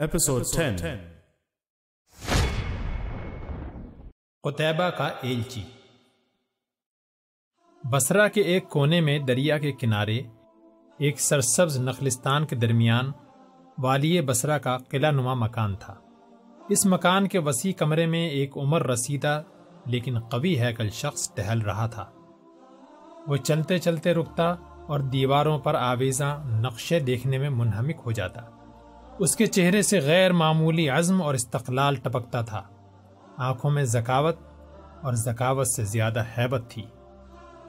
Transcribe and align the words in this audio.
Episode 0.00 0.44
10 0.58 0.82
قطیبہ 4.42 4.90
کا 4.90 5.08
ایلچی۔ 5.22 5.62
بسرا 7.84 8.28
کے 8.28 8.40
ایک 8.40 8.68
کونے 8.68 9.00
میں 9.00 9.18
دریا 9.18 9.58
کے 9.58 9.72
کنارے 9.72 10.22
ایک 10.98 11.20
سرسبز 11.20 11.78
نخلستان 11.78 12.46
کے 12.46 12.56
درمیان 12.56 13.12
والی 13.78 14.20
بسرا 14.20 14.58
کا 14.58 14.78
قلعہ 14.78 15.10
نما 15.10 15.34
مکان 15.34 15.76
تھا۔ 15.76 15.94
اس 16.68 16.86
مکان 16.86 17.28
کے 17.28 17.38
وسیع 17.38 17.72
کمرے 17.72 18.06
میں 18.06 18.28
ایک 18.28 18.56
عمر 18.56 18.86
رسیدہ 18.86 19.42
لیکن 19.86 20.20
قوی 20.20 20.60
ہیکل 20.60 20.90
شخص 20.90 21.34
ٹہل 21.34 21.60
رہا 21.60 21.86
تھا۔ 21.86 22.10
وہ 23.26 23.36
چلتے 23.36 23.78
چلتے 23.78 24.14
رکتا 24.14 24.50
اور 24.88 25.00
دیواروں 25.00 25.58
پر 25.58 25.74
آویزاں 25.74 26.60
نقشے 26.60 27.00
دیکھنے 27.00 27.38
میں 27.38 27.50
منہمک 27.50 28.00
ہو 28.06 28.12
جاتا۔ 28.12 28.59
اس 29.20 29.36
کے 29.36 29.46
چہرے 29.46 29.82
سے 29.82 30.00
غیر 30.00 30.32
معمولی 30.32 30.88
عزم 30.88 31.22
اور 31.22 31.34
استقلال 31.34 31.94
ٹپکتا 31.94 32.40
تھا۔ 32.40 32.62
آنکھوں 33.36 33.70
میں 33.70 33.84
ذکاوت 33.84 34.36
اور 35.02 35.12
ذکاوت 35.12 35.68
سے 35.68 35.84
زیادہ 35.84 36.24
حیبت 36.38 36.62
تھی۔ 36.68 36.82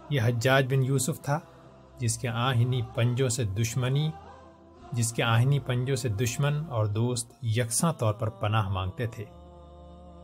یہ 0.09 0.21
حجاج 0.23 0.73
بن 0.73 0.83
یوسف 0.83 1.21
تھا، 1.21 1.39
جس 1.97 2.17
کے 2.17 2.27
آہنی 2.27 2.81
پنجوں 2.95 3.29
سے 3.29 3.43
دشمنی، 3.43 4.11
جس 4.91 5.13
کے 5.13 5.23
آہنی 5.23 5.59
پنجوں 5.59 5.95
سے 5.95 6.09
دشمن 6.09 6.63
اور 6.69 6.85
دوست 6.85 7.31
یکساں 7.41 7.93
طور 7.93 8.13
پر 8.13 8.29
پناہ 8.29 8.69
مانگتے 8.69 9.07
تھے۔ 9.07 9.25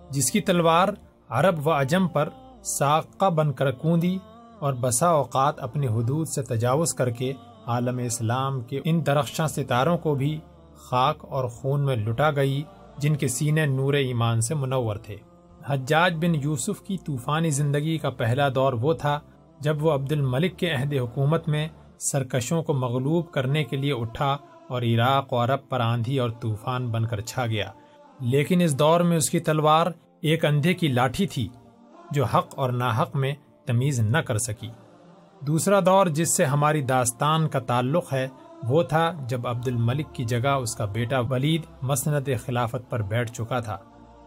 جس 0.10 0.32
کی 0.32 0.42
تلوار 0.42 0.88
عرب 1.30 1.68
و 1.68 1.72
عجم 1.72 2.08
پر 2.08 2.30
ساقہ 2.64 3.30
بن 3.30 3.54
کر 3.54 3.72
کوندی 3.72 4.18
اور 4.60 4.74
بسا 4.74 5.08
اوقات 5.08 5.60
اپنی 5.60 5.88
حدود 5.88 6.28
سے 6.28 6.42
تجاوز 6.42 6.94
کر 6.94 7.10
کے 7.10 7.34
عالم 7.66 7.98
اسلام 7.98 8.62
کے 8.62 8.82
ان 8.84 9.06
درخشاں 9.06 9.48
ستاروں 9.48 9.98
کو 9.98 10.16
بھی 10.16 10.40
خاک 10.78 11.26
اور 11.30 11.46
خون 11.46 11.86
میں 11.86 11.96
لٹا 11.96 12.32
گئی، 12.32 12.64
جن 12.98 13.16
کے 13.16 13.28
سینے 13.28 13.66
نور 13.66 13.94
ایمان 13.94 14.42
سے 14.42 14.56
منور 14.56 14.96
تھے۔ 14.96 15.16
حجاج 15.66 16.14
بن 16.16 16.36
یوسف 16.36 16.82
کی 16.82 16.98
طوفانی 16.98 17.50
زندگی 17.50 17.98
کا 17.98 18.10
پہلا 18.10 18.50
دور 18.56 18.74
وہ 18.74 18.94
تھا 18.94 19.20
جب 19.60 19.84
وہ 19.84 19.92
عبد 19.92 20.12
الملک 20.12 20.58
کے 20.58 20.72
عہد 20.72 20.94
حکومت 20.94 21.48
میں 21.48 21.68
سرکشوں 22.00 22.64
کو 22.64 22.74
مغلوب 22.74 23.32
کرنے 23.32 23.64
کے 23.64 23.78
لیے 23.78 23.94
اٹھا 23.94 24.38
اور 24.68 24.82
عراق 24.82 25.34
و 25.34 25.44
عرب 25.44 25.70
پر 25.70 25.80
آندھی 25.80 26.20
اور 26.20 26.30
طوفان 26.30 26.92
بن 26.92 27.06
کر 27.06 27.22
چھا 27.22 27.46
گیا۔ 27.46 27.72
لیکن 28.20 28.62
اس 28.62 28.80
دور 28.80 29.00
میں 29.00 29.18
اس 29.18 29.30
کی 29.30 29.40
تلوار 29.40 29.88
ایک 30.22 30.46
اندھے 30.46 30.74
کی 30.74 30.88
لاٹھی 30.88 31.28
تھی، 31.28 31.48
جو 32.12 32.26
حق 32.26 32.48
اور 32.56 32.70
ناحق 32.70 33.16
میں 33.16 33.34
تمیز 33.66 34.00
نہ 34.00 34.18
کر 34.18 34.38
سکی۔ 34.38 34.70
دوسرا 35.42 35.80
دور 35.80 36.06
جس 36.06 36.38
سے 36.38 36.46
ہماری 36.46 36.82
داستان 36.82 37.48
کا 37.48 37.60
تعلق 37.60 38.14
ہے 38.14 38.28
وہ 38.64 38.84
تھا 38.84 39.12
جب 39.28 39.48
عبد 39.48 39.68
الملک 39.68 40.16
کی 40.16 40.24
جگہ 40.24 40.50
اس 40.50 40.76
کا 40.76 40.86
بیٹا 40.86 41.20
ولید 41.20 41.62
مسند 41.82 42.30
خلافت 42.46 42.90
پر 42.90 43.02
بیٹھ 43.02 43.32
چکا 43.32 43.60
تھا۔ 43.60 43.78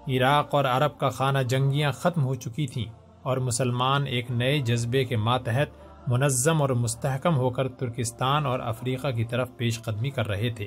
عراق 0.09 0.55
اور 0.55 0.65
عرب 0.65 0.99
کا 0.99 1.09
خانہ 1.09 1.39
جنگیاں 1.39 1.93
ختم 1.93 2.25
ہو 2.25 2.35
چکی 2.35 2.67
تھیں 2.67 2.85
اور 3.23 3.37
مسلمان 3.37 4.07
ایک 4.07 4.31
نئے 4.31 4.59
جذبے 4.59 5.05
کے 5.05 5.17
ماتحت، 5.17 5.69
منظم 6.09 6.63
اور 6.63 6.71
مستحکم 6.71 7.37
ہو 7.37 7.51
کر 7.51 7.69
ترکستان 7.69 8.47
اور 8.47 8.61
افریقہ 8.61 9.09
کی 9.09 9.25
طرف 9.25 9.49
پیش 9.57 9.83
قدمی 9.83 10.11
کر 10.11 10.29
رہے 10.29 10.51
تھے۔ 10.51 10.67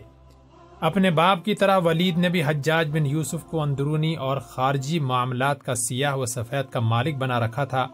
اپنے 0.79 1.11
باپ 1.11 1.45
کی 1.45 1.55
طرح 1.55 1.77
ولید 1.77 2.17
نے 2.17 2.29
بھی 2.29 2.43
حجاج 2.43 2.89
بن 2.91 3.05
یوسف 3.05 3.43
کو 3.43 3.61
اندرونی 3.61 4.15
اور 4.15 4.37
خارجی 4.37 4.99
معاملات 4.99 5.63
کا 5.63 5.75
سیاہ 5.75 6.15
و 6.15 6.25
سفید 6.25 6.71
کا 6.71 6.79
مالک 6.79 7.15
بنا 7.15 7.39
رکھا 7.39 7.65
تھا، 7.65 7.87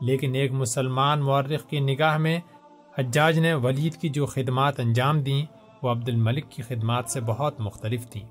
لیکن 0.00 0.34
ایک 0.34 0.52
مسلمان 0.52 1.20
مورخ 1.20 1.68
کی 1.70 1.80
نگاہ 1.80 2.18
میں 2.18 2.40
حجاج 2.98 3.38
نے 3.38 3.54
ولید 3.54 3.94
کی 3.94 4.08
جو 4.08 4.26
خدمات 4.26 4.80
انجام 4.80 5.20
دیں، 5.20 5.46
وہ 5.82 5.90
عبد 5.90 6.08
الملک 6.08 6.50
کی 6.50 6.62
خدمات 6.62 7.10
سے 7.10 7.20
بہت 7.20 7.60
مختلف 7.60 8.08
تھیں۔ 8.08 8.26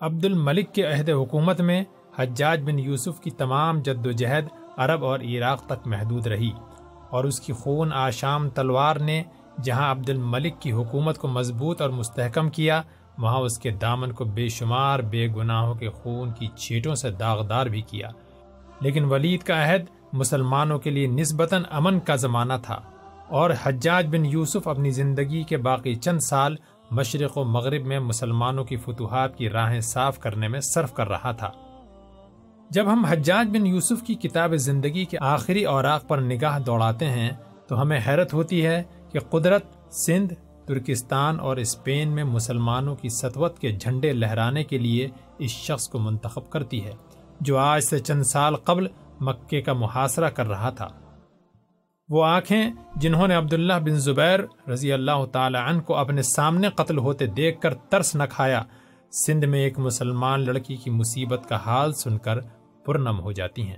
عبد 0.00 0.24
الملک 0.24 0.74
کے 0.74 0.82
عہد 0.82 1.10
حکومت 1.10 1.60
میں 1.60 1.84
حجاج 2.16 2.62
بن 2.62 2.78
یوسف 2.78 3.20
کی 3.20 3.30
تمام 3.30 3.80
جد 3.80 4.06
و 4.06 4.10
جہد 4.10 4.44
عرب 4.76 5.04
اور 5.04 5.20
عراق 5.20 5.66
تک 5.66 5.86
محدود 5.86 6.26
رہی 6.26 6.50
اور 7.10 7.24
اس 7.24 7.40
کی 7.40 7.52
خون 7.52 7.92
آشام 7.92 8.48
تلوار 8.48 8.96
نے 8.96 9.22
جہاں 9.62 9.90
عبد 9.90 10.10
الملک 10.10 10.60
کی 10.60 10.72
حکومت 10.72 11.18
کو 11.18 11.28
مضبوط 11.28 11.82
اور 11.82 11.90
مستحکم 11.90 12.50
کیا، 12.50 12.82
وہاں 13.18 13.38
اس 13.38 13.58
کے 13.58 13.70
دامن 13.70 14.12
کو 14.12 14.24
بے 14.24 14.48
شمار 14.48 14.98
بے 14.98 15.28
گناہوں 15.28 15.74
کے 15.74 15.88
خون 15.88 16.30
کی 16.30 16.46
چھیٹوں 16.56 16.94
سے 16.94 17.10
داغدار 17.10 17.66
بھی 17.66 17.82
کیا۔ 17.82 18.08
لیکن 18.80 19.04
ولید 19.04 19.42
کا 19.42 19.64
عہد 19.64 19.84
مسلمانوں 20.12 20.78
کے 20.78 20.90
لیے 20.90 21.06
نسبتاً 21.06 21.62
امن 21.70 22.00
کا 22.00 22.16
زمانہ 22.16 22.52
تھا۔ 22.62 22.80
اور 23.28 23.50
حجاج 23.62 24.06
بن 24.06 24.26
یوسف 24.26 24.68
اپنی 24.68 24.90
زندگی 24.90 25.42
کے 25.42 25.56
باقی 25.56 25.94
چند 25.94 26.18
سال 26.18 26.56
مشرق 26.90 27.38
و 27.38 27.44
مغرب 27.44 27.86
میں 27.86 27.98
مسلمانوں 27.98 28.64
کی 28.64 28.76
فتوحات 28.76 29.36
کی 29.36 29.50
راہیں 29.50 29.80
صاف 29.80 30.18
کرنے 30.18 30.48
میں 30.48 30.60
صرف 30.60 30.92
کر 30.92 31.08
رہا 31.08 31.32
تھا۔ 31.32 31.50
جب 32.70 32.92
ہم 32.92 33.04
حجاج 33.04 33.48
بن 33.48 33.66
یوسف 33.66 34.02
کی 34.06 34.14
کتاب 34.14 34.54
زندگی 34.56 35.04
کے 35.04 35.18
آخری 35.20 35.64
اوراق 35.64 36.08
پر 36.08 36.18
نگاہ 36.18 36.58
دوڑاتے 36.58 37.06
ہیں، 37.06 37.30
تو 37.66 37.80
ہمیں 37.82 38.00
حیرت 38.06 38.34
ہوتی 38.34 38.66
ہے 38.66 38.82
کہ 39.12 39.18
قدرت، 39.18 39.94
سندھ، 39.94 40.34
ترکستان 40.66 41.40
اور 41.40 41.56
اسپین 41.56 42.08
میں 42.08 42.24
مسلمانوں 42.24 42.96
کی 42.96 43.08
سطوت 43.08 43.58
کے 43.58 43.72
جھنڈے 43.72 44.12
لہرانے 44.12 44.64
کے 44.64 44.78
لیے 44.78 45.08
اس 45.38 45.50
شخص 45.50 45.88
کو 45.88 45.98
منتخب 45.98 46.50
کرتی 46.50 46.84
ہے، 46.84 46.92
جو 47.40 47.58
آج 47.58 47.84
سے 47.84 47.98
چند 47.98 48.22
سال 48.22 48.56
قبل 48.56 48.86
مکے 49.20 49.62
کا 49.62 49.72
محاصرہ 49.72 50.30
کر 50.30 50.46
رہا 50.46 50.70
تھا۔ 50.70 50.88
وہ 52.10 52.24
آنکھیں 52.24 52.70
جنہوں 52.96 53.26
نے 53.28 53.34
عبداللہ 53.34 53.72
بن 53.84 53.98
زبیر 54.00 54.40
رضی 54.68 54.92
اللہ 54.92 55.24
تعالی 55.32 55.58
عنہ 55.58 55.80
کو 55.80 55.96
اپنے 55.96 56.22
سامنے 56.22 56.68
قتل 56.76 56.98
ہوتے 56.98 57.26
دیکھ 57.26 57.60
کر 57.60 57.74
ترس 57.90 58.14
نہ 58.16 58.22
کھایا، 58.30 58.62
سندھ 59.12 59.44
میں 59.44 59.60
ایک 59.60 59.78
مسلمان 59.78 60.44
لڑکی 60.46 60.76
کی 60.76 60.90
مصیبت 60.90 61.48
کا 61.48 61.56
حال 61.56 61.92
سن 61.92 62.18
کر 62.18 62.40
پرنم 62.86 63.20
ہو 63.20 63.32
جاتی 63.32 63.66
ہیں۔ 63.66 63.76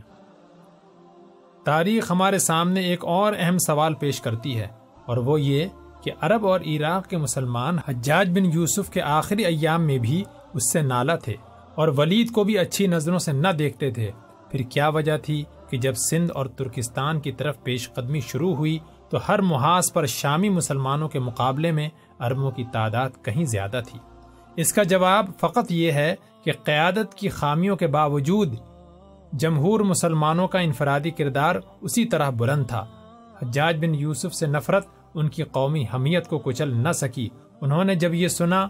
تاریخ 1.67 2.11
ہمارے 2.11 2.39
سامنے 2.39 2.81
ایک 2.81 3.05
اور 3.07 3.33
اہم 3.39 3.59
سوال 3.59 3.95
پیش 3.95 4.21
کرتی 4.21 4.59
ہے، 4.59 4.69
اور 5.07 5.17
وہ 5.17 5.41
یہ 5.41 5.67
کہ 6.03 6.11
عرب 6.21 6.47
اور 6.47 6.61
عراق 6.67 7.09
کے 7.09 7.17
مسلمان 7.17 7.79
حجاج 7.87 8.31
بن 8.31 8.45
یوسف 8.55 8.91
کے 8.91 9.03
آخری 9.03 9.45
ایام 9.45 9.87
میں 9.87 9.99
بھی 9.99 10.23
اس 10.55 10.73
سے 10.73 10.83
نالا 10.83 11.15
تھے 11.17 11.35
اور 11.75 11.89
ولید 11.97 12.31
کو 12.33 12.45
بھی 12.45 12.59
اچھی 12.59 12.87
نظروں 12.87 13.19
سے 13.19 13.33
نہ 13.33 13.49
دیکھتے 13.59 13.91
تھے۔ 13.91 14.11
پھر 14.51 14.63
کیا 14.71 14.89
وجہ 14.89 15.17
تھی؟ 15.17 15.43
کہ 15.71 15.79
جب 15.79 15.95
سندھ 15.95 16.33
اور 16.33 16.47
ترکستان 16.47 17.21
کی 17.21 17.33
طرف 17.33 17.63
پیش 17.63 17.93
قدمی 17.93 18.21
شروع 18.21 18.55
ہوئی 18.55 18.79
تو 19.11 19.19
ہر 19.29 19.39
محاذ 19.39 19.93
پر 19.93 20.07
شامی 20.07 20.49
مسلمانوں 20.49 21.09
کے 21.09 21.19
مقابلے 21.19 21.73
میں 21.73 21.89
عربوں 22.19 22.51
کی 22.51 22.65
تعداد 22.73 23.11
کہیں 23.23 23.45
زیادہ 23.45 23.81
تھی۔ 23.89 23.99
اس 24.57 24.73
کا 24.73 24.83
جواب 24.83 25.27
فقط 25.41 25.71
یہ 25.71 25.93
ہے 25.93 26.15
کہ 26.45 26.53
قیادت 26.65 27.15
کی 27.15 27.29
خامیوں 27.29 27.77
کے 27.77 27.87
باوجود 27.87 28.55
جمہور 29.33 29.81
مسلمانوں 29.81 30.49
کا 30.49 30.59
انفرادی 30.59 31.11
کردار 31.11 31.55
اسی 31.81 32.05
طرح 32.05 32.31
بلند 32.31 32.67
تھا۔ 32.67 32.87
حجاج 33.43 33.77
بن 33.77 33.95
یوسف 33.95 34.35
سے 34.35 34.47
نفرت 34.47 34.87
ان 35.15 35.29
کی 35.29 35.43
قومی 35.43 35.85
حمیت 35.95 36.29
کو 36.29 36.39
کچل 36.39 36.77
نہ 36.77 36.93
سکی۔ 36.93 37.29
انہوں 37.61 37.85
نے 37.85 37.95
جب 37.95 38.15
یہ 38.15 38.29
سنا 38.29 38.69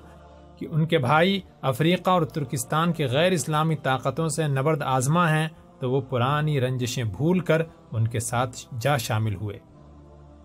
کہ 0.58 0.66
ان 0.70 0.86
کے 0.86 0.98
بھائی 0.98 1.40
افریقہ 1.62 2.10
اور 2.10 2.22
ترکستان 2.22 2.92
کے 2.92 3.06
غیر 3.06 3.32
اسلامی 3.32 3.76
طاقتوں 3.76 4.28
سے 4.28 4.46
نبرد 4.46 4.82
آزما 4.82 5.30
ہیں 5.30 5.48
تو 5.80 5.90
وہ 5.90 6.00
پرانی 6.00 6.60
رنجشیں 6.60 7.04
بھول 7.04 7.40
کر 7.40 7.62
ان 7.92 8.08
کے 8.08 8.20
ساتھ 8.20 8.56
جا 8.80 8.96
شامل 8.96 9.34
ہوئے۔ 9.34 9.58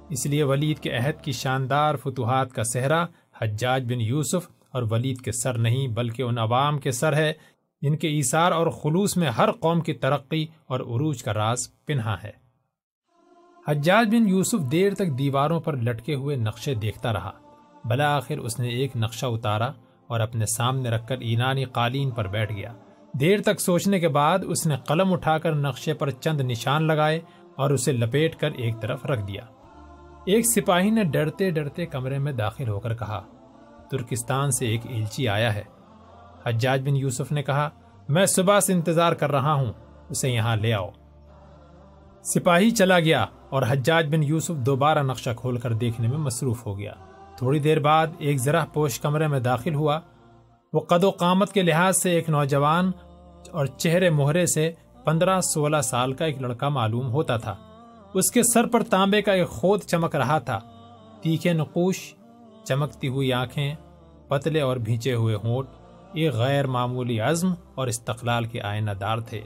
اس 0.10 0.26
لیے 0.26 0.44
ولید 0.44 0.80
کے 0.80 0.92
عہد 0.92 1.24
کی 1.24 1.32
شاندار 1.32 1.96
فتوحات 1.96 2.54
کا 2.54 2.64
صحرا، 2.64 3.06
حجاج 3.42 3.94
بن 3.94 4.02
یوسف 4.02 4.50
اور 4.72 4.84
ولید 4.92 5.22
کے 5.22 5.32
سر 5.32 5.58
نہیں 5.58 5.88
بلکہ 5.88 6.22
ان 6.22 6.38
عوام 6.38 6.78
کے 6.78 6.92
سر 6.92 7.14
ہے۔ 7.14 7.34
جن 7.82 7.98
کے 7.98 8.08
ایثار 8.08 8.52
اور 8.52 8.68
خلوص 8.68 9.18
میں 9.18 9.28
ہر 9.28 9.52
قوم 9.52 9.82
کی 9.82 9.94
ترقی 9.94 10.48
اور 10.66 10.80
عروج 10.80 11.24
کا 11.24 11.34
راز 11.34 11.68
پنہا 11.86 12.16
ہے۔ 12.24 12.32
حجاج 13.68 14.08
بن 14.08 14.30
یوسف 14.30 14.72
دیر 14.72 14.94
تک 14.94 15.18
دیواروں 15.18 15.60
پر 15.60 15.78
لٹکے 15.78 16.16
ہوئے 16.16 16.36
نقشے 16.36 16.74
دیکھتا 16.74 17.14
رہا۔ 17.14 17.32
بلاخر 17.86 18.38
اس 18.38 18.60
نے 18.60 18.70
ایک 18.70 18.92
نقشہ 18.96 19.26
اتارا 19.26 19.72
اور 20.08 20.20
اپنے 20.20 20.46
سامنے 20.46 20.90
رکھ 20.90 21.08
کر 21.08 21.18
ایرانی 21.18 21.64
قالین 21.64 22.12
پر 22.12 22.28
بیٹھ 22.28 22.54
گیا۔ 22.54 22.74
دیر 23.20 23.42
تک 23.42 23.62
سوچنے 23.62 24.00
کے 24.00 24.08
بعد 24.08 24.40
اس 24.48 24.68
نے 24.68 24.76
قلم 24.88 25.14
اٹھا 25.14 25.38
کر 25.38 25.56
نقشے 25.56 25.94
پر 25.94 26.10
چند 26.10 26.42
نشان 26.42 26.84
لگائے 26.84 27.20
اور 27.56 27.70
اسے 27.70 27.92
لپیٹ 27.92 28.36
کر 28.36 28.52
ایک 28.52 28.82
طرف 28.82 29.06
رکھ 29.06 29.28
دیا۔ 29.28 29.42
ایک 30.26 30.46
سپاہی 30.46 30.90
نے 30.90 31.04
ڈرتے 31.04 31.50
ڈرتے 31.50 31.86
کمرے 31.86 32.20
میں 32.20 32.34
داخل 32.34 32.68
ہو 32.68 32.80
کر 32.80 32.96
کہا، 32.96 33.24
ترکستان 33.92 34.52
سے 34.52 34.68
ایک 34.68 34.82
ایلچی 34.84 35.28
آیا 35.28 35.56
ہے۔ 35.56 35.64
حجاج 36.46 36.82
بن 36.82 36.96
یوسف 36.96 37.32
نے 37.32 37.44
کہا، 37.44 37.70
میں 38.10 38.26
صبح 38.26 38.60
سے 38.60 38.74
انتظار 38.74 39.14
کر 39.14 39.32
رہا 39.32 39.54
ہوں، 39.54 39.74
اسے 40.10 40.30
یہاں 40.30 40.56
لے 40.56 40.74
آؤ۔ 40.74 40.90
سپاہی 42.24 42.72
چلا 42.72 43.00
گیا 43.00 43.26
اور 43.50 43.64
حجاج 43.70 44.16
بن 44.16 44.24
یوسف 44.24 44.56
دوبارہ 44.56 45.04
نقشہ 45.04 45.30
کھول 45.38 45.58
کر 45.58 45.74
دیکھنے 45.74 46.08
میں 46.08 46.18
مصروف 46.18 46.66
ہو 46.66 46.80
گیا۔ 46.80 46.94
تھوڑی 47.38 47.60
دیر 47.60 47.80
بعد 47.80 48.08
ایک 48.18 48.38
ذرا 48.38 48.66
پوش 48.74 49.00
کمرے 49.00 49.28
میں 49.28 49.40
داخل 49.40 49.76
ہوا۔ 49.76 50.00
وہ 50.76 50.80
قد 50.80 51.04
و 51.04 51.10
قامت 51.10 51.54
کے 51.54 51.62
لحاظ 51.62 51.98
سے 51.98 52.12
ایک 52.12 52.30
نوجوان 52.30 52.92
اور 53.52 53.66
چہرے 53.66 54.10
مہرے 54.10 54.46
سے 54.46 54.72
پندرہ 55.04 55.42
سولہ 55.42 55.82
سال 55.84 56.14
کا 56.14 56.26
ایک 56.26 56.42
لڑکا 56.42 56.70
معلوم 56.70 57.12
ہوتا 57.12 57.38
تھا۔ 57.38 57.56
اس 58.14 58.32
کے 58.32 58.44
سر 58.44 58.68
پر 58.68 58.84
تانبے 58.84 59.22
کا 59.22 59.32
ایک 59.32 59.50
خود 59.50 59.82
چمک 59.82 60.16
رہا 60.16 60.40
تھا۔ 60.40 60.60
تیکھے 61.22 61.54
نقوش، 61.54 62.14
چمکتی 62.64 63.08
ہوئی 63.08 63.34
آنکھیں، 63.34 63.76
پتلے 64.28 64.62
اور 64.62 64.78
بھیچے 64.78 65.14
ہوئے 65.14 65.36
ہونٹ 65.36 65.68
ایک 66.14 66.34
غیر 66.34 66.68
معمولی 66.68 67.20
عزم 67.20 67.54
اور 67.76 67.88
استقلال 67.88 68.46
کے 68.46 68.62
آئینہ 68.62 68.92
دار 68.92 69.18
تھے۔ 69.18 69.42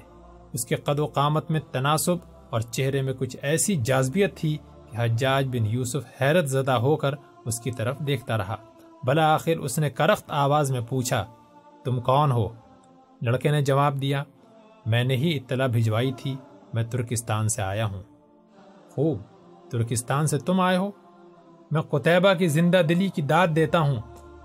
اس 0.53 0.65
کے 0.65 0.75
قد 0.75 0.99
و 0.99 1.05
قامت 1.05 1.51
میں 1.51 1.59
تناسب 1.71 2.15
اور 2.49 2.61
چہرے 2.61 3.01
میں 3.01 3.13
کچھ 3.19 3.37
ایسی 3.41 3.75
جازبیت 3.75 4.37
تھی 4.37 4.57
کہ 4.91 4.97
حجاج 4.97 5.47
بن 5.47 5.65
یوسف 5.65 6.21
حیرت 6.21 6.49
زدہ 6.49 6.71
ہو 6.71 6.95
کر 6.95 7.15
اس 7.45 7.59
کی 7.59 7.71
طرف 7.71 7.99
دیکھتا 7.99 8.37
رہا۔ 8.37 8.55
بلا 9.03 9.33
آخر 9.33 9.57
اس 9.57 9.79
نے 9.79 9.89
کرخت 9.89 10.31
آواز 10.31 10.71
میں 10.71 10.81
پوچھا، 10.81 11.25
تم 11.83 12.01
کون 12.01 12.31
ہو؟ 12.31 12.49
لڑکے 13.21 13.51
نے 13.51 13.61
جواب 13.61 14.01
دیا، 14.01 14.23
میں 14.85 15.03
نے 15.03 15.15
ہی 15.15 15.37
اطلاع 15.37 15.67
بھجوائی 15.67 16.11
تھی، 16.11 16.35
میں 16.73 16.83
ترکستان 16.83 17.49
سے 17.49 17.61
آیا 17.61 17.85
ہوں۔ 17.85 18.03
خوب، 18.91 19.17
ترکستان 19.71 20.27
سے 20.27 20.37
تم 20.37 20.59
آئے 20.59 20.77
ہو؟ 20.77 20.91
میں 21.71 21.81
قطعبہ 21.81 22.33
کی 22.33 22.47
زندہ 22.47 22.81
دلی 22.89 23.09
کی 23.09 23.21
داد 23.21 23.47
دیتا 23.55 23.79
ہوں۔ 23.79 23.95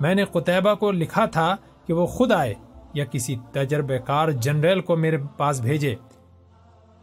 میں 0.01 0.15
نے 0.15 0.25
قطعبہ 0.25 0.75
کو 0.75 0.91
لکھا 0.91 1.27
تھا 1.27 1.57
کہ 1.87 1.93
وہ 1.93 2.07
خود 2.07 2.33
آئے 2.33 2.55
یا 2.95 3.05
کسی 3.05 3.37
تجربے 3.53 3.99
کار 3.99 4.31
جنرل 4.31 4.81
کو 4.81 4.97
میرے 4.97 5.19
پاس 5.37 5.61
بھیجے۔ 5.61 5.95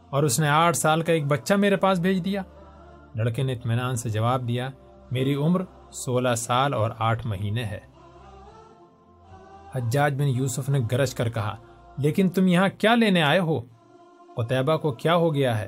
اور 0.09 0.23
اس 0.23 0.39
نے 0.39 0.49
آٹھ 0.49 0.77
سال 0.77 1.01
کا 1.01 1.13
ایک 1.13 1.25
بچہ 1.25 1.53
میرے 1.53 1.75
پاس 1.75 1.99
بھیج 1.99 2.25
دیا۔ 2.25 2.41
لڑکے 3.15 3.43
نے 3.43 3.53
اطمینان 3.53 3.95
سے 3.95 4.09
جواب 4.09 4.47
دیا، 4.47 4.69
میری 5.11 5.35
عمر 5.35 5.61
سولہ 5.91 6.35
سال 6.37 6.73
اور 6.73 6.91
آٹھ 6.99 7.27
مہینے 7.27 7.63
ہے۔ 7.63 7.79
حجاج 9.75 10.13
بن 10.13 10.27
یوسف 10.27 10.69
نے 10.69 10.79
گرج 10.91 11.13
کر 11.15 11.29
کہا، 11.29 11.55
لیکن 11.97 12.29
تم 12.29 12.47
یہاں 12.47 12.67
کیا 12.77 12.95
لینے 12.95 13.21
آئے 13.21 13.39
ہو؟ 13.39 13.59
قطعبہ 14.35 14.77
کو 14.77 14.91
کیا 14.91 15.15
ہو 15.15 15.33
گیا 15.35 15.57
ہے؟ 15.59 15.67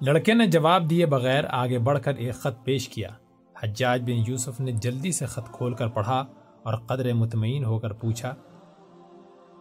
لڑکے 0.00 0.34
نے 0.34 0.46
جواب 0.46 0.88
دیے 0.90 1.06
بغیر 1.06 1.44
آگے 1.50 1.78
بڑھ 1.78 1.98
کر 2.02 2.14
ایک 2.14 2.34
خط 2.34 2.64
پیش 2.64 2.88
کیا۔ 2.88 3.08
حجاج 3.56 4.02
بن 4.02 4.22
یوسف 4.26 4.60
نے 4.60 4.72
جلدی 4.72 5.12
سے 5.12 5.26
خط 5.26 5.50
کھول 5.52 5.74
کر 5.74 5.88
پڑھا 5.88 6.24
اور 6.62 6.74
قدر 6.86 7.12
مطمئن 7.12 7.64
ہو 7.64 7.78
کر 7.78 7.92
پوچھا، 7.92 8.34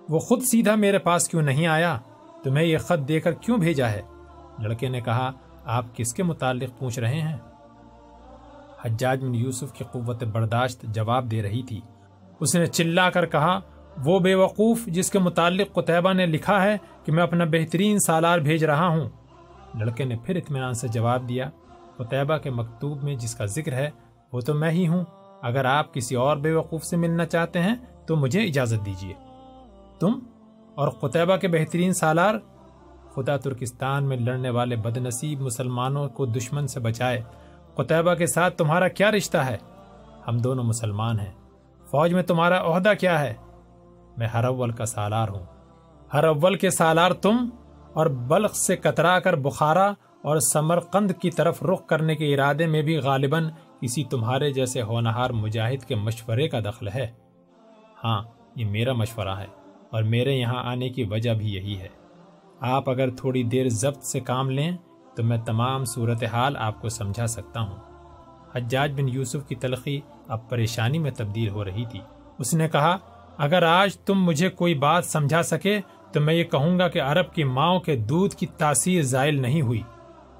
وہ 0.09 0.19
خود 0.19 0.41
سیدھا 0.41 0.75
میرے 0.75 0.99
پاس 0.99 1.27
کیوں 1.29 1.41
نہیں 1.41 1.67
آیا؟ 1.67 1.97
تمہیں 2.43 2.65
یہ 2.65 2.77
خط 2.77 3.07
دے 3.07 3.19
کر 3.19 3.33
کیوں 3.33 3.57
بھیجا 3.57 3.89
ہے؟ 3.91 4.01
لڑکے 4.59 4.89
نے 4.89 5.01
کہا، 5.01 5.31
آپ 5.65 5.85
کس 5.93 6.13
کے 6.13 6.23
متعلق 6.23 6.79
پوچھ 6.79 6.99
رہے 6.99 7.21
ہیں؟ 7.21 7.37
حجاج 8.85 9.23
بن 9.23 9.35
یوسف 9.35 9.73
کی 9.73 9.83
قوت 9.91 10.23
برداشت 10.23 10.81
جواب 10.81 11.31
دے 11.31 11.41
رہی 11.41 11.63
تھی۔ 11.63 11.81
اس 12.39 12.55
نے 12.55 12.65
چلا 12.65 13.09
کر 13.09 13.25
کہا، 13.25 13.59
وہ 14.05 14.19
بے 14.19 14.35
وقوف 14.35 14.85
جس 14.85 15.11
کے 15.11 15.19
متعلق 15.19 15.73
قطعبہ 15.73 16.13
نے 16.13 16.25
لکھا 16.25 16.63
ہے 16.63 16.77
کہ 17.03 17.11
میں 17.11 17.23
اپنا 17.23 17.45
بہترین 17.45 17.99
سالار 17.99 18.39
بھیج 18.39 18.65
رہا 18.65 18.87
ہوں۔ 18.87 19.09
لڑکے 19.79 20.03
نے 20.03 20.15
پھر 20.23 20.35
اطمینان 20.35 20.73
سے 20.73 20.87
جواب 20.87 21.29
دیا 21.29 21.49
قطعبہ 21.97 22.37
کے 22.37 22.49
مکتوب 22.49 23.03
میں 23.03 23.15
جس 23.15 23.35
کا 23.35 23.45
ذکر 23.45 23.73
ہے، 23.73 23.89
وہ 24.33 24.41
تو 24.41 24.53
میں 24.53 24.71
ہی 24.71 24.87
ہوں۔ 24.87 25.03
اگر 25.41 25.65
آپ 25.65 25.93
کسی 25.93 26.15
اور 26.15 26.37
بے 26.37 26.51
وقوف 26.51 26.83
سے 26.83 26.97
ملنا 26.97 27.25
چاہتے 27.25 27.61
ہیں، 27.61 27.75
تو 28.05 28.15
مجھے 28.15 28.43
اجازت 28.43 28.85
دیجیے 28.85 29.13
تم 29.99 30.19
اور 30.75 30.89
قطعبہ 30.89 31.35
کے 31.35 31.47
بہترین 31.47 31.93
سالار، 31.93 32.35
خدا 33.15 33.37
ترکستان 33.37 34.03
میں 34.03 34.17
لڑنے 34.17 34.49
والے 34.49 34.75
بد 34.75 34.97
نصیب 34.97 35.41
مسلمانوں 35.41 36.09
کو 36.09 36.25
دشمن 36.25 36.67
سے 36.67 36.79
بچائے۔ 36.79 37.21
قطعبہ 37.75 38.13
کے 38.13 38.27
ساتھ 38.27 38.57
تمہارا 38.57 38.87
کیا 38.87 39.11
رشتہ 39.11 39.37
ہے؟ 39.37 39.57
ہم 40.27 40.37
دونوں 40.37 40.63
مسلمان 40.63 41.19
ہیں۔ 41.19 41.31
فوج 41.85 42.13
میں 42.13 42.23
تمہارا 42.23 42.75
عہدہ 42.75 42.93
کیا 42.99 43.21
ہے؟ 43.21 43.33
میں 44.17 44.27
ہر 44.27 44.43
اول 44.43 44.71
کا 44.71 44.85
سالار 44.85 45.29
ہوں۔ 45.29 45.45
ہر 46.13 46.23
اول 46.23 46.55
کے 46.55 46.69
سالار 46.69 47.11
تم 47.11 47.49
اور 47.93 48.05
بلخ 48.05 48.55
سے 48.55 48.77
کترا 48.77 49.19
کر 49.19 49.35
بخارا 49.35 49.87
اور 50.21 50.39
سمرقند 50.39 51.11
کی 51.21 51.31
طرف 51.31 51.63
رخ 51.63 51.85
کرنے 51.85 52.15
کے 52.15 52.33
ارادے 52.33 52.65
میں 52.65 52.81
بھی 52.81 52.97
غالباً 52.97 53.49
کسی 53.81 54.03
تمہارے 54.03 54.53
جیسے 54.53 54.81
ہونہار 54.81 55.29
مجاہد 55.29 55.83
کے 55.83 55.95
مشورے 55.95 56.47
کا 56.47 56.59
دخل 56.59 56.87
ہے۔ 56.87 57.07
ہاں 58.03 58.23
یہ 58.55 58.65
میرا 58.65 58.93
مشورہ 58.93 59.37
ہے 59.39 59.45
اور 59.89 60.03
میرے 60.03 60.33
یہاں 60.33 60.63
آنے 60.63 60.89
کی 60.89 61.03
وجہ 61.03 61.31
بھی 61.31 61.53
یہی 61.53 61.79
ہے۔ 61.79 61.87
آپ 62.59 62.89
اگر 62.89 63.09
تھوڑی 63.09 63.43
دیر 63.43 63.69
ضبط 63.69 64.03
سے 64.03 64.19
کام 64.19 64.49
لیں 64.49 64.71
تو 65.15 65.23
میں 65.23 65.37
تمام 65.45 65.85
صورتحال 65.85 66.57
آپ 66.57 66.81
کو 66.81 66.89
سمجھا 66.89 67.27
سکتا 67.27 67.59
ہوں۔ 67.59 67.75
حجاج 68.55 68.91
بن 68.91 69.09
یوسف 69.09 69.47
کی 69.47 69.55
تلخی 69.55 70.01
اب 70.27 70.49
پریشانی 70.49 70.99
میں 70.99 71.11
تبدیل 71.17 71.49
ہو 71.49 71.65
رہی 71.65 71.85
تھی۔ 71.91 71.99
اس 72.37 72.53
نے 72.53 72.69
کہا، 72.69 72.97
اگر 73.37 73.63
آج 73.63 73.97
تم 73.97 74.23
مجھے 74.23 74.49
کوئی 74.49 74.73
بات 74.73 75.05
سمجھا 75.05 75.43
سکے، 75.43 75.79
تو 76.11 76.21
میں 76.21 76.33
یہ 76.33 76.43
کہوں 76.43 76.79
گا 76.79 76.87
کہ 76.87 77.01
عرب 77.01 77.33
کی 77.33 77.43
ماؤں 77.43 77.79
کے 77.79 77.95
دودھ 77.95 78.35
کی 78.35 78.45
تاثیر 78.45 79.01
زائل 79.01 79.41
نہیں 79.41 79.61
ہوئی۔ 79.61 79.81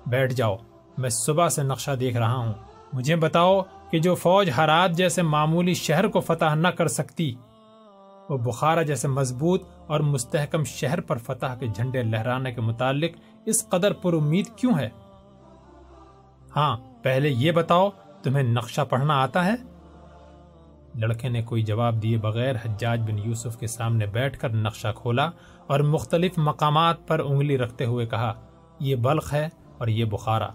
بیٹھ 0.07 0.33
جاؤ، 0.33 0.57
میں 0.97 1.09
صبح 1.09 1.49
سے 1.49 1.63
نقشہ 1.63 1.91
دیکھ 1.91 2.17
رہا 2.17 2.35
ہوں۔ 2.35 2.53
مجھے 2.93 3.15
بتاؤ 3.15 3.61
کہ 3.91 3.99
جو 3.99 4.15
فوج 4.15 4.49
ہرات 4.57 4.91
جیسے 4.91 5.21
معمولی 5.21 5.73
شہر 5.73 6.07
کو 6.07 6.19
فتح 6.19 6.55
نہ 6.55 6.67
کر 6.67 6.87
سکتی، 6.87 7.35
وہ 8.29 8.37
بخارا 8.37 8.81
جیسے 8.81 9.07
مضبوط 9.07 9.63
اور 9.87 9.99
مستحکم 9.99 10.63
شہر 10.63 11.01
پر 11.01 11.17
فتح 11.17 11.55
کے 11.59 11.67
جھنڈے 11.67 12.03
لہرانے 12.03 12.51
کے 12.51 12.61
متعلق 12.61 13.11
اس 13.45 13.69
قدر 13.69 13.93
پر 13.93 14.13
امید 14.13 14.45
کیوں 14.55 14.79
ہے؟ 14.79 14.89
ہاں 16.55 16.77
پہلے 17.03 17.29
یہ 17.29 17.51
بتاؤ، 17.51 17.89
تمہیں 18.23 18.43
نقشہ 18.43 18.81
پڑھنا 18.81 19.21
آتا 19.21 19.45
ہے؟ 19.45 19.53
لڑکے 20.95 21.29
نے 21.29 21.43
کوئی 21.43 21.63
جواب 21.63 22.03
دیے 22.03 22.17
بغیر 22.17 22.55
حجاج 22.55 23.01
بن 23.01 23.19
یوسف 23.19 23.57
کے 23.57 23.67
سامنے 23.67 24.05
بیٹھ 24.05 24.39
کر 24.39 24.49
نقشہ 24.49 24.87
کھولا 24.95 25.29
اور 25.67 25.79
مختلف 25.79 26.37
مقامات 26.37 27.07
پر 27.07 27.19
انگلی 27.19 27.57
رکھتے 27.57 27.85
ہوئے 27.85 28.05
کہا، 28.05 28.33
یہ 28.79 28.95
بلخ 28.95 29.33
ہے 29.33 29.49
اور 29.77 29.87
یہ 29.87 30.05
بخارا۔ 30.05 30.47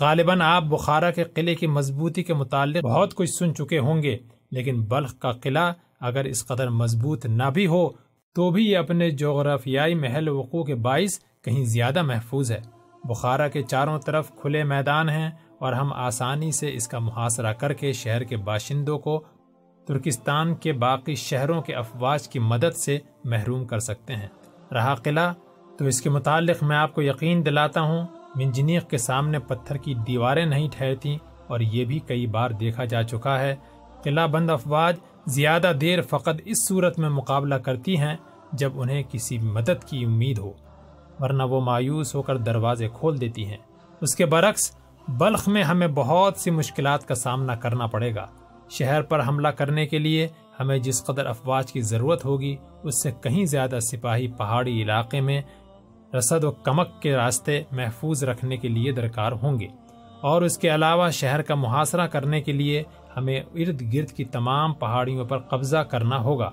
غالباً 0.00 0.40
آپ 0.40 0.62
بخارا 0.62 1.10
کے 1.10 1.24
قلعے 1.24 1.54
کی 1.54 1.66
مضبوطی 1.66 2.22
کے 2.22 2.34
متعلق 2.34 2.84
بہت 2.84 3.14
کچھ 3.14 3.30
سن 3.30 3.54
چکے 3.54 3.78
ہوں 3.78 4.02
گے، 4.02 4.18
لیکن 4.50 4.82
بلخ 4.82 5.18
کا 5.18 5.32
قلعہ 5.32 5.72
اگر 6.00 6.24
اس 6.24 6.46
قدر 6.46 6.68
مضبوط 6.68 7.26
نہ 7.26 7.50
بھی 7.54 7.66
ہو، 7.66 7.88
تو 8.36 8.50
بھی 8.50 8.70
یہ 8.70 8.78
اپنے 8.78 9.10
جغرافیائی 9.10 9.94
محل 9.94 10.28
وقوع 10.28 10.64
کے 10.64 10.74
باعث 10.74 11.18
کہیں 11.46 11.64
زیادہ 11.64 12.02
محفوظ 12.02 12.52
ہے۔ 12.52 12.60
بخارا 13.04 13.48
کے 13.48 13.62
چاروں 13.62 13.98
طرف 13.98 14.30
کھلے 14.36 14.64
میدان 14.64 15.08
ہیں 15.08 15.30
اور 15.58 15.72
ہم 15.72 15.92
آسانی 15.92 16.52
سے 16.52 16.74
اس 16.74 16.88
کا 16.88 16.98
محاصرہ 16.98 17.52
کر 17.52 17.72
کے 17.72 17.92
شہر 17.92 18.24
کے 18.24 18.36
باشندوں 18.36 18.98
کو 18.98 19.24
ترکستان 19.86 20.54
کے 20.54 20.72
باقی 20.72 21.14
شہروں 21.14 21.62
کے 21.62 21.74
افواج 21.74 22.28
کی 22.28 22.38
مدد 22.38 22.76
سے 22.76 22.98
محروم 23.24 23.64
کر 23.64 23.78
سکتے 23.78 24.16
ہیں۔ 24.16 24.28
رہا 24.72 24.94
قلعہ، 24.94 25.32
تو 25.78 25.84
اس 25.84 26.00
کے 26.00 26.10
متعلق 26.10 26.62
میں 26.62 26.76
آپ 26.76 26.94
کو 26.94 27.02
یقین 27.02 27.46
دلاتا 27.46 27.80
ہوں، 27.80 28.06
منجنیق 28.34 28.90
کے 28.90 28.98
سامنے 28.98 29.38
پتھر 29.38 29.76
کی 29.76 29.94
دیواریں 29.94 30.46
نہیں 30.46 30.68
ٹھہرتی 30.76 31.16
اور 31.46 31.60
یہ 31.60 31.84
بھی 31.84 31.98
کئی 31.98 32.26
بار 32.26 32.50
دیکھا 32.50 32.84
جا 32.84 33.02
چکا 33.02 33.40
ہے۔ 33.40 33.56
قلعہ 34.02 34.26
بند 34.26 34.50
افواج 34.50 34.96
زیادہ 35.26 35.72
دیر 35.80 36.02
فقط 36.02 36.40
اس 36.44 36.68
صورت 36.68 36.98
میں 36.98 37.08
مقابلہ 37.08 37.54
کرتی 37.54 37.96
ہیں 37.96 38.16
جب 38.52 38.72
انہیں 38.74 39.02
کسی 39.10 39.38
مدد 39.38 39.84
کی 39.84 40.04
امید 40.04 40.38
ہو۔ 40.38 40.52
ورنہ 41.20 41.42
وہ 41.42 41.60
مایوس 41.60 42.14
ہو 42.14 42.22
کر 42.22 42.36
دروازے 42.36 42.88
کھول 42.88 43.20
دیتی 43.20 43.46
ہیں۔ 43.46 43.56
اس 44.00 44.14
کے 44.14 44.26
برعکس، 44.26 44.76
بلخ 45.08 45.48
میں 45.48 45.62
ہمیں 45.62 45.88
بہت 45.88 46.36
سی 46.36 46.50
مشکلات 46.50 47.08
کا 47.08 47.14
سامنا 47.14 47.54
کرنا 47.54 47.86
پڑے 47.86 48.14
گا۔ 48.14 48.26
شہر 48.70 49.02
پر 49.02 49.26
حملہ 49.28 49.48
کرنے 49.48 49.86
کے 49.86 49.98
لیے 49.98 50.28
ہمیں 50.60 50.78
جس 50.78 51.04
قدر 51.04 51.26
افواج 51.26 51.72
کی 51.72 51.80
ضرورت 51.80 52.24
ہوگی، 52.24 52.56
اس 52.82 53.02
سے 53.02 53.10
کہیں 53.22 53.44
زیادہ 53.44 53.78
سپاہی 53.80 54.28
پہاڑی 54.28 54.82
علاقے 54.82 55.20
میں 55.20 55.42
رسد 56.18 56.44
و 56.44 56.50
کمک 56.50 57.02
کے 57.02 57.16
راستے 57.16 57.62
محفوظ 57.72 58.24
رکھنے 58.24 58.56
کے 58.56 58.68
لیے 58.68 58.92
درکار 58.92 59.32
ہوں 59.32 59.60
گے۔ 59.60 59.66
اور 60.20 60.42
اس 60.42 60.58
کے 60.58 60.74
علاوہ، 60.74 61.10
شہر 61.10 61.42
کا 61.42 61.54
محاصرہ 61.54 62.06
کرنے 62.06 62.40
کے 62.40 62.52
لیے 62.52 62.82
ہمیں 63.16 63.40
ارد 63.40 63.94
گرد 63.94 64.08
کی 64.08 64.24
تمام 64.24 64.74
پہاڑیوں 64.74 65.24
پر 65.24 65.38
قبضہ 65.38 65.76
کرنا 65.76 66.18
ہوگا۔ 66.18 66.50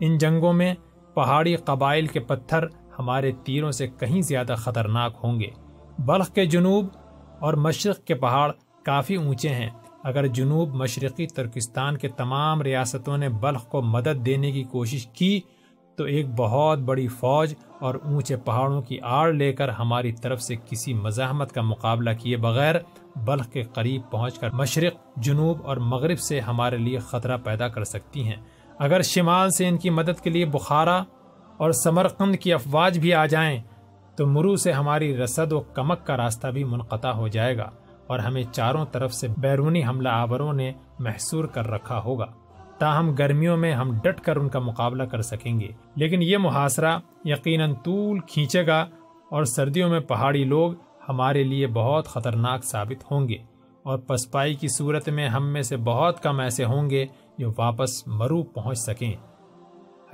ان 0.00 0.18
جنگوں 0.18 0.52
میں 0.52 0.74
پہاڑی 1.14 1.56
قبائل 1.56 2.06
کے 2.06 2.20
پتھر 2.20 2.66
ہمارے 2.98 3.32
تیروں 3.44 3.70
سے 3.70 3.86
کہیں 3.86 4.20
زیادہ 4.22 4.54
خطرناک 4.58 5.12
ہوں 5.24 5.40
گے۔ 5.40 5.50
بلخ 5.98 6.30
کے 6.30 6.46
جنوب 6.46 6.86
اور 7.40 7.54
مشرق 7.54 7.98
کے 8.04 8.14
پہاڑ 8.14 8.52
کافی 8.84 9.14
اونچے 9.14 9.48
ہیں۔ 9.48 9.70
اگر 10.04 10.26
جنوب 10.26 10.74
مشرقی 10.74 11.26
ترکستان 11.26 11.96
کے 11.96 12.08
تمام 12.08 12.62
ریاستوں 12.62 13.18
نے 13.18 13.28
بلخ 13.28 13.68
کو 13.68 13.82
مدد 13.82 14.26
دینے 14.26 14.52
کی 14.52 14.62
کوشش 14.62 15.06
کی، 15.06 15.40
تو 15.96 16.04
ایک 16.04 16.26
بہت 16.36 16.78
بڑی 16.78 17.08
فوج 17.08 17.54
اور 17.80 17.94
اونچے 17.94 18.36
پہاڑوں 18.36 18.82
کی 18.82 19.00
آڑ 19.02 19.32
لے 19.32 19.52
کر 19.52 19.68
ہماری 19.68 20.12
طرف 20.12 20.42
سے 20.42 20.56
کسی 20.70 20.94
مزاحمت 20.94 21.52
کا 21.52 21.62
مقابلہ 21.62 22.10
کیے 22.20 22.36
بغیر 22.36 22.74
بلخ 23.16 23.48
کے 23.48 23.62
قریب 23.62 24.02
پہنچ 24.10 24.38
کر 24.38 24.50
مشرق، 24.50 25.18
جنوب 25.18 25.58
اور 25.64 25.76
مغرب 25.76 26.20
سے 26.20 26.40
ہمارے 26.40 26.76
لیے 26.76 26.98
خطرہ 26.98 27.36
پیدا 27.36 27.68
کر 27.68 27.84
سکتی 27.84 28.24
ہیں۔ 28.24 28.36
اگر 28.78 29.02
شمال 29.02 29.50
سے 29.50 29.68
ان 29.68 29.78
کی 29.78 29.90
مدد 29.90 30.20
کے 30.20 30.30
لیے 30.30 30.44
بخارا 30.44 31.02
اور 31.62 31.72
سمرقند 31.72 32.36
کی 32.36 32.52
افواج 32.52 32.98
بھی 32.98 33.14
آ 33.14 33.26
جائیں 33.26 33.62
تو 34.16 34.26
مرو 34.26 34.56
سے 34.56 34.72
ہماری 34.72 35.16
رسد 35.16 35.52
و 35.52 35.60
کمک 35.60 36.06
کا 36.06 36.16
راستہ 36.16 36.46
بھی 36.46 36.64
منقطع 36.64 37.08
ہو 37.08 37.28
جائے 37.28 37.56
گا 37.56 37.70
اور 38.06 38.18
ہمیں 38.18 38.42
چاروں 38.52 38.86
طرف 38.92 39.14
سے 39.14 39.28
بیرونی 39.38 39.84
حملہ 39.84 40.08
آوروں 40.08 40.52
نے 40.52 40.72
محصور 40.98 41.44
کر 41.44 41.68
رکھا 41.68 42.00
ہوگا۔ 42.04 42.26
تاہم 42.78 43.14
گرمیوں 43.14 43.56
میں 43.56 43.72
ہم 43.72 43.98
ڈٹ 44.02 44.20
کر 44.20 44.36
ان 44.36 44.48
کا 44.48 44.58
مقابلہ 44.58 45.02
کر 45.02 45.22
سکیں 45.22 45.60
گے۔ 45.60 45.68
لیکن 45.94 46.22
یہ 46.22 46.38
محاصرہ 46.38 46.98
یقیناً 47.24 47.74
طول 47.74 48.20
کھینچے 48.20 48.66
گا 48.66 48.86
اور 49.28 49.44
سردیوں 49.44 49.90
میں 49.90 50.00
پہاڑی 50.00 50.44
لوگ 50.44 50.72
ہمارے 51.08 51.42
لیے 51.42 51.66
بہت 51.66 52.06
خطرناک 52.06 52.64
ثابت 52.64 53.12
ہوں 53.12 53.28
گے 53.28 53.38
اور 53.82 53.98
پسپائی 53.98 54.54
کی 54.54 54.68
صورت 54.68 55.08
میں 55.08 55.28
ہم 55.28 55.46
میں 55.46 55.62
سے 55.62 55.76
بہت 55.76 56.22
کم 56.22 56.40
ایسے 56.40 56.64
ہوں 56.64 56.90
گے 56.90 57.06
جو 57.38 57.50
واپس 57.58 58.06
مرو 58.06 58.42
پہنچ 58.42 58.78
سکیں۔ 58.78 59.12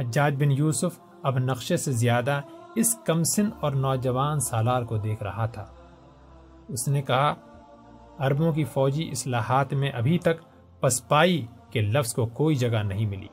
حجاج 0.01 0.35
بن 0.35 0.53
یوسف 0.53 1.08
اب 1.23 1.39
نقشے 1.39 1.77
سے 1.77 1.93
زیادہ 1.93 2.41
اس 2.75 2.97
کمسن 3.07 3.49
اور 3.61 3.73
نوجوان 3.73 4.41
سالار 4.41 4.83
کو 4.83 4.97
دیکھ 4.97 5.23
رہا 5.23 5.47
تھا۔ 5.47 5.67
اس 6.69 6.89
نے 6.89 7.03
کہا، 7.03 7.35
عربوں 8.19 8.53
کی 8.53 8.65
فوجی 8.65 9.09
اصلاحات 9.13 9.75
میں 9.75 9.91
ابھی 9.91 10.19
تک 10.19 10.43
پسپائی 10.81 11.47
کے 11.71 11.81
لفظ 11.81 12.15
کو 12.15 12.27
کوئی 12.27 12.57
جگہ 12.57 12.83
نہیں 12.83 13.07
ملی۔ 13.07 13.27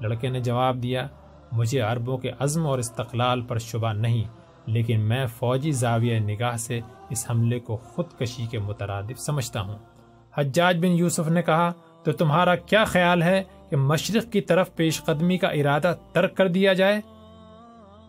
لڑکے 0.00 0.28
نے 0.28 0.40
جواب 0.40 0.82
دیا، 0.82 1.06
مجھے 1.52 1.80
عربوں 1.80 2.18
کے 2.18 2.30
عزم 2.40 2.66
اور 2.66 2.78
استقلال 2.78 3.40
پر 3.40 3.58
شبہ 3.58 3.92
نہیں، 3.92 4.24
لیکن 4.66 5.00
میں 5.00 5.26
فوجی 5.26 5.70
زاویہ 5.70 6.18
نگاہ 6.18 6.56
سے 6.56 6.80
اس 7.10 7.26
حملے 7.30 7.60
کو 7.60 7.76
خودکشی 7.76 8.46
کے 8.46 8.58
مترادف 8.58 9.20
سمجھتا 9.20 9.60
ہوں۔ 9.60 9.78
حجاج 10.36 10.78
بن 10.78 10.92
یوسف 10.92 11.28
نے 11.28 11.42
کہا، 11.42 11.72
تو 12.04 12.12
تمہارا 12.12 12.56
کیا 12.56 12.84
خیال 12.84 13.22
ہے 13.22 13.42
کہ 13.70 13.76
مشرق 13.76 14.32
کی 14.32 14.40
طرف 14.40 14.74
پیش 14.74 15.04
قدمی 15.04 15.38
کا 15.38 15.48
ارادہ 15.48 15.94
ترک 16.12 16.36
کر 16.36 16.48
دیا 16.48 16.72
جائے؟ 16.72 17.00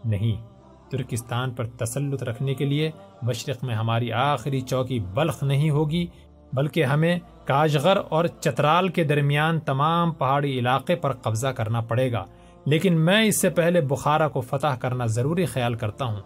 نہیں۔ 0.05 0.55
ترکستان 0.91 1.51
پر 1.51 1.65
تسلط 1.65 2.23
رکھنے 2.23 2.53
کے 2.53 2.65
لیے 2.65 2.91
مشرق 3.21 3.63
میں 3.63 3.75
ہماری 3.75 4.11
آخری 4.11 4.61
چوکی 4.61 4.99
بلخ 4.99 5.43
نہیں 5.43 5.69
ہوگی، 5.69 6.07
بلکہ 6.53 6.83
ہمیں 6.83 7.19
کاشغر 7.45 7.97
اور 8.09 8.25
چترال 8.25 8.87
کے 8.87 9.03
درمیان 9.03 9.59
تمام 9.59 10.13
پہاڑی 10.13 10.59
علاقے 10.59 10.95
پر 10.95 11.11
قبضہ 11.11 11.47
کرنا 11.47 11.81
پڑے 11.81 12.11
گا۔ 12.11 12.25
لیکن 12.65 13.01
میں 13.01 13.23
اس 13.23 13.41
سے 13.41 13.49
پہلے 13.49 13.81
بخارا 13.81 14.27
کو 14.27 14.41
فتح 14.41 14.75
کرنا 14.79 15.05
ضروری 15.05 15.45
خیال 15.45 15.75
کرتا 15.75 16.05
ہوں۔ 16.05 16.19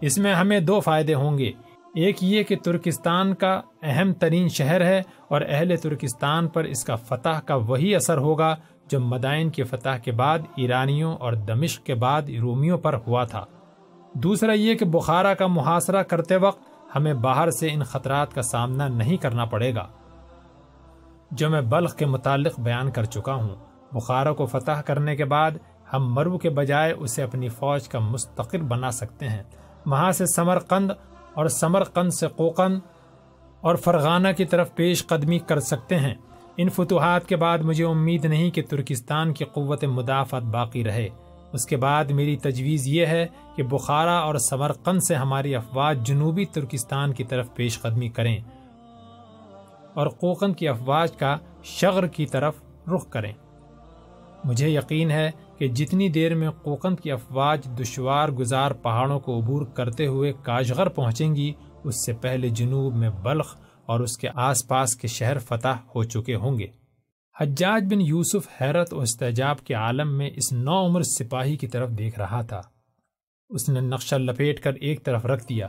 اس 0.00 0.18
میں 0.18 0.34
ہمیں 0.34 0.60
دو 0.60 0.80
فائدے 0.80 1.14
ہوں 1.14 1.38
گے۔ 1.38 1.52
ایک 1.94 2.16
یہ 2.20 2.42
کہ 2.42 2.56
ترکستان 2.56 3.34
کا 3.34 3.60
اہم 3.82 4.12
ترین 4.12 4.48
شہر 4.48 4.84
ہے 4.84 5.02
اور 5.28 5.40
اہل 5.48 5.76
ترکستان 5.76 6.48
پر 6.48 6.64
اس 6.64 6.84
کا 6.84 6.96
فتح 6.96 7.40
کا 7.46 7.54
وہی 7.54 7.94
اثر 7.94 8.18
ہوگا 8.18 8.56
جو 8.88 9.00
مدائن 9.00 9.50
کے 9.50 9.64
فتح 9.64 9.96
کے 10.04 10.12
بعد 10.12 10.38
ایرانیوں 10.56 11.16
اور 11.16 11.32
دمشق 11.32 11.86
کے 11.86 11.94
بعد 11.94 12.22
رومیوں 12.22 12.78
پر 12.78 12.96
ہوا 13.06 13.24
تھا۔ 13.24 13.44
دوسرا 14.12 14.52
یہ 14.52 14.74
کہ 14.74 14.84
بخارا 14.84 15.34
کا 15.34 15.46
محاصرہ 15.46 16.02
کرتے 16.02 16.36
وقت 16.36 16.60
ہمیں 16.96 17.14
باہر 17.14 17.50
سے 17.50 17.68
ان 17.72 17.82
خطرات 17.82 18.34
کا 18.34 18.42
سامنا 18.42 18.88
نہیں 18.88 19.16
کرنا 19.16 19.44
پڑے 19.44 19.74
گا۔ 19.74 19.86
جو 21.30 21.50
میں 21.50 21.60
بلخ 21.60 21.94
کے 21.96 22.06
متعلق 22.06 22.60
بیان 22.60 22.90
کر 22.90 23.04
چکا 23.04 23.34
ہوں، 23.34 23.56
بخارا 23.92 24.32
کو 24.32 24.46
فتح 24.46 24.80
کرنے 24.86 25.16
کے 25.16 25.24
بعد 25.24 25.50
ہم 25.92 26.14
مرو 26.14 26.38
کے 26.38 26.50
بجائے 26.50 26.92
اسے 26.92 27.22
اپنی 27.22 27.48
فوج 27.48 27.88
کا 27.88 27.98
مستقل 27.98 28.62
بنا 28.62 28.90
سکتے 28.90 29.28
ہیں۔ 29.28 29.42
وہاں 29.86 30.12
سے 30.12 30.26
سمر 30.26 30.58
قند 30.58 30.90
اور 31.34 31.46
سمر 31.46 31.84
قند 31.84 32.10
سے 32.10 32.28
کوکن 32.28 32.78
اور 33.60 33.74
فرغانہ 33.74 34.28
کی 34.36 34.44
طرف 34.44 34.74
پیش 34.74 35.06
قدمی 35.06 35.38
کر 35.38 35.60
سکتے 35.60 35.98
ہیں۔ 35.98 36.14
ان 36.56 36.68
فتوحات 36.68 37.28
کے 37.28 37.36
بعد 37.36 37.58
مجھے 37.58 37.84
امید 37.84 38.24
نہیں 38.24 38.50
کہ 38.50 38.62
ترکستان 38.62 39.32
کی 39.32 39.44
قوت 39.44 39.84
مدافعت 39.84 40.42
باقی 40.42 40.84
رہے۔ 40.84 41.08
اس 41.52 41.66
کے 41.66 41.76
بعد 41.76 42.04
میری 42.04 42.36
تجویز 42.36 42.86
یہ 42.86 43.06
ہے 43.06 43.26
کہ 43.56 43.62
بخارا 43.62 44.18
اور 44.18 44.34
سمرقند 44.50 45.00
سے 45.08 45.14
ہماری 45.14 45.54
افواج 45.54 46.06
جنوبی 46.06 46.44
ترکستان 46.44 47.12
کی 47.12 47.24
طرف 47.24 47.54
پیش 47.54 47.80
قدمی 47.80 48.08
کریں 48.08 48.40
اور 49.94 50.06
کوکن 50.06 50.52
کی 50.52 50.68
افواج 50.68 51.12
کا 51.12 51.36
شغر 51.64 52.06
کی 52.06 52.26
طرف 52.26 52.54
رخ 52.94 53.10
کریں۔ 53.10 53.32
مجھے 54.44 54.68
یقین 54.68 55.10
ہے 55.10 55.30
کہ 55.58 55.68
جتنی 55.68 56.08
دیر 56.08 56.34
میں 56.34 56.50
کوکن 56.62 56.96
کی 56.96 57.12
افواج 57.12 57.60
دشوار 57.80 58.28
گزار 58.28 58.70
پہاڑوں 58.70 59.20
کو 59.20 59.38
عبور 59.38 59.66
کرتے 59.66 60.06
ہوئے 60.06 60.32
کاشغر 60.42 60.88
پہنچیں 60.88 61.34
گی، 61.34 61.52
اس 61.84 62.06
سے 62.06 62.12
پہلے 62.12 62.48
جنوب 62.48 62.94
میں 62.94 63.10
بلخ 63.22 63.56
اور 63.86 64.00
اس 64.00 64.16
کے 64.16 64.28
آس 64.34 64.68
پاس 64.68 64.96
کے 64.96 65.08
شہر 65.08 65.38
فتح 65.38 65.68
ہو 65.68 66.04
چکے 66.04 66.34
ہوں 66.34 66.58
گے۔ 66.58 66.66
حجاج 67.40 67.84
بن 67.94 68.00
یوسف 68.00 68.62
حیرت 68.62 68.94
و 68.94 69.00
استجاب 69.00 69.64
کے 69.64 69.74
عالم 69.74 70.18
میں 70.18 70.30
اس 70.36 70.52
نو 70.52 70.86
عمر 70.86 71.02
سپاہی 71.02 71.56
کی 71.56 71.66
طرف 71.66 71.90
دیکھ 71.90 72.18
رہا 72.18 72.42
تھا۔ 72.42 72.62
اس 73.50 73.68
نے 73.68 73.80
نقشہ 73.80 74.14
لپیٹ 74.14 74.60
کر 74.60 74.72
ایک 74.74 75.04
طرف 75.04 75.26
رکھ 75.26 75.44
دیا 75.48 75.66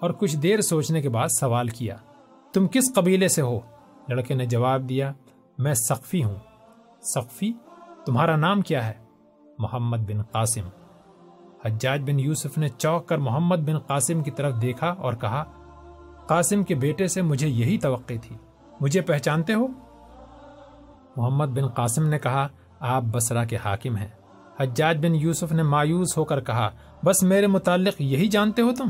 اور 0.00 0.10
کچھ 0.10 0.36
دیر 0.36 0.60
سوچنے 0.60 1.02
کے 1.02 1.08
بعد 1.08 1.28
سوال 1.40 1.68
کیا، 1.68 1.96
تم 2.52 2.66
کس 2.66 2.94
قبیلے 2.94 3.28
سے 3.28 3.42
ہو؟ 3.42 3.60
لڑکے 4.08 4.34
نے 4.34 4.46
جواب 4.46 4.88
دیا، 4.88 5.12
میں 5.58 5.74
سقفی 5.74 6.24
ہوں۔ 6.24 6.36
سقفی؟ 7.02 7.52
تمہارا 8.06 8.36
نام 8.36 8.60
کیا 8.60 8.86
ہے؟ 8.86 8.94
محمد 9.58 9.96
بن 9.96 10.22
قاسم۔ 10.22 10.68
حجاج 11.64 12.00
بن 12.00 12.20
یوسف 12.20 12.58
نے 12.58 12.68
چوک 12.68 13.08
کر 13.08 13.18
محمد 13.18 13.56
بن 13.56 13.78
قاسم 13.78 14.22
کی 14.22 14.30
طرف 14.30 14.62
دیکھا 14.62 14.86
اور 14.86 15.12
کہا 15.12 15.59
قاسم 16.30 16.62
کے 16.62 16.74
بیٹے 16.74 17.06
سے 17.06 17.22
مجھے 17.22 17.48
یہی 17.48 17.78
توقع 17.78 18.12
تھی۔ 18.22 18.36
مجھے 18.80 19.00
پہچانتے 19.00 19.54
ہو؟ 19.54 19.66
محمد 21.16 21.46
بن 21.46 21.66
قاسم 21.66 22.08
نے 22.08 22.18
کہا، 22.18 22.48
آپ 22.80 23.02
بسرا 23.02 23.44
کے 23.44 23.56
حاکم 23.56 23.96
ہیں۔ 23.96 24.08
حجاج 24.60 25.06
بن 25.06 25.14
یوسف 25.14 25.52
نے 25.52 25.62
مایوس 25.62 26.18
ہو 26.18 26.24
کر 26.24 26.40
کہا، 26.40 26.70
بس 27.04 27.22
میرے 27.22 27.46
متعلق 27.46 28.00
یہی 28.00 28.26
جانتے 28.28 28.62
ہو 28.62 28.70
تم؟ 28.74 28.88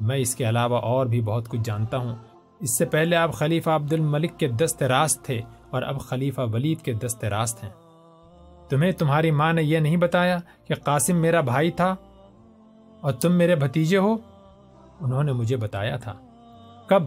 میں 0.00 0.16
اس 0.16 0.34
کے 0.34 0.48
علاوہ 0.48 0.76
اور 0.76 1.06
بھی 1.06 1.20
بہت 1.20 1.48
کچھ 1.48 1.60
جانتا 1.64 1.96
ہوں۔ 1.96 2.16
اس 2.60 2.78
سے 2.78 2.84
پہلے 2.84 3.16
آپ 3.16 3.32
خلیفہ 3.34 3.70
عبد 3.70 3.92
الملک 3.92 4.38
کے 4.38 4.48
دست 4.48 4.82
راست 4.82 5.24
تھے 5.24 5.40
اور 5.70 5.82
اب 5.82 6.00
خلیفہ 6.00 6.40
ولید 6.52 6.80
کے 6.80 6.92
دست 6.92 7.24
راست 7.24 7.64
ہیں۔ 7.64 7.70
تمہیں 8.68 8.92
تمہاری 8.92 9.30
ماں 9.30 9.52
نے 9.52 9.62
یہ 9.62 9.78
نہیں 9.78 9.96
بتایا 9.96 10.38
کہ 10.64 10.74
قاسم 10.74 11.16
میرا 11.16 11.40
بھائی 11.40 11.70
تھا 11.70 11.96
اور 13.00 13.12
تم 13.12 13.32
میرے 13.32 13.54
بھتیجے 13.54 13.96
ہو؟ 13.96 14.16
انہوں 15.00 15.22
نے 15.22 15.32
مجھے 15.32 15.56
بتایا 15.56 15.96
تھا۔ 15.96 16.12
کب؟ 16.90 17.02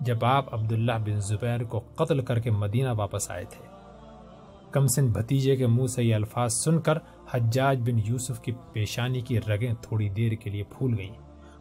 جب 0.00 0.24
آپ 0.24 0.54
عبداللہ 0.54 0.92
بن 1.06 1.20
زبیر 1.20 1.64
کو 1.64 1.78
قتل 1.78 2.20
کر 2.20 2.38
کے 2.38 2.50
مدینہ 2.50 2.88
واپس 2.96 3.30
آئے 3.30 3.44
تھے۔ 3.50 3.66
کمسن 4.70 5.06
بھتیجے 5.06 5.56
کے 5.56 5.66
منہ 5.66 5.86
سے 5.86 6.04
یہ 6.04 6.14
الفاظ 6.14 6.52
سن 6.52 6.80
کر 6.80 6.98
حجاج 7.32 7.80
بن 7.80 7.98
یوسف 8.04 8.40
کی 8.40 8.52
پیشانی 8.72 9.20
کی 9.20 9.40
رگیں 9.40 9.74
تھوڑی 9.80 10.08
دیر 10.08 10.32
کے 10.32 10.50
لیے 10.50 10.62
پھول 10.62 10.94
گئیں۔ 10.98 11.10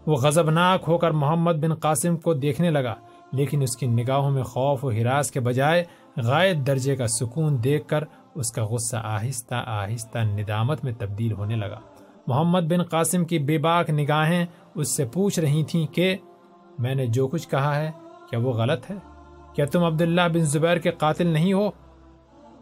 وہ 0.05 0.15
غضبناک 0.15 0.83
ہو 0.88 0.97
کر 0.97 1.12
محمد 1.12 1.53
بن 1.53 1.74
قاسم 1.74 2.17
کو 2.17 2.33
دیکھنے 2.33 2.69
لگا، 2.69 2.95
لیکن 3.31 3.62
اس 3.62 3.77
کی 3.77 3.88
نگاہوں 3.88 4.31
میں 4.31 4.43
خوف 4.43 4.85
و 4.85 4.89
ہراس 4.89 5.31
کے 5.31 5.39
بجائے 5.39 5.83
غائب 6.17 6.67
درجے 6.67 6.95
کا 6.95 7.07
سکون 7.07 7.63
دیکھ 7.63 7.88
کر 7.88 8.03
اس 8.35 8.51
کا 8.51 8.65
غصہ 8.65 8.95
آہستہ 8.95 9.63
آہستہ 9.65 10.17
ندامت 10.17 10.83
میں 10.83 10.93
تبدیل 10.97 11.31
ہونے 11.31 11.55
لگا۔ 11.55 11.79
محمد 12.27 12.62
بن 12.62 12.83
قاسم 12.83 13.25
کی 13.25 13.39
بے 13.39 13.57
باک 13.57 13.89
نگاہیں 13.89 14.45
اس 14.75 14.95
سے 14.95 15.05
پوچھ 15.05 15.39
رہی 15.39 15.63
تھیں 15.63 15.88
کہ 15.88 16.15
میں 16.79 16.96
نے 16.96 17.08
جو 17.08 17.27
کچھ 17.27 17.50
کہا 17.50 17.75
ہے، 17.75 17.91
کیا 18.29 18.39
وہ 18.39 18.53
غلط 18.53 18.91
ہے؟ 18.91 18.96
کیا 19.53 19.65
تم 19.65 19.84
عبداللہ 19.84 20.22
بن 20.34 20.39
زبیر 20.39 20.77
کے 20.77 20.91
قاتل 20.91 21.27
نہیں 21.27 21.53
ہو؟ 21.53 21.67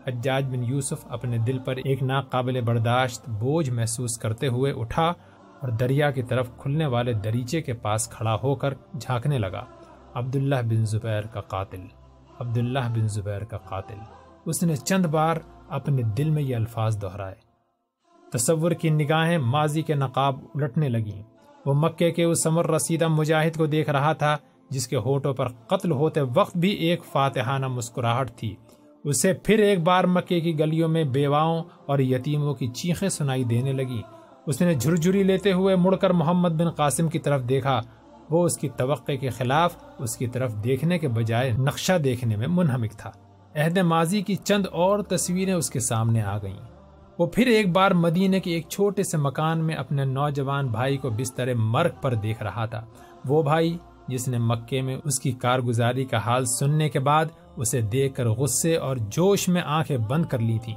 حجاج 0.07 0.45
بن 0.45 0.63
یوسف 0.63 1.05
اپنے 1.09 1.37
دل 1.37 1.59
پر 1.59 1.75
ایک 1.75 2.03
ناقابل 2.03 2.61
برداشت 2.61 3.29
بوجھ 3.29 3.69
محسوس 3.69 4.17
کرتے 4.17 4.47
ہوئے 4.47 4.73
اٹھا 4.73 5.05
اور 5.59 5.69
دریا 5.69 6.11
کی 6.11 6.23
طرف 6.23 6.49
کھلنے 6.57 6.85
والے 6.85 7.13
دریچے 7.13 7.61
کے 7.61 7.73
پاس 7.73 8.09
کھڑا 8.09 8.37
ہو 8.43 8.55
کر 8.55 8.73
جھانکنے 9.01 9.37
لگا۔ 9.37 9.65
عبداللہ 10.13 10.55
بن 10.55 10.85
زبیر 10.85 11.21
کا 11.21 11.41
قاتل، 11.41 11.81
عبداللہ 12.39 12.79
بن 12.79 13.07
زبیر 13.07 13.43
کا 13.43 13.57
قاتل۔ 13.57 13.97
اس 14.45 14.63
نے 14.63 14.75
چند 14.75 15.05
بار 15.05 15.37
اپنے 15.69 16.01
دل 16.01 16.29
میں 16.29 16.43
یہ 16.43 16.55
الفاظ 16.55 17.01
دہرائے۔ 17.01 17.35
تصور 18.31 18.71
کی 18.71 18.89
نگاہیں 18.89 19.37
ماضی 19.37 19.81
کے 19.81 19.95
نقاب 19.95 20.39
الٹنے 20.55 20.89
لگیں۔ 20.89 21.32
وہ 21.65 21.73
مکے 21.73 22.11
کے 22.11 22.23
اس 22.23 22.43
سمر 22.43 22.71
رسیدہ 22.71 23.07
مجاہد 23.07 23.57
کو 23.57 23.65
دیکھ 23.65 23.89
رہا 23.89 24.13
تھا، 24.13 24.37
جس 24.69 24.87
کے 24.87 24.95
ہوٹوں 24.95 25.33
پر 25.33 25.47
قتل 25.47 25.91
ہوتے 25.91 26.21
وقت 26.21 26.57
بھی 26.57 26.69
ایک 26.69 27.01
فاتحانہ 27.11 27.67
مسکراہٹ 27.67 28.31
تھی۔ 28.31 28.55
اسے 29.03 29.33
پھر 29.33 29.59
ایک 29.59 29.79
بار 29.79 30.03
مکے 30.03 30.39
کی 30.39 30.59
گلیوں 30.59 30.89
میں 30.89 31.03
بیواؤں 31.03 31.63
اور 31.85 31.99
یتیموں 31.99 32.53
کی 32.53 32.67
چیخیں 32.67 33.09
سنائی 33.09 33.43
دینے 33.43 33.73
لگی۔ 33.73 34.01
اس 34.45 34.61
نے 34.61 34.73
جھرجھری 34.73 35.23
لیتے 35.23 35.51
ہوئے 35.51 35.75
مڑ 35.75 35.95
کر 35.95 36.09
محمد 36.09 36.49
بن 36.49 36.69
قاسم 36.69 37.07
کی 37.07 37.19
طرف 37.19 37.41
دیکھا۔ 37.49 37.81
وہ 38.29 38.45
اس 38.45 38.57
کی 38.57 38.69
توقع 38.69 39.11
کے 39.11 39.29
خلاف 39.29 39.75
اس 39.99 40.17
کی 40.17 40.27
طرف 40.27 40.53
دیکھنے 40.63 40.99
کے 40.99 41.07
بجائے 41.07 41.51
نقشہ 41.51 41.97
دیکھنے 41.97 42.35
میں 42.35 42.47
منہمک 42.47 42.91
تھا۔ 42.91 43.11
عہد 43.55 43.77
ماضی 43.77 44.21
کی 44.21 44.35
چند 44.35 44.65
اور 44.71 44.99
تصویریں 44.99 45.53
اس 45.53 45.69
کے 45.69 45.79
سامنے 45.79 46.21
آ 46.21 46.37
گئیں۔ 46.37 46.72
وہ 47.19 47.25
پھر 47.25 47.47
ایک 47.47 47.71
بار 47.71 47.91
مدینے 47.91 48.39
کے 48.39 48.51
ایک 48.51 48.69
چھوٹے 48.69 49.03
سے 49.03 49.17
مکان 49.17 49.59
میں 49.59 49.75
اپنے 49.75 50.05
نوجوان 50.05 50.67
بھائی 50.67 50.97
کو 50.97 51.09
بستر 51.09 51.53
مرگ 51.53 51.91
پر 52.01 52.13
دیکھ 52.13 52.43
رہا 52.43 52.65
تھا۔ 52.65 52.85
وہ 53.25 53.43
بھائی 53.43 53.77
جس 54.07 54.27
نے 54.27 54.37
مکے 54.37 54.81
میں 54.81 54.97
اس 55.03 55.19
کی 55.19 55.31
کارگزاری 55.31 56.05
کا 56.05 56.17
حال 56.17 56.45
سننے 56.45 56.89
کے 56.89 56.99
بعد 56.99 57.25
اسے 57.57 57.81
دیکھ 57.81 58.15
کر 58.15 58.29
غصے 58.29 58.75
اور 58.75 58.97
جوش 58.97 59.47
میں 59.47 59.61
آنکھیں 59.61 59.97
بند 59.97 60.25
کر 60.25 60.39
لی 60.39 60.57
تھی 60.63 60.73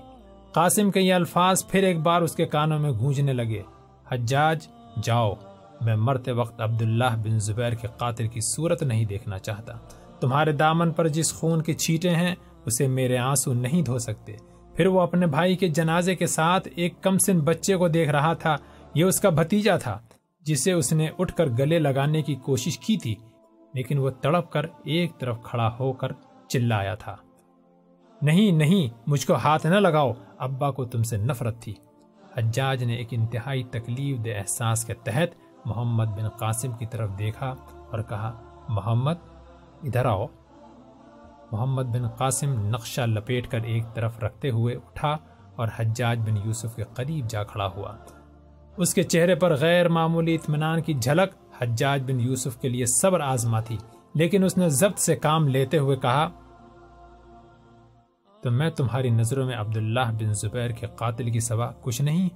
قاسم 0.52 0.90
کے 0.90 1.00
یہ 1.00 1.14
الفاظ 1.14 1.66
پھر 1.66 1.82
ایک 1.82 2.00
بار 2.00 2.22
اس 2.22 2.34
کے 2.34 2.44
کانوں 2.44 2.78
میں 2.78 2.90
گونجنے 2.90 3.32
لگے۔ 3.32 3.62
حجاج، 4.10 4.68
جاؤ، 5.02 5.34
میں 5.80 5.96
مرتے 5.96 6.32
وقت 6.32 6.60
عبداللہ 6.60 7.16
بن 7.24 7.38
زبیر 7.38 7.72
کے 7.72 7.88
قاتل 7.96 8.28
کی 8.28 8.40
صورت 8.40 8.82
نہیں 8.82 9.04
دیکھنا 9.04 9.38
چاہتا۔ 9.38 9.72
تمہارے 10.20 10.52
دامن 10.52 10.92
پر 10.92 11.08
جس 11.08 11.34
خون 11.34 11.62
کے 11.62 11.72
چھیٹے 11.72 12.10
ہیں، 12.10 12.34
اسے 12.66 12.86
میرے 12.86 13.18
آنسو 13.18 13.52
نہیں 13.52 13.82
دھو 13.82 13.98
سکتے۔ 13.98 14.36
پھر 14.76 14.86
وہ 14.86 15.00
اپنے 15.00 15.26
بھائی 15.26 15.56
کے 15.56 15.68
جنازے 15.68 16.14
کے 16.14 16.26
ساتھ 16.26 16.68
ایک 16.76 17.02
کم 17.02 17.18
سن 17.18 17.38
بچے 17.38 17.76
کو 17.76 17.88
دیکھ 17.88 18.10
رہا 18.10 18.32
تھا۔ 18.32 18.56
یہ 18.94 19.04
اس 19.04 19.20
کا 19.20 19.30
بھتیجا 19.30 19.76
تھا، 19.76 19.98
جسے 20.40 20.72
اس 20.72 20.92
نے 20.92 21.08
اٹھ 21.18 21.34
کر 21.34 21.46
گلے 21.46 21.78
لگانے 21.78 22.22
کی 22.22 22.34
کوشش 22.34 22.78
کی 22.78 22.96
تھی، 22.96 23.14
لیکن 23.74 23.98
وہ 23.98 24.10
تڑپ 24.10 24.50
کر 24.50 24.66
ایک 24.84 25.18
طرف 25.18 25.42
کھڑا 25.42 25.70
ہو 25.80 25.92
کر 25.92 26.12
چلایا 26.48 26.94
تھا۔ 26.94 27.16
نہیں 28.22 28.52
نہیں، 28.52 29.00
مجھ 29.06 29.26
کو 29.26 29.34
ہاتھ 29.34 29.66
نہ 29.66 29.74
لگاؤ، 29.74 30.12
ابا 30.38 30.70
کو 30.70 30.84
تم 30.84 31.02
سے 31.02 31.16
نفرت 31.16 31.60
تھی۔ 31.60 31.74
حجاج 32.36 32.84
نے 32.84 32.94
ایک 32.94 33.08
انتہائی 33.10 33.62
تکلیف 33.62 34.24
دہ 34.24 34.30
احساس 34.30 34.84
کے 34.84 34.94
تحت 34.94 35.28
محمد 35.64 36.04
بن 36.04 36.28
قاسم 36.28 36.72
کی 36.72 36.86
طرف 36.86 37.10
دیکھا 37.18 37.54
اور 37.90 37.98
کہا، 38.08 38.42
محمد، 38.68 39.14
ادھر 39.82 40.06
آؤ۔ 40.06 40.26
محمد 41.52 41.82
بن 41.82 42.08
قاسم 42.08 42.52
نقشہ 42.68 43.00
لپیٹ 43.00 43.48
کر 43.48 43.62
ایک 43.62 43.84
طرف 43.94 44.18
رکھتے 44.18 44.50
ہوئے 44.50 44.74
اٹھا 44.74 45.16
اور 45.56 45.68
حجاج 45.76 46.20
بن 46.20 46.36
یوسف 46.44 46.74
کے 46.76 46.84
قریب 46.94 47.28
جا 47.28 47.42
کھڑا 47.44 47.66
ہوا۔ 47.66 47.92
اس 48.76 48.94
کے 48.94 49.02
چہرے 49.02 49.34
پر 49.34 49.54
غیر 49.56 49.88
معمولی 49.88 50.34
اطمینان 50.34 50.80
کی 50.82 50.94
جھلک 50.94 51.34
حجاج 51.60 52.02
بن 52.06 52.20
یوسف 52.20 52.56
کے 52.60 52.68
لیے 52.68 52.86
صبر 52.86 53.20
آزما 53.20 53.60
تھی، 53.60 53.76
لیکن 54.14 54.44
اس 54.44 54.56
نے 54.56 54.68
ضبط 54.70 54.98
سے 54.98 55.16
کام 55.16 55.48
لیتے 55.48 55.78
ہوئے 55.78 55.96
کہا، 55.96 56.28
تو 58.42 58.50
میں 58.50 58.70
تمہاری 58.70 59.10
نظروں 59.10 59.46
میں 59.46 59.56
عبداللہ 59.56 60.10
بن 60.20 60.32
زبیر 60.32 60.70
کے 60.70 60.86
قاتل 60.96 61.30
کی 61.30 61.40
سوا 61.40 61.70
کچھ 61.82 62.02
نہیں؟ 62.02 62.28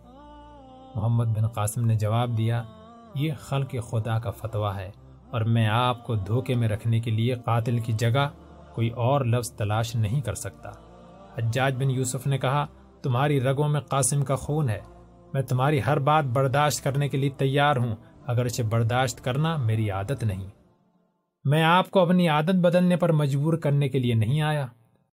محمد 0.94 1.36
بن 1.36 1.46
قاسم 1.48 1.84
نے 1.86 1.94
جواب 1.94 2.36
دیا، 2.38 2.62
یہ 3.14 3.32
خلق 3.40 3.74
خدا 3.90 4.18
کا 4.18 4.30
فتویٰ 4.30 4.74
ہے 4.76 4.90
اور 5.30 5.40
میں 5.40 5.66
آپ 5.68 6.06
کو 6.06 6.14
دھوکے 6.26 6.54
میں 6.54 6.68
رکھنے 6.68 7.00
کے 7.00 7.10
لیے 7.10 7.34
قاتل 7.44 7.78
کی 7.78 7.92
جگہ 7.92 8.28
کوئی 8.80 8.90
اور 8.90 9.24
لفظ 9.24 9.52
تلاش 9.52 9.96
نہیں 9.96 10.20
کر 10.20 10.34
سکتا۔ 10.34 10.70
حجاج 11.38 11.74
بن 11.76 11.90
یوسف 11.90 12.26
نے 12.26 12.38
کہا، 12.38 12.66
تمہاری 13.02 13.40
رگوں 13.40 13.68
میں 13.68 13.80
قاسم 13.80 14.22
کا 14.24 14.34
خون 14.34 14.68
ہے۔ 14.68 14.80
میں 15.34 15.42
تمہاری 15.42 15.80
ہر 15.86 15.98
بات 15.98 16.24
برداشت 16.24 16.84
کرنے 16.84 17.08
کے 17.08 17.16
لیے 17.16 17.30
تیار 17.30 17.76
ہوں، 17.76 17.96
اگرچہ 18.26 18.62
برداشت 18.62 19.24
کرنا 19.24 19.56
میری 19.56 19.90
عادت 19.90 20.24
نہیں۔ 20.24 20.48
میں 21.44 21.62
آپ 21.62 21.90
کو 21.90 22.00
اپنی 22.00 22.28
عادت 22.28 22.54
بدلنے 22.54 22.96
پر 22.96 23.12
مجبور 23.12 23.54
کرنے 23.54 23.88
کے 23.88 23.98
لیے 23.98 24.14
نہیں 24.14 24.42
آیا۔ 24.42 24.66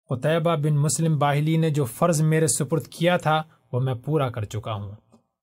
قطعبہ 0.08 0.56
بن 0.56 0.76
مسلم 0.76 1.18
باہلی 1.18 1.56
نے 1.56 1.70
جو 1.70 1.84
فرض 1.84 2.22
میرے 2.22 2.46
سپرد 2.46 2.86
کیا 2.86 3.16
تھا، 3.16 3.42
وہ 3.72 3.80
میں 3.80 3.94
پورا 3.94 4.28
کر 4.28 4.44
چکا 4.44 4.74
ہوں۔ 4.74 4.92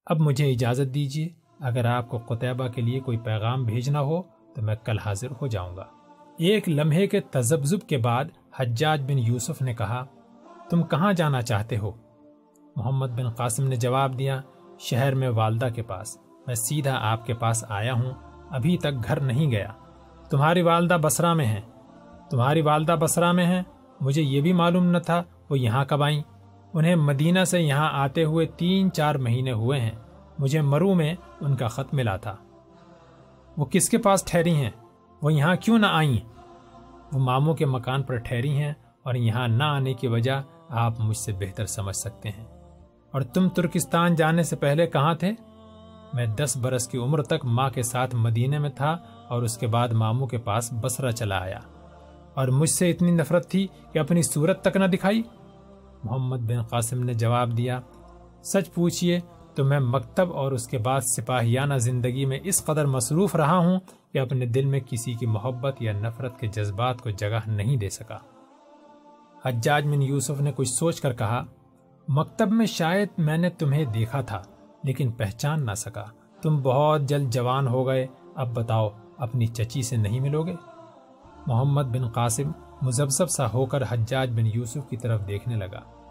اب 0.06 0.20
مجھے 0.20 0.52
اجازت 0.52 0.94
دیجیے 0.94 1.30
اگر 1.60 1.86
آپ 1.86 2.10
کو 2.10 2.18
قطعبہ 2.18 2.68
کے 2.68 2.82
لیے 2.82 3.00
کوئی 3.00 3.18
پیغام 3.18 3.64
بھیجنا 3.64 4.02
ہو، 4.02 4.22
تو 4.22 4.62
میں 4.62 4.76
کل 4.86 5.00
حاضر 5.00 5.28
ہو 5.42 5.48
جاؤں 5.48 5.78
گا۔ 5.78 5.86
ایک 6.38 6.70
لمحے 6.70 7.08
کے 7.08 7.20
تذبذب 7.20 7.88
کے 7.88 7.98
بعد 7.98 8.26
حجاج 8.60 9.04
بن 9.04 9.20
یوسف 9.20 9.62
نے 9.62 9.74
کہا، 9.74 10.06
تم 10.70 10.84
کہاں 10.84 11.14
جانا 11.14 11.42
چاہتے 11.42 11.78
ہو؟ 11.78 11.92
محمد 12.76 13.08
بن 13.08 13.30
قاسم 13.30 13.68
نے 13.68 13.76
جواب 13.76 14.20
دیا، 14.20 14.42
شہر 14.80 15.16
میں 15.16 15.30
والدہ 15.30 15.68
کے 15.76 15.82
پاس۔ 15.82 16.18
میں 16.48 16.56
سیدھا 16.56 17.00
آپ 17.02 17.26
کے 17.26 17.34
پاس 17.34 17.66
آیا 17.70 17.94
ہوں، 17.94 18.12
ابھی 18.50 18.78
تک 18.78 19.08
گھر 19.08 19.20
نہیں 19.20 19.52
گیا۔ 19.52 19.68
تمہاری 20.30 20.62
والدہ 20.62 20.98
بسرا 21.02 21.34
میں 21.34 21.46
ہیں۔ 21.46 21.62
تمہاری 22.30 22.62
والدہ 22.62 22.96
بسرا 23.00 23.32
میں 23.32 23.46
ہیں؟ 23.46 23.62
مجھے 24.02 24.22
یہ 24.22 24.42
بھی 24.42 24.54
معلوم 24.54 24.86
نہ 24.86 24.98
تھا، 24.98 25.24
وہ 25.50 25.60
یہاں 25.60 25.86
کب 25.86 26.04
آئیں؟ 26.04 26.22
انہیں 26.74 26.96
مدینہ 26.96 27.44
سے 27.44 27.62
یہاں 27.62 27.90
آتے 27.92 28.24
ہوئے 28.24 28.46
تین 28.46 28.92
چار 28.92 29.16
مہینے 29.16 29.52
ہوئے 29.52 29.80
ہیں۔ 29.80 29.92
مجھے 30.40 30.62
مرو 30.62 30.94
میں 30.94 31.14
ان 31.42 31.56
کا 31.56 31.68
خط 31.68 31.94
ملا 31.94 32.18
تھا۔ 32.18 32.36
وہ 33.58 33.66
کس 33.66 33.90
کے 33.90 33.98
پاس 33.98 34.24
ٹھہری 34.26 34.56
ہیں؟ 34.56 34.70
وہ 35.24 35.34
یہاں 35.34 35.56
کیوں 35.56 35.80
نہ 35.80 35.86
آئیں؟ 35.86 36.18
وہ 37.14 37.20
ماموں 37.20 37.54
کے 37.54 37.66
مکان 37.66 38.04
پر 38.04 38.16
ٹھہری 38.16 38.58
ہیں 38.58 38.74
اور 39.04 39.14
یہاں 39.14 39.48
نہ 39.48 39.64
آنے 39.64 39.94
کی 39.94 40.08
وجہ 40.08 40.42
آپ 40.70 40.94
مجھ 41.00 41.18
سے 41.18 41.32
بہتر 41.32 41.66
سمجھ 41.66 41.96
سکتے 41.96 42.30
ہیں۔ 42.30 42.46
اور 43.12 43.22
تم 43.22 43.50
ترکستان 43.50 44.16
جانے 44.16 44.44
سے 44.44 44.56
پہلے 44.56 44.88
کہاں 44.88 45.14
تھے؟ 45.14 45.32
میں 46.14 46.26
دس 46.26 46.58
برس 46.58 46.88
کی 46.88 46.98
عمر 46.98 47.24
تک 47.24 47.46
ماں 47.46 47.70
کے 47.70 47.84
ساتھ 47.84 48.16
مدینے 48.16 48.60
میں 48.60 48.70
تھا 48.70 48.98
اور 49.28 49.42
اس 49.42 49.58
کے 49.58 49.68
بعد 49.68 49.90
ماموں 49.90 50.28
کے 50.28 50.38
پاس 50.38 50.74
بسرا 50.82 51.12
چلا 51.12 51.38
آیا۔ 51.38 51.60
اور 52.34 52.48
مجھ 52.48 52.70
سے 52.70 52.92
اتنی 52.92 53.12
نفرت 53.12 53.50
تھی 53.50 53.68
کہ 53.92 54.00
اپنی 54.00 54.22
صورت 54.22 54.62
تک 54.62 54.78
نہ 54.78 54.86
دکھائی۔ 54.86 55.22
محمد 56.04 56.38
بن 56.38 56.62
قاسم 56.62 57.04
نے 57.04 57.14
جواب 57.14 57.58
دیا، 57.58 57.80
سچ 58.44 58.74
پوچھئے 58.74 59.20
تو 59.56 59.64
میں 59.64 59.80
مکتب 59.80 60.34
اور 60.34 60.52
اس 60.52 60.68
کے 60.68 60.78
بعد 60.78 61.02
سپاہیانہ 61.02 61.74
زندگی 61.74 62.26
میں 62.26 62.40
اس 62.44 62.66
قدر 62.66 62.86
مصروف 62.86 63.36
رہا 63.36 63.58
ہوں 63.58 63.80
کہ 64.14 64.18
اپنے 64.20 64.46
دل 64.46 64.66
میں 64.66 64.80
کسی 64.80 65.14
کی 65.14 65.26
محبت 65.26 65.82
یا 65.82 65.92
نفرت 65.92 66.40
کے 66.40 66.48
جذبات 66.48 67.02
کو 67.02 67.10
جگہ 67.10 67.40
نہیں 67.48 67.78
دے 67.78 67.90
سکا۔ 67.90 68.18
حجاج 69.46 69.88
بن 69.88 70.02
یوسف 70.02 70.42
نے 70.42 70.52
کچھ 70.56 70.70
سوچ 70.70 71.02
کر 71.02 71.14
کہا، 71.14 71.44
مکتب 72.08 72.52
میں 72.52 72.66
شاید 72.66 73.08
میں 73.18 73.38
نے 73.38 73.50
تمہیں 73.50 73.86
دیکھا 73.86 74.22
تھا، 74.22 74.42
لیکن 74.84 75.12
پہچان 75.12 75.66
نہ 75.66 75.74
سکا۔ 75.74 76.06
تم 76.42 76.62
بہت 76.62 77.02
جلد 77.02 77.34
جوان 77.34 77.68
ہو 77.68 77.88
گئے، 77.88 78.08
اب 78.36 78.54
بتاؤ، 78.54 78.90
اپنی 79.18 79.46
چچی 79.48 79.82
سے 79.82 79.98
نہیں 79.98 80.20
ملو 80.20 80.44
گے 80.44 80.56
محمد 81.48 81.82
بن 81.82 82.08
قاسم 82.08 82.52
مزبزب 82.82 83.30
سا 83.30 83.54
ہو 83.54 83.66
کر 83.66 83.84
حجاج 83.90 84.32
بن 84.32 84.46
یوسف 84.54 84.90
کی 84.90 84.98
طرف 84.98 85.28
دیکھنے 85.28 85.56
لگا۔ 85.56 86.03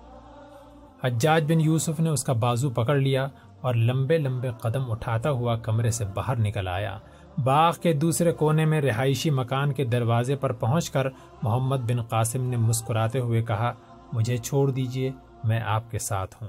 حجاج 1.05 1.53
بن 1.53 1.61
یوسف 1.61 2.01
نے 2.01 2.11
اس 2.11 2.25
کا 2.25 2.33
بازو 2.33 2.71
پکڑ 2.71 2.97
لیا 2.97 3.29
اور 3.61 3.75
لمبے 3.75 4.19
لمبے 4.19 4.51
قدم 4.61 4.91
اٹھاتا 4.91 5.31
ہوا 5.31 5.57
کمرے 5.57 5.91
سے 5.91 6.05
باہر 6.15 6.37
نکل 6.37 6.69
آیا۔ 6.69 6.99
باغ 7.45 7.73
کے 7.83 7.93
دوسرے 7.93 8.33
کونے 8.33 8.65
میں 8.65 8.81
رہائشی 8.81 9.31
مکان 9.31 9.73
کے 9.73 9.85
دروازے 9.85 10.37
پر 10.37 10.53
پہنچ 10.53 10.91
کر 10.91 11.07
محمد 11.43 11.77
بن 11.77 12.03
قاسم 12.03 12.43
نے 12.43 12.57
مسکراتے 12.57 13.19
ہوئے 13.19 13.43
کہا، 13.43 13.73
مجھے 14.13 14.37
چھوڑ 14.37 14.71
دیجیے، 14.71 15.11
میں 15.45 15.61
آپ 15.61 15.91
کے 15.91 15.99
ساتھ 15.99 16.43
ہوں۔ 16.43 16.49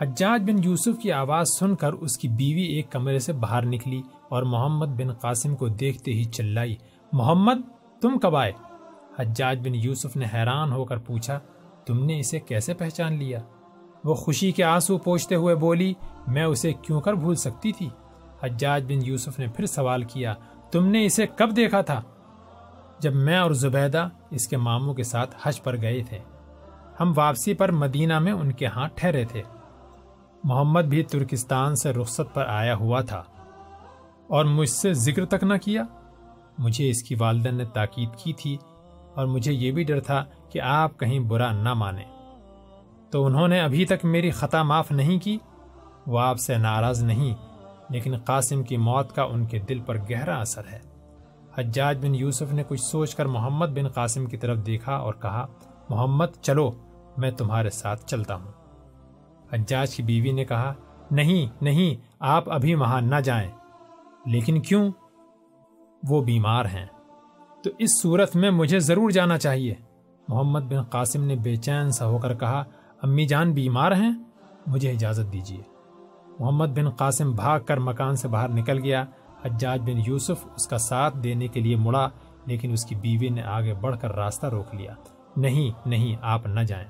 حجاج 0.00 0.50
بن 0.50 0.64
یوسف 0.64 1.02
کی 1.02 1.12
آواز 1.12 1.48
سن 1.48 1.74
کر 1.74 1.92
اس 1.92 2.18
کی 2.18 2.28
بیوی 2.28 2.62
ایک 2.62 2.92
کمرے 2.92 3.18
سے 3.18 3.32
باہر 3.32 3.66
نکلی 3.66 4.02
اور 4.28 4.42
محمد 4.42 4.86
بن 4.86 5.12
قاسم 5.12 5.56
کو 5.56 5.68
دیکھتے 5.68 6.10
ہی 6.12 6.24
چلائی۔ 6.24 6.76
محمد، 7.12 7.56
تم 8.02 8.18
کب 8.18 8.36
آئے؟ 8.36 8.52
حجاج 9.18 9.58
بن 9.60 9.74
یوسف 9.74 10.16
نے 10.16 10.26
حیران 10.34 10.72
ہو 10.72 10.84
کر 10.84 10.96
پوچھا 10.96 11.38
تم 11.86 12.04
نے 12.04 12.20
اسے 12.20 12.40
کیسے 12.40 12.74
پہچان 12.74 13.12
لیا؟ 13.12 13.38
وہ 14.04 14.14
خوشی 14.14 14.52
کے 14.52 14.64
آنسو 14.64 14.98
پوچھتے 14.98 15.34
ہوئے 15.34 15.54
بولی، 15.54 15.94
میں 16.26 16.44
اسے 16.44 16.72
کیوں 16.72 17.00
کر 17.00 17.12
بھول 17.12 17.34
سکتی 17.34 17.72
تھی؟ 17.72 17.88
حجاج 18.42 18.84
بن 18.84 19.06
یوسف 19.06 19.38
نے 19.38 19.46
پھر 19.46 19.66
سوال 19.66 20.02
کیا، 20.02 20.34
تم 20.72 20.86
نے 20.86 21.06
اسے 21.06 21.26
کب 21.36 21.56
دیکھا 21.56 21.80
تھا؟ 21.80 22.02
جب 22.98 23.14
میں 23.14 23.38
اور 23.38 23.50
زبیدہ 23.50 24.08
اس 24.30 24.48
کے 24.48 24.56
ماموں 24.56 24.94
کے 24.94 25.02
ساتھ 25.02 25.36
حج 25.42 25.62
پر 25.62 25.80
گئے 25.80 26.02
تھے۔ 26.02 26.18
ہم 27.00 27.12
واپسی 27.16 27.54
پر 27.54 27.72
مدینہ 27.72 28.18
میں 28.18 28.32
ان 28.32 28.52
کے 28.52 28.66
ہاں 28.66 28.88
ٹھہرے 28.94 29.24
تھے۔ 29.24 29.42
محمد 30.44 30.82
بھی 30.82 31.02
ترکستان 31.02 31.76
سے 31.76 31.92
رخصت 31.92 32.34
پر 32.34 32.44
آیا 32.46 32.74
ہوا 32.74 33.00
تھا۔ 33.00 33.22
اور 34.28 34.44
مجھ 34.44 34.68
سے 34.68 34.92
ذکر 34.92 35.24
تک 35.24 35.44
نہ 35.44 35.54
کیا؟ 35.62 35.82
مجھے 36.58 36.90
اس 36.90 37.02
کی 37.02 37.14
والدہ 37.18 37.48
نے 37.48 37.64
تاکید 37.64 38.08
کی 38.16 38.32
تھی 38.32 38.56
اور 39.14 39.26
مجھے 39.26 39.52
یہ 39.52 39.72
بھی 39.72 39.84
ڈر 39.84 40.00
تھا 40.00 40.24
کہ 40.50 40.60
آپ 40.60 40.98
کہیں 40.98 41.20
برا 41.20 41.52
نہ 41.52 41.74
مانیں۔ 41.74 42.04
تو 43.10 43.26
انہوں 43.26 43.48
نے 43.48 43.60
ابھی 43.60 43.84
تک 43.84 44.04
میری 44.04 44.30
خطا 44.30 44.62
معاف 44.62 44.92
نہیں 44.92 45.18
کی؟ 45.18 45.38
وہ 46.06 46.20
آپ 46.20 46.38
سے 46.38 46.56
ناراض 46.56 47.02
نہیں، 47.02 47.34
لیکن 47.90 48.16
قاسم 48.16 48.62
کی 48.62 48.76
موت 48.76 49.14
کا 49.14 49.22
ان 49.22 49.46
کے 49.46 49.58
دل 49.58 49.78
پر 49.78 49.96
گہرا 49.96 50.40
اثر 50.40 50.62
ہے۔ 50.72 50.78
حجاج 51.58 51.98
بن 52.06 52.14
یوسف 52.14 52.52
نے 52.52 52.62
کچھ 52.68 52.80
سوچ 52.80 53.14
کر 53.14 53.26
محمد 53.26 53.66
بن 53.66 53.88
قاسم 53.88 54.26
کی 54.26 54.36
طرف 54.36 54.66
دیکھا 54.66 54.96
اور 54.96 55.14
کہا، 55.14 55.46
محمد، 55.88 56.26
چلو، 56.42 56.70
میں 57.16 57.30
تمہارے 57.30 57.70
ساتھ 57.70 58.06
چلتا 58.06 58.34
ہوں۔ 58.34 58.52
حجاج 59.52 59.96
کی 59.96 60.02
بیوی 60.02 60.32
نے 60.32 60.44
کہا، 60.44 60.72
نہیں 61.10 61.64
نہیں، 61.64 62.14
آپ 62.20 62.50
ابھی 62.50 62.74
وہاں 62.74 63.00
نہ 63.00 63.20
جائیں۔ 63.24 63.50
لیکن 64.26 64.60
کیوں؟ 64.60 64.90
وہ 66.08 66.24
بیمار 66.24 66.64
ہیں۔ 66.64 66.86
تو 67.64 67.70
اس 67.78 67.88
صورت 68.02 68.36
میں 68.36 68.50
مجھے 68.50 68.78
ضرور 68.78 69.10
جانا 69.10 69.38
چاہیے۔ 69.38 69.74
محمد 70.28 70.60
بن 70.60 70.82
قاسم 70.82 71.24
نے 71.24 71.36
بے 71.36 71.56
چین 71.56 71.90
سا 71.90 72.06
ہو 72.06 72.18
کر 72.18 72.34
کہا، 72.34 72.64
امی 73.02 73.26
جان 73.26 73.52
بیمار 73.52 73.92
ہیں، 73.92 74.10
مجھے 74.66 74.90
اجازت 74.90 75.32
دیجیے 75.32 75.62
محمد 76.38 76.66
بن 76.66 76.90
قاسم 76.90 77.32
بھاگ 77.32 77.60
کر 77.60 77.78
مکان 77.78 78.16
سے 78.16 78.28
باہر 78.28 78.48
نکل 78.48 78.78
گیا۔ 78.82 79.04
حجاج 79.44 79.80
بن 79.80 80.00
یوسف 80.06 80.46
اس 80.56 80.66
کا 80.66 80.78
ساتھ 80.78 81.18
دینے 81.18 81.48
کے 81.48 81.60
لیے 81.60 81.76
مڑا، 81.76 82.08
لیکن 82.46 82.72
اس 82.72 82.84
کی 82.84 82.94
بیوی 82.94 83.28
نے 83.28 83.42
آگے 83.42 83.74
بڑھ 83.74 83.96
کر 84.00 84.14
راستہ 84.14 84.46
روک 84.46 84.74
لیا۔ 84.74 84.94
نہیں 85.36 85.88
نہیں، 85.88 86.16
آپ 86.22 86.46
نہ 86.46 86.60
جائیں۔ 86.60 86.86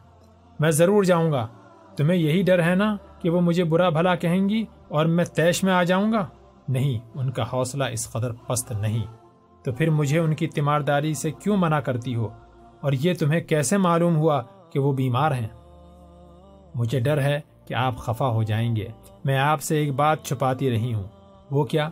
میں 0.60 0.70
ضرور 0.70 1.04
جاؤں 1.04 1.32
گا۔ 1.32 1.48
تمہیں 1.96 2.18
یہی 2.18 2.42
ڈر 2.42 2.62
ہے 2.62 2.74
نا 2.74 2.96
کہ 3.18 3.30
وہ 3.30 3.40
مجھے 3.40 3.64
برا 3.64 3.88
بھلا 3.88 4.14
کہیں 4.14 4.48
گی 4.48 4.64
اور 4.88 5.06
میں 5.06 5.24
تیش 5.24 5.64
میں 5.64 5.72
آ 5.72 5.82
جاؤں 5.82 6.12
گا؟ 6.12 6.26
نہیں، 6.68 7.18
ان 7.18 7.30
کا 7.30 7.42
حوصلہ 7.52 7.84
اس 7.84 8.12
قدر 8.12 8.32
پست 8.32 8.72
نہیں۔ 8.72 9.19
تو 9.62 9.72
پھر 9.72 9.90
مجھے 9.90 10.18
ان 10.18 10.34
کی 10.34 10.46
تیمارداری 10.46 11.14
سے 11.14 11.30
کیوں 11.30 11.56
منع 11.56 11.80
کرتی 11.80 12.14
ہو؟ 12.14 12.28
اور 12.80 12.92
یہ 12.92 13.14
تمہیں 13.14 13.40
کیسے 13.40 13.76
معلوم 13.76 14.16
ہوا 14.16 14.42
کہ 14.72 14.78
وہ 14.78 14.92
بیمار 14.92 15.32
ہیں؟ 15.32 15.48
مجھے 16.74 17.00
ڈر 17.00 17.20
ہے 17.20 17.40
کہ 17.68 17.74
آپ 17.74 17.96
خفا 17.96 18.28
ہو 18.28 18.42
جائیں 18.42 18.76
گے۔ 18.76 18.88
میں 19.24 19.38
آپ 19.38 19.62
سے 19.62 19.76
ایک 19.76 19.92
بات 19.92 20.24
چھپاتی 20.24 20.70
رہی 20.70 20.94
ہوں۔ 20.94 21.04
وہ 21.50 21.64
کیا؟ 21.64 21.90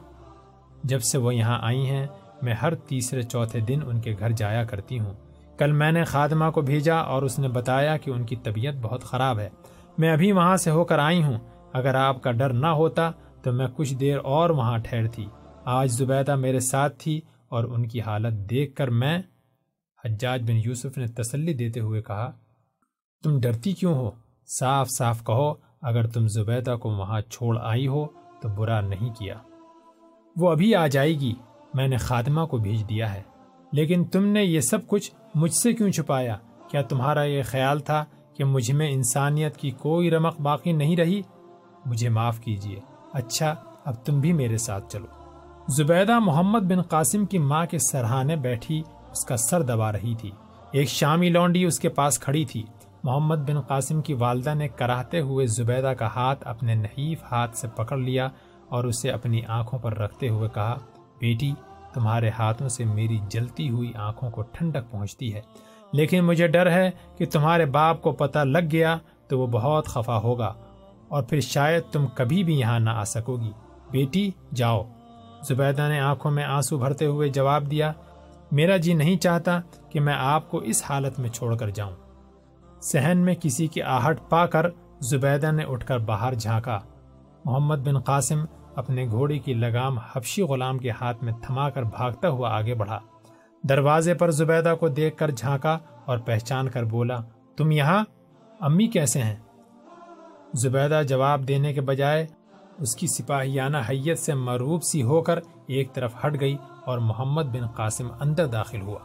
جب 0.84 1.02
سے 1.02 1.18
وہ 1.18 1.34
یہاں 1.34 1.58
آئی 1.62 1.90
ہیں، 1.90 2.06
میں 2.42 2.54
ہر 2.54 2.74
تیسرے 2.74 3.22
چوتھے 3.22 3.60
دن 3.60 3.78
ان 3.86 4.00
کے 4.00 4.14
گھر 4.18 4.30
جایا 4.30 4.64
کرتی 4.64 4.98
ہوں۔ 4.98 5.12
کل 5.58 5.72
میں 5.72 5.92
نے 5.92 6.04
خادمہ 6.04 6.50
کو 6.50 6.60
بھیجا 6.60 6.96
اور 6.96 7.22
اس 7.22 7.38
نے 7.38 7.48
بتایا 7.48 7.96
کہ 7.96 8.10
ان 8.10 8.24
کی 8.24 8.36
طبیعت 8.36 8.74
بہت 8.82 9.02
خراب 9.02 9.38
ہے۔ 9.38 9.48
میں 9.98 10.12
ابھی 10.12 10.32
وہاں 10.32 10.56
سے 10.56 10.70
ہو 10.70 10.84
کر 10.84 10.98
آئی 10.98 11.22
ہوں۔ 11.22 11.38
اگر 11.72 11.94
آپ 11.94 12.22
کا 12.22 12.32
ڈر 12.32 12.52
نہ 12.52 12.66
ہوتا 12.66 13.10
تو 13.42 13.52
میں 13.52 13.66
کچھ 13.76 13.94
دیر 13.94 14.18
اور 14.22 14.50
وہاں 14.50 14.78
ٹھہرتی 14.78 15.26
آج 15.64 15.90
زبیدہ 15.90 16.34
میرے 16.34 16.60
ساتھ 16.60 16.94
تھی 16.98 17.20
اور 17.48 17.64
ان 17.64 17.88
کی 17.88 18.00
حالت 18.00 18.50
دیکھ 18.50 18.74
کر 18.74 18.90
میں 18.90 19.18
حجاج 20.04 20.42
بن 20.42 20.56
یوسف 20.64 20.98
نے 20.98 21.06
تسلی 21.06 21.54
دیتے 21.54 21.80
ہوئے 21.80 22.02
کہا، 22.02 22.32
تم 23.22 23.40
ڈرتی 23.40 23.72
کیوں 23.72 23.94
ہو؟ 23.94 24.10
صاف 24.60 24.88
صاف 24.98 25.24
کہو، 25.24 25.54
اگر 25.82 26.06
تم 26.06 26.28
زبیدہ 26.28 26.76
کو 26.76 26.90
وہاں 26.90 27.20
چھوڑ 27.20 27.58
آئی 27.58 27.86
ہو 27.86 28.06
تو 28.42 28.48
برا 28.48 28.80
نہیں 28.80 29.14
کیا۔ 29.14 29.34
وہ 30.36 30.50
ابھی 30.50 30.74
آ 30.74 30.86
جائے 30.86 31.14
گی، 31.14 31.34
میں 31.74 31.88
نے 31.88 31.96
خاتمہ 31.96 32.46
کو 32.46 32.58
بھیج 32.58 32.88
دیا 32.88 33.14
ہے۔ 33.14 33.22
لیکن 33.72 34.04
تم 34.04 34.26
نے 34.26 34.44
یہ 34.44 34.60
سب 34.60 34.86
کچھ 34.86 35.10
مجھ 35.34 35.54
سے 35.54 35.72
کیوں 35.72 35.90
چھپایا؟ 35.90 36.36
کیا 36.70 36.82
تمہارا 36.82 37.22
یہ 37.22 37.42
خیال 37.42 37.78
تھا 37.78 38.04
کہ 38.36 38.44
مجھ 38.44 38.70
میں 38.70 38.90
انسانیت 38.90 39.56
کی 39.56 39.70
کوئی 39.70 40.10
رمق 40.10 40.40
باقی 40.40 40.72
نہیں 40.72 40.96
رہی؟ 40.96 41.22
مجھے 41.86 42.08
معاف 42.08 42.40
کیجیے 42.40 42.80
اچھا 43.12 43.54
اب 43.84 44.04
تم 44.04 44.20
بھی 44.20 44.32
میرے 44.32 44.58
ساتھ 44.58 44.92
چلو۔ 44.92 45.17
زبیدہ 45.70 46.18
محمد 46.18 46.58
بن 46.58 46.82
قاسم 46.82 47.26
کی 47.26 47.38
ماں 47.38 47.66
کے 47.66 47.78
سرحانے 47.78 48.36
بیٹھی 48.36 48.82
اس 49.10 49.24
کا 49.24 49.36
سر 49.36 49.62
دبا 49.62 49.92
رہی 49.92 50.14
تھی۔ 50.14 50.30
ایک 50.72 50.88
شامی 50.88 51.28
لونڈی 51.28 51.64
اس 51.64 51.78
کے 51.80 51.88
پاس 51.88 52.18
کھڑی 52.18 52.44
تھی۔ 52.44 52.62
محمد 53.04 53.36
بن 53.36 53.60
قاسم 53.60 54.00
کی 54.02 54.14
والدہ 54.14 54.54
نے 54.54 54.68
کراہتے 54.68 55.20
ہوئے 55.20 55.46
زبیدہ 55.46 55.92
کا 55.98 56.06
ہاتھ 56.06 56.48
اپنے 56.48 56.74
نحیف 56.74 57.22
ہاتھ 57.32 57.56
سے 57.56 57.68
پکڑ 57.76 57.96
لیا 57.96 58.28
اور 58.68 58.84
اسے 58.84 59.10
اپنی 59.10 59.40
آنکھوں 59.48 59.78
پر 59.78 59.96
رکھتے 59.96 60.28
ہوئے 60.28 60.48
کہا، 60.54 60.78
بیٹی، 61.20 61.52
تمہارے 61.92 62.30
ہاتھوں 62.38 62.68
سے 62.68 62.84
میری 62.84 63.18
جلتی 63.28 63.70
ہوئی 63.70 63.92
آنکھوں 63.94 64.30
کو 64.30 64.42
ٹھنڈک 64.42 64.90
پہنچتی 64.90 65.34
ہے، 65.34 65.40
لیکن 65.92 66.24
مجھے 66.24 66.46
ڈر 66.46 66.70
ہے 66.70 66.90
کہ 67.16 67.26
تمہارے 67.26 67.66
باپ 67.66 68.02
کو 68.02 68.12
پتہ 68.12 68.38
لگ 68.38 68.68
گیا 68.72 68.98
تو 69.28 69.40
وہ 69.40 69.46
بہت 69.46 69.86
خفا 69.86 70.18
ہوگا 70.18 70.54
اور 71.08 71.22
پھر 71.22 71.40
شاید 71.40 71.82
تم 71.92 72.06
کبھی 72.14 72.44
بھی 72.44 72.58
یہاں 72.58 72.80
نہ 72.80 72.90
آ 72.90 73.04
سکو 73.04 73.36
گی۔ 73.36 73.52
بیٹی، 73.90 74.30
جاؤ۔ 74.54 74.82
زبیدہ 75.42 75.88
نے 75.88 76.00
آنکھوں 76.00 76.30
میں 76.30 76.44
آنسو 76.44 76.78
بھرتے 76.78 77.06
ہوئے 77.06 77.28
جواب 77.28 77.70
دیا، 77.70 77.92
میرا 78.52 78.76
جی 78.76 78.94
نہیں 78.94 79.16
چاہتا 79.16 79.60
کہ 79.88 80.00
میں 80.00 80.14
آپ 80.18 80.50
کو 80.50 80.58
اس 80.58 80.82
حالت 80.88 81.18
میں 81.18 81.28
چھوڑ 81.28 81.56
کر 81.56 81.70
جاؤں۔ 81.70 81.92
سہن 82.82 83.18
میں 83.18 83.34
کسی 83.40 83.66
کی 83.66 83.82
آہٹ 83.82 84.20
پا 84.28 84.46
کر 84.46 84.66
زبیدہ 85.00 85.50
نے 85.52 85.64
اٹھ 85.64 85.86
کر 85.86 85.98
باہر 85.98 86.34
جھانکا۔ 86.34 86.80
محمد 87.44 87.76
بن 87.76 87.98
قاسم 87.98 88.44
اپنے 88.76 89.06
گھوڑے 89.06 89.38
کی 89.38 89.54
لگام 89.54 89.98
حبشی 89.98 90.42
غلام 90.42 90.78
کے 90.78 90.90
ہاتھ 90.90 91.24
میں 91.24 91.32
تھما 91.42 91.70
کر 91.70 91.82
بھاگتا 91.82 92.28
ہوا 92.28 92.56
آگے 92.58 92.74
بڑھا۔ 92.74 92.98
دروازے 93.68 94.14
پر 94.14 94.30
زبیدہ 94.30 94.74
کو 94.80 94.88
دیکھ 94.88 95.16
کر 95.16 95.30
جھانکا 95.30 95.78
اور 96.04 96.18
پہچان 96.18 96.68
کر 96.68 96.84
بولا، 96.84 97.20
تم 97.56 97.70
یہاں؟ 97.70 98.04
امی 98.60 98.86
کیسے 98.86 99.22
ہیں؟ 99.22 99.36
زبیدہ 100.54 101.02
جواب 101.08 101.48
دینے 101.48 101.72
کے 101.72 101.80
بجائے 101.80 102.26
اس 102.78 102.94
کی 102.96 103.06
سپاہیانہ 103.06 103.76
حیت 103.88 104.18
سے 104.18 104.34
مروب 104.34 104.82
سی 104.82 105.02
ہو 105.02 105.20
کر 105.22 105.38
ایک 105.66 105.92
طرف 105.94 106.14
ہٹ 106.24 106.40
گئی 106.40 106.56
اور 106.84 106.98
محمد 106.98 107.42
بن 107.42 107.66
قاسم 107.66 108.08
اندر 108.20 108.46
داخل 108.46 108.80
ہوا۔ 108.80 108.98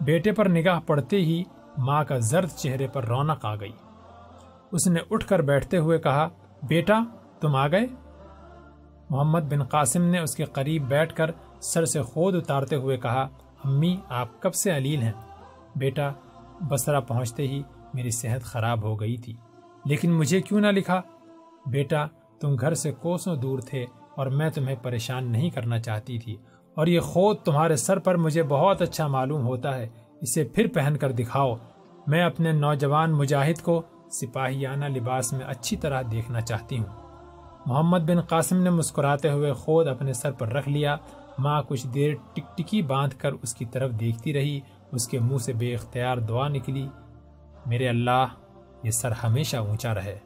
بیٹے 0.00 0.32
پر 0.32 0.48
نگاہ 0.48 0.80
پڑتے 0.86 1.16
ہی 1.16 1.42
ماں 1.78 2.02
کا 2.04 2.18
زرد 2.18 2.50
چہرے 2.56 2.88
پر 2.88 3.04
رونق 3.04 3.44
آ 3.44 3.54
گئی۔ 3.54 3.72
اس 4.72 4.86
نے 4.86 5.00
اٹھ 5.10 5.26
کر 5.26 5.42
بیٹھتے 5.42 5.78
ہوئے 5.78 5.98
کہا، 5.98 6.28
بیٹا، 6.62 6.98
تم 7.40 7.56
آ 7.56 7.66
گئے؟ 7.68 7.86
محمد 9.10 9.52
بن 9.52 9.62
قاسم 9.64 10.02
نے 10.02 10.18
اس 10.18 10.34
کے 10.36 10.44
قریب 10.44 10.88
بیٹھ 10.88 11.14
کر 11.14 11.30
سر 11.62 11.84
سے 11.84 12.02
خود 12.02 12.34
اتارتے 12.34 12.76
ہوئے 12.76 12.96
کہا، 12.96 13.26
امی، 13.64 13.96
آپ 14.08 14.40
کب 14.40 14.54
سے 14.54 14.76
علیل 14.76 15.02
ہیں؟ 15.02 15.12
بیٹا 15.76 16.10
بسرا 16.60 17.00
پہنچتے 17.00 17.48
ہی 17.48 17.62
میری 17.94 18.10
صحت 18.10 18.42
خراب 18.42 18.82
ہو 18.82 18.94
گئی 19.00 19.16
تھی، 19.16 19.34
لیکن 19.84 20.12
مجھے 20.12 20.40
کیوں 20.40 20.60
نہ 20.60 20.66
لکھا؟ 20.66 21.00
بیٹا 21.66 22.06
تم 22.40 22.54
گھر 22.54 22.74
سے 22.74 22.92
کوسوں 22.92 23.36
دور 23.36 23.58
تھے 23.58 23.86
اور 24.16 24.26
میں 24.26 24.50
تمہیں 24.50 24.76
پریشان 24.82 25.32
نہیں 25.32 25.50
کرنا 25.50 25.78
چاہتی 25.78 26.18
تھی۔ 26.18 26.36
اور 26.74 26.86
یہ 26.86 27.00
خود 27.00 27.36
تمہارے 27.38 27.76
سر 27.76 27.98
پر 27.98 28.14
مجھے 28.16 28.42
بہت 28.42 28.82
اچھا 28.82 29.06
معلوم 29.06 29.46
ہوتا 29.46 29.76
ہے۔ 29.76 29.88
اسے 30.20 30.44
پھر 30.44 30.66
پہن 30.74 30.96
کر 30.96 31.12
دکھاؤ۔ 31.12 31.54
میں 32.06 32.22
اپنے 32.22 32.52
نوجوان 32.52 33.12
مجاہد 33.12 33.62
کو 33.62 33.82
سپاہیانہ 34.10 34.84
لباس 34.84 35.32
میں 35.32 35.46
اچھی 35.46 35.76
طرح 35.76 36.02
دیکھنا 36.10 36.40
چاہتی 36.40 36.78
ہوں۔ 36.78 37.08
محمد 37.66 37.98
بن 37.98 38.20
قاسم 38.20 38.62
نے 38.62 38.70
مسکراتے 38.70 39.30
ہوئے 39.30 39.52
خود 39.52 39.88
اپنے 39.88 40.12
سر 40.12 40.32
پر 40.32 40.52
رکھ 40.52 40.68
لیا۔ 40.68 40.96
ماں 41.38 41.62
کچھ 41.68 41.86
دیر 41.86 42.14
ٹک 42.34 42.58
ٹکی 42.58 42.82
باندھ 42.82 43.14
کر 43.18 43.32
اس 43.32 43.54
کی 43.54 43.64
طرف 43.64 43.90
دیکھتی 44.00 44.32
رہی۔ 44.32 44.60
اس 44.92 45.08
کے 45.08 45.18
منہ 45.18 45.38
سے 45.38 45.52
بے 45.52 45.74
اختیار 45.74 46.16
دعا 46.16 46.48
نکلی۔ 46.48 46.88
میرے 47.66 47.88
اللہ، 47.88 48.26
یہ 48.82 48.90
سر 48.90 49.12
ہمیشہ 49.24 49.56
اونچا 49.56 49.94
رہے۔ 49.94 50.18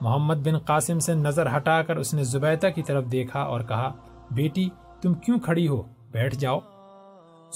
محمد 0.00 0.34
بن 0.34 0.58
قاسم 0.58 0.98
سے 0.98 1.14
نظر 1.14 1.56
ہٹا 1.56 1.82
کر 1.82 1.96
اس 1.96 2.14
نے 2.14 2.24
زبیدہ 2.24 2.66
کی 2.74 2.82
طرف 2.82 3.04
دیکھا 3.12 3.40
اور 3.40 3.60
کہا، 3.60 3.92
بیٹی، 4.30 4.68
تم 5.02 5.14
کیوں 5.14 5.38
کھڑی 5.38 5.68
ہو؟ 5.68 5.82
بیٹھ 6.10 6.36
جاؤ۔ 6.36 6.58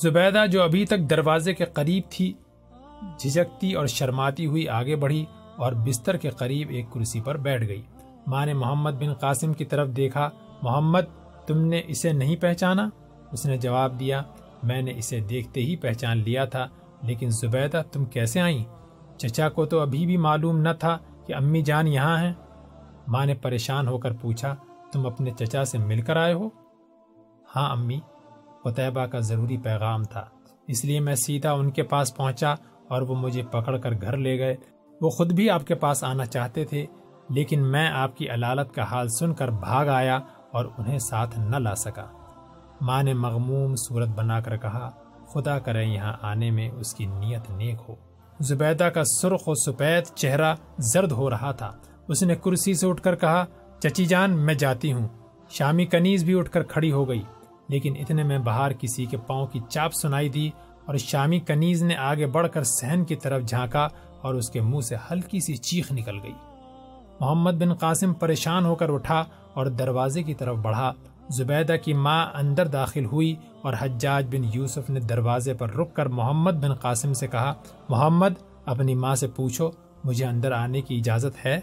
زبیدہ 0.03 0.45
جو 0.53 0.63
ابھی 0.63 0.87
تک 0.87 0.99
دروازے 0.99 1.55
کے 1.55 1.65
قریب 1.65 2.03
تھی، 2.11 2.33
جھجکتی 3.19 3.73
اور 3.73 3.87
شرماتی 3.87 4.47
ہوئی 4.47 4.69
آگے 4.69 4.97
بڑھی 4.97 5.25
اور 5.57 5.73
بستر 5.73 6.17
کے 6.17 6.31
قریب 6.31 6.71
ایک 6.71 6.93
کرسی 6.93 7.21
پر 7.21 7.37
بیٹھ 7.37 7.69
گئی۔ 7.69 7.83
ماں 8.27 8.47
نے 8.47 8.53
محمد 8.53 8.91
بن 8.91 9.13
قاسم 9.13 9.53
کی 9.53 9.65
طرف 9.65 9.89
دیکھا، 9.89 10.31
محمد، 10.63 11.01
تم 11.47 11.59
نے 11.59 11.83
اسے 11.87 12.13
نہیں 12.13 12.37
پہچانا؟ 12.37 12.89
اس 13.33 13.47
نے 13.47 13.57
جواب 13.57 14.01
دیا، 14.01 14.23
میں 14.63 14.83
نے 14.83 14.93
اسے 14.97 15.21
دیکھتے 15.21 15.61
ہی 15.61 15.77
پہچان 15.77 16.19
لیا 16.19 16.45
تھا، 16.45 16.67
لیکن 17.03 17.31
زبیدہ، 17.31 17.83
تم 17.93 18.05
کیسے 18.05 18.41
آئیں؟ 18.41 18.65
چچا 19.17 19.49
کو 19.49 19.67
تو 19.67 19.81
ابھی 19.81 20.07
بھی 20.07 20.17
معلوم 20.17 20.59
نہ 20.59 20.69
تھا 20.81 20.99
کہ 21.29 21.35
امی 21.35 21.63
جان 21.63 21.89
یہاں 21.89 22.19
ہیں۔ 22.19 22.33
ماں 23.09 23.27
نے 23.27 23.35
پریشان 23.35 23.89
ہو 23.89 23.99
کر 23.99 24.13
پوچھا، 24.13 24.55
تم 24.93 25.07
اپنے 25.07 25.31
چچا 25.31 25.65
سے 25.65 25.79
مل 25.79 26.01
کر 26.03 26.17
آئے 26.17 26.33
ہو؟ 26.33 26.49
ہاں 27.57 27.71
امی 27.71 28.01
قطبہ 28.65 29.07
کا 29.07 29.19
ضروری 29.19 29.57
پیغام 29.57 30.05
تھا، 30.05 30.25
اس 30.67 30.85
لیے 30.85 31.01
میں 31.01 31.15
سیدھا 31.15 31.53
ان 31.53 31.71
کے 31.71 31.83
پاس 31.83 32.17
پہنچا 32.17 32.55
اور 32.89 33.03
وہ 33.03 33.15
مجھے 33.15 33.43
پکڑ 33.51 33.77
کر 33.79 33.93
گھر 33.93 34.17
لے 34.17 34.39
گئے۔ 34.39 34.57
وہ 35.01 35.11
خود 35.11 35.33
بھی 35.33 35.51
آپ 35.51 35.67
کے 35.67 35.75
پاس 35.75 36.05
آنا 36.05 36.27
چاہتے 36.27 36.65
تھے، 36.65 36.87
لیکن 37.29 37.63
میں 37.63 37.89
آپ 37.89 38.17
کی 38.17 38.31
علالت 38.31 38.75
کا 38.75 38.83
حال 38.83 39.09
سن 39.09 39.35
کر 39.35 39.51
بھاگ 39.51 39.87
آیا 39.87 40.19
اور 40.53 40.65
انہیں 40.79 40.99
ساتھ 40.99 41.39
نہ 41.39 41.57
لا 41.57 41.75
سکا۔ 41.75 42.07
ماں 42.81 43.03
نے 43.03 43.15
مغموم 43.15 43.75
صورت 43.77 44.09
بنا 44.09 44.41
کر 44.41 44.57
کہا، 44.57 44.91
خدا 45.29 45.59
کرے 45.59 45.85
یہاں 45.85 46.13
آنے 46.23 46.51
میں 46.51 46.71
اس 46.71 46.95
کی 46.95 47.07
نیت 47.07 47.51
نیک 47.51 47.77
ہو۔ 47.89 48.08
زبیدہ 48.41 48.85
کا 48.85 49.05
سرخ 49.05 49.41
و 49.47 49.55
سپید 49.55 50.05
چہرہ 50.15 50.55
زرد 50.79 51.13
ہو 51.13 51.31
رہا 51.31 51.53
تھا۔ 51.53 51.73
اس 52.09 52.23
نے 52.23 52.35
کرسی 52.35 52.75
سے 52.75 52.87
اٹھ 52.87 53.03
کر 53.03 53.15
کہا، 53.15 53.45
چچی 53.79 54.05
جان، 54.05 54.31
میں 54.31 54.55
جاتی 54.55 54.93
ہوں۔ 54.93 55.09
شامی 55.51 55.87
کنیز 55.87 56.25
بھی 56.25 56.39
اٹھ 56.39 56.51
کر 56.51 56.63
کھڑی 56.63 56.93
ہو 56.93 57.09
گئی، 57.09 57.23
لیکن 57.69 57.95
اتنے 57.99 58.23
میں 58.23 58.39
باہر 58.39 58.73
کسی 58.73 59.05
کے 59.05 59.17
پاؤں 59.17 59.47
کی 59.47 59.61
چاپ 59.69 59.93
سنائی 59.95 60.29
دی 60.29 60.51
اور 60.85 60.97
شامی 60.97 61.41
کنیز 61.41 61.83
نے 61.83 61.97
آگے 61.97 62.27
بڑھ 62.27 62.49
کر 62.53 62.63
سہن 62.63 63.05
کی 63.05 63.17
طرف 63.17 63.43
جھانکا 63.43 63.89
اور 64.23 64.35
اس 64.35 64.51
کے 64.51 64.61
منہ 64.61 64.81
سے 64.81 64.97
ہلکی 65.11 65.41
سی 65.41 65.57
چیخ 65.57 65.93
نکل 65.93 66.19
گئی۔ 66.23 66.35
محمد 67.21 67.51
بن 67.51 67.75
قاسم 67.75 68.13
پریشان 68.13 68.65
ہو 68.65 68.75
کر 68.75 68.91
اٹھا 68.91 69.25
اور 69.55 69.67
دروازے 69.67 70.23
کی 70.23 70.35
طرف 70.35 70.57
بڑھا۔ 70.57 70.93
زبیدہ 71.31 71.77
کی 71.85 71.93
ماں 71.93 72.27
اندر 72.35 72.67
داخل 72.67 73.05
ہوئی 73.05 73.37
اور 73.63 73.75
حجاج 73.81 74.27
بن 74.31 74.45
یوسف 74.55 74.91
نے 74.91 75.01
دروازے 75.01 75.55
پر 75.55 75.71
رک 75.71 75.95
کر 75.95 76.07
محمد 76.07 76.51
بن 76.51 76.75
قاسم 76.75 77.13
سے 77.13 77.27
کہا، 77.27 77.55
محمد، 77.89 78.29
اپنی 78.67 78.95
ماں 78.95 79.15
سے 79.15 79.29
پوچھو، 79.29 79.71
مجھے 80.05 80.25
اندر 80.25 80.53
آنے 80.53 80.81
کی 80.81 80.99
اجازت 80.99 81.47
ہے؟ 81.47 81.61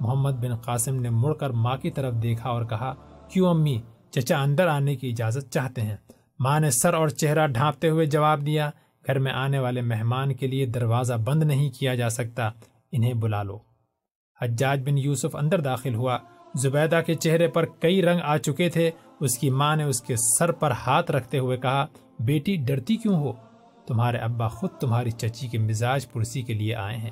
محمد 0.00 0.30
بن 0.30 0.56
قاسم 0.56 1.00
نے 1.00 1.10
مڑ 1.10 1.34
کر 1.34 1.50
ماں 1.50 1.76
کی 1.76 1.90
طرف 1.90 2.14
دیکھا 2.22 2.50
اور 2.50 2.64
کہا، 2.64 2.94
کیوں 3.28 3.50
امی، 3.50 3.80
چچا 4.10 4.42
اندر 4.42 4.66
آنے 4.66 4.96
کی 4.96 5.10
اجازت 5.10 5.52
چاہتے 5.52 5.82
ہیں؟ 5.82 5.96
ماں 6.38 6.60
نے 6.60 6.70
سر 6.70 6.94
اور 6.94 7.08
چہرہ 7.08 7.46
ڈھانپتے 7.46 7.88
ہوئے 7.88 8.06
جواب 8.06 8.46
دیا، 8.46 8.70
گھر 9.06 9.18
میں 9.18 9.32
آنے 9.32 9.58
والے 9.58 9.80
مہمان 9.80 10.34
کے 10.34 10.46
لیے 10.46 10.66
دروازہ 10.66 11.14
بند 11.14 11.42
نہیں 11.42 11.70
کیا 11.70 11.94
جا 11.94 12.08
سکتا، 12.08 12.50
انہیں 12.92 13.14
بلا 13.14 13.42
لو. 13.42 13.58
حجاج 14.40 14.82
بن 14.84 14.98
یوسف 14.98 15.36
اندر 15.36 15.60
داخل 15.60 15.94
ہوا 15.94 16.18
زبیدہ 16.54 17.00
کے 17.06 17.14
چہرے 17.14 17.48
پر 17.48 17.64
کئی 17.64 18.02
رنگ 18.02 18.20
آ 18.24 18.36
چکے 18.36 18.68
تھے۔ 18.68 18.90
اس 19.20 19.38
کی 19.38 19.50
ماں 19.50 19.76
نے 19.76 19.84
اس 19.84 20.00
کے 20.00 20.16
سر 20.16 20.52
پر 20.52 20.70
ہاتھ 20.70 21.10
رکھتے 21.10 21.38
ہوئے 21.38 21.56
کہا، 21.56 21.86
بیٹی، 22.18 22.56
ڈرتی 22.56 22.96
کیوں 22.96 23.16
ہو؟ 23.16 23.32
تمہارے 23.86 24.16
ابا 24.16 24.48
خود 24.48 24.70
تمہاری 24.70 25.10
چچی 25.10 25.48
کے 25.48 25.58
مزاج 25.58 26.12
پرسی 26.12 26.42
کے 26.42 26.52
لیے 26.54 26.74
آئے 26.74 26.96
ہیں۔ 26.96 27.10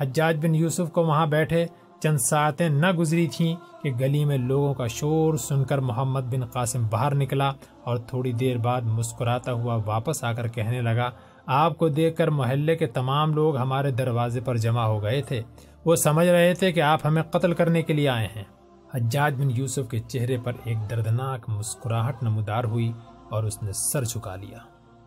حجاج 0.00 0.36
بن 0.42 0.54
یوسف 0.54 0.92
کو 0.92 1.04
وہاں 1.06 1.26
بیٹھے 1.26 1.66
چند 2.02 2.18
ساعتیں 2.18 2.68
نہ 2.68 2.92
گزری 2.92 3.26
تھیں 3.26 3.56
کہ 3.82 3.90
گلی 4.00 4.24
میں 4.24 4.38
لوگوں 4.38 4.74
کا 4.74 4.86
شور 4.86 5.34
سن 5.34 5.64
کر 5.64 5.78
محمد 5.78 6.20
بن 6.20 6.44
قاسم 6.44 6.88
باہر 6.90 7.14
نکلا 7.14 7.52
اور 7.84 7.96
تھوڑی 7.96 8.32
دیر 8.32 8.56
بعد 8.56 8.80
مسکراتا 8.80 9.52
ہوا 9.52 9.78
واپس 9.86 10.24
آ 10.24 10.32
کر 10.32 10.48
کہنے 10.48 10.80
لگا، 10.80 11.10
آپ 11.46 11.78
کو 11.78 11.88
دیکھ 11.88 12.16
کر 12.16 12.28
محلے 12.28 12.76
کے 12.76 12.86
تمام 12.86 13.34
لوگ 13.34 13.56
ہمارے 13.56 13.90
دروازے 13.90 14.40
پر 14.40 14.56
جمع 14.56 14.82
ہو 14.82 15.02
گئے 15.02 15.22
تھے۔ 15.22 15.42
وہ 15.84 15.96
سمجھ 15.96 16.28
رہے 16.28 16.54
تھے 16.54 16.72
کہ 16.72 16.80
آپ 16.80 17.00
ہمیں 17.04 17.22
قتل 17.22 17.52
کرنے 17.52 17.82
کے 17.82 17.92
لیے 17.92 18.08
آئے 18.08 18.28
ہیں۔ 18.36 18.44
حجاج 18.94 19.34
بن 19.34 19.50
یوسف 19.50 19.90
کے 19.90 19.98
چہرے 19.98 20.36
پر 20.44 20.52
ایک 20.64 20.78
دردناک 20.90 21.48
مسکراہٹ 21.48 22.22
نمودار 22.22 22.64
ہوئی 22.64 22.92
اور 23.30 23.44
اس 23.44 23.62
نے 23.62 23.72
سر 23.72 24.04
چکا 24.04 24.36
لیا۔ 24.36 24.58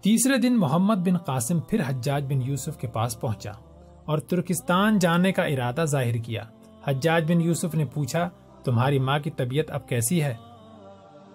تیسرے 0.02 0.38
دن 0.38 0.58
محمد 0.58 0.96
بن 0.96 1.17
قاسم 1.17 1.60
پھر 1.60 1.82
حجاج 1.88 2.26
بن 2.26 2.41
یوسف 2.41 2.78
کے 2.78 2.88
پاس 2.88 3.22
پہنچا 3.22 3.52
اور 4.06 4.17
ترکستان 4.17 5.00
جانے 5.00 5.32
کا 5.32 5.43
ارادہ 5.43 5.86
ظاہر 5.86 6.13
کیا۔ 6.13 6.43
حجاج 6.88 7.32
بن 7.32 7.41
یوسف 7.41 7.76
نے 7.76 7.86
پوچھا، 7.86 8.30
تمہاری 8.63 9.00
ماں 9.00 9.19
کی 9.19 9.32
طبیعت 9.32 9.72
اب 9.72 9.89
کیسی 9.89 10.24
ہے؟ 10.24 10.34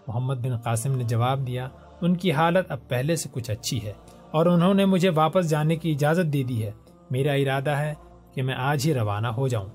محمد 0.07 0.35
بن 0.35 0.57
قاسم 0.57 0.97
نے 0.97 1.05
جواب 1.05 1.47
دیا، 1.47 1.69
ان 2.01 2.17
کی 2.17 2.33
حالت 2.33 2.71
اب 2.71 2.79
پہلے 2.89 3.17
سے 3.17 3.29
کچھ 3.33 3.51
اچھی 3.51 3.83
ہے 3.83 3.93
اور 4.31 4.47
انہوں 4.47 4.75
نے 4.75 4.85
مجھے 4.85 5.11
واپس 5.11 5.51
جانے 5.51 5.77
کی 5.77 5.93
اجازت 5.93 6.33
دے 6.33 6.43
دی 6.43 6.65
ہے۔ 6.65 6.71
میرا 7.11 7.33
ارادہ 7.33 7.71
ہے 7.71 7.95
کہ 8.35 8.43
میں 8.43 8.55
آج 8.55 8.87
ہی 8.87 8.95
روانہ 8.95 9.29
ہو 9.29 9.49
جاؤں۔ 9.49 9.69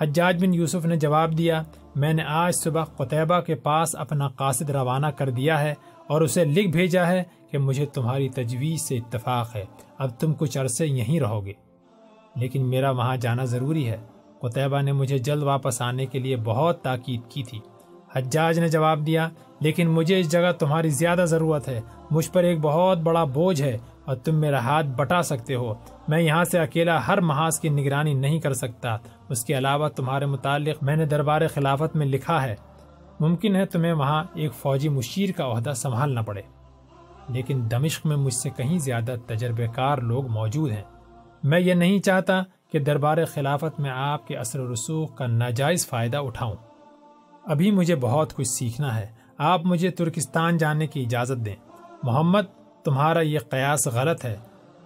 حجاج 0.00 0.44
بن 0.44 0.54
یوسف 0.54 0.86
نے 0.86 0.96
جواب 0.96 1.38
دیا 1.38 1.62
میں 1.94 2.12
نے 2.12 2.22
آج 2.22 2.54
صبح 2.54 2.84
قطبہ 2.84 3.40
کے 3.40 3.54
پاس 3.54 3.96
اپنا 3.96 4.28
قاصد 4.28 4.70
روانہ 4.70 5.06
کر 5.06 5.30
دیا 5.30 5.60
ہے 5.60 5.74
اور 6.06 6.20
اسے 6.20 6.44
لکھ 6.44 6.68
بھیجا 6.68 7.06
ہے 7.06 7.22
کہ 7.50 7.58
مجھے 7.58 7.86
تمہاری 7.86 8.28
تجویز 8.28 8.80
سے 8.80 8.96
اتفاق 8.96 9.56
ہے۔ 9.56 9.64
اب 9.98 10.20
تم 10.20 10.32
کچھ 10.32 10.58
عرصے 10.58 10.86
یہیں 10.86 11.20
رہو 11.20 11.46
گے۔ 11.46 11.52
لیکن 12.36 12.62
میرا 12.62 12.90
وہاں 12.90 13.16
جانا 13.16 13.44
ضروری 13.44 13.88
ہے۔ 13.88 13.96
قطبہ 14.40 14.80
نے 14.80 14.92
مجھے 14.92 15.18
جلد 15.18 15.42
واپس 15.42 15.82
آنے 15.82 16.06
کے 16.06 16.18
لیے 16.18 16.36
بہت 16.36 16.82
تاکید 16.82 17.20
کی 17.28 17.42
تھی۔ 17.42 17.60
حجاج 18.14 18.58
نے 18.58 18.68
جواب 18.68 19.06
دیا، 19.06 19.28
لیکن 19.60 19.88
مجھے 19.88 20.20
اس 20.20 20.32
جگہ 20.32 20.52
تمہاری 20.58 20.88
زیادہ 20.88 21.24
ضرورت 21.28 21.68
ہے۔ 21.68 21.80
مجھ 22.10 22.30
پر 22.30 22.42
ایک 22.42 22.58
بہت 22.62 22.98
بڑا 22.98 23.24
بوجھ 23.24 23.62
ہے۔ 23.62 23.78
اور 24.04 24.16
تم 24.16 24.34
میرا 24.34 24.58
ہاتھ 24.58 24.86
بٹا 24.86 25.22
سکتے 25.22 25.54
ہو۔ 25.54 25.74
میں 26.08 26.20
یہاں 26.20 26.44
سے 26.44 26.58
اکیلا 26.58 27.06
ہر 27.06 27.20
محاذ 27.20 27.60
کی 27.60 27.68
نگرانی 27.68 28.14
نہیں 28.14 28.40
کر 28.40 28.52
سکتا۔ 28.52 28.96
اس 29.28 29.44
کے 29.44 29.58
علاوہ 29.58 29.88
تمہارے 29.88 30.26
متعلق 30.26 30.82
میں 30.82 30.96
نے 30.96 31.06
دربار 31.06 31.40
خلافت 31.54 31.96
میں 31.96 32.06
لکھا 32.06 32.42
ہے۔ 32.42 32.54
ممکن 33.20 33.56
ہے 33.56 33.66
تمہیں 33.66 33.92
وہاں 33.92 34.24
ایک 34.34 34.54
فوجی 34.54 34.88
مشیر 34.88 35.32
کا 35.32 35.46
عہدہ 35.46 35.72
سنبھالنا 35.76 36.22
پڑے۔ 36.22 36.42
لیکن 37.28 37.62
دمشق 37.70 38.06
میں 38.06 38.16
مجھ 38.16 38.34
سے 38.34 38.50
کہیں 38.50 38.78
زیادہ 38.78 39.14
تجربے 39.26 39.66
کار 39.74 39.98
لوگ 39.98 40.26
موجود 40.26 40.70
ہیں۔ 40.70 40.82
میں 41.42 41.60
یہ 41.60 41.74
نہیں 41.74 41.98
چاہتا 41.98 42.42
کہ 42.72 42.78
دربار 42.78 43.24
خلافت 43.24 43.80
میں 43.80 43.90
آپ 43.90 44.26
کے 44.26 44.36
اثر 44.36 44.60
و 44.60 44.72
رسوخ 44.72 45.16
کا 45.16 45.26
ناجائز 45.26 45.88
فائدہ 45.88 46.16
اٹھاؤں۔ 46.16 46.54
ابھی 47.44 47.70
مجھے 47.70 47.96
بہت 47.96 48.34
کچھ 48.34 48.48
سیکھنا 48.48 48.98
ہے۔ 48.98 49.06
آپ 49.38 49.60
مجھے 49.64 49.90
ترکستان 49.90 50.56
جانے 50.56 50.86
کی 50.86 51.02
اجازت 51.02 51.44
دیں۔ 51.44 51.56
محمد 52.02 52.42
تمہارا 52.84 53.20
یہ 53.20 53.38
قیاس 53.50 53.86
غلط 53.86 54.24
ہے۔ 54.24 54.36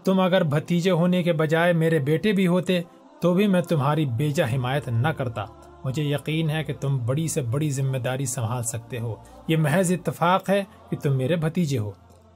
تم 0.05 0.21
اگر 0.21 0.43
بھتیجے 0.43 0.91
ہونے 0.91 1.23
کے 1.23 1.33
بجائے 1.33 1.73
میرے 1.73 1.99
بیٹے 1.99 2.33
بھی 2.33 2.47
ہوتے، 2.47 2.81
تو 3.21 3.35
بھی 3.35 3.47
میں 3.47 3.63
تمہاری 3.63 4.07
بیجا 4.07 4.45
حمایت 4.55 4.89
نہ 4.89 5.09
کرتا۔ 5.09 5.45
مجھے 5.85 6.03
یقین 6.03 6.51
ہے 6.51 6.65
کہ 6.65 6.73
تم 6.81 6.99
بڑی 7.07 7.29
سے 7.29 7.43
بڑی 7.43 7.71
ذمہ 7.71 7.99
داری 7.99 8.27
سنبھال 8.27 8.63
سکتے 8.63 8.99
ہو۔ 8.99 9.15
یہ 9.49 9.57
محض 9.57 9.93
اتفاق 9.93 10.51
ہے 10.51 10.65
کہ 10.91 10.97
تم 10.97 11.17
میرے 11.17 11.37
بھتیجے 11.37 11.79
ہو۔ 11.79 11.91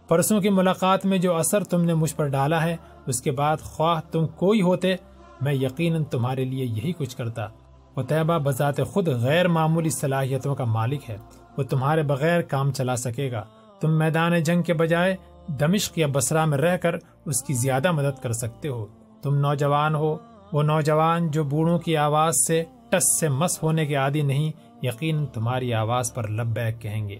پرسوں 0.08 0.40
کی 0.40 0.48
ملاقات 0.48 1.06
میں 1.06 1.18
جو 1.18 1.36
اثر 1.36 1.64
تم 1.64 1.84
نے 1.84 1.94
مجھ 1.94 2.14
پر 2.14 2.28
ڈالا 2.28 2.64
ہے، 2.64 2.76
اس 3.06 3.22
کے 3.22 3.30
بعد 3.30 3.56
خواہ 3.56 4.00
تم 4.12 4.26
کوئی 4.26 4.62
ہوتے، 4.62 4.94
میں 5.40 5.54
یقیناً 5.54 6.04
تمہارے 6.04 6.44
لیے 6.44 6.64
یہی 6.64 6.92
کچھ 6.92 7.16
کرتا۔ 7.16 7.46
قطبہ 7.94 8.38
بذات 8.38 8.80
خود 8.86 9.08
غیر 9.08 9.48
معمولی 9.48 9.90
صلاحیتوں 9.90 10.54
کا 10.54 10.64
مالک 10.64 11.10
ہے۔ 11.10 11.16
وہ 11.58 11.62
تمہارے 11.62 12.02
بغیر 12.02 12.40
کام 12.40 12.72
چلا 12.72 12.96
سکے 12.96 13.32
گا۔ 13.32 13.44
تم 13.80 13.98
میدان 13.98 14.42
جنگ 14.42 14.62
کے 14.62 14.74
بجائے 14.74 15.16
دمشق 15.46 15.98
یا 15.98 16.06
بسرا 16.12 16.44
میں 16.44 16.58
رہ 16.58 16.76
کر 16.76 16.94
اس 17.26 17.42
کی 17.42 17.54
زیادہ 17.54 17.92
مدد 17.92 18.22
کر 18.22 18.32
سکتے 18.32 18.68
ہو۔ 18.68 18.86
تم 19.22 19.34
نوجوان 19.34 19.94
ہو۔ 19.94 20.16
وہ 20.52 20.62
نوجوان 20.62 21.30
جو 21.30 21.44
بوڑھوں 21.44 21.78
کی 21.78 21.96
آواز 21.96 22.34
سے 22.46 22.64
ٹس 22.90 23.20
سے 23.20 23.28
مس 23.28 23.62
ہونے 23.62 23.86
کے 23.86 23.94
عادی 23.94 24.22
نہیں، 24.22 24.52
یقین 24.82 25.26
تمہاری 25.26 25.74
آواز 25.74 26.14
پر 26.14 26.28
لبیک 26.28 26.80
کہیں 26.80 27.08
گے۔ 27.08 27.16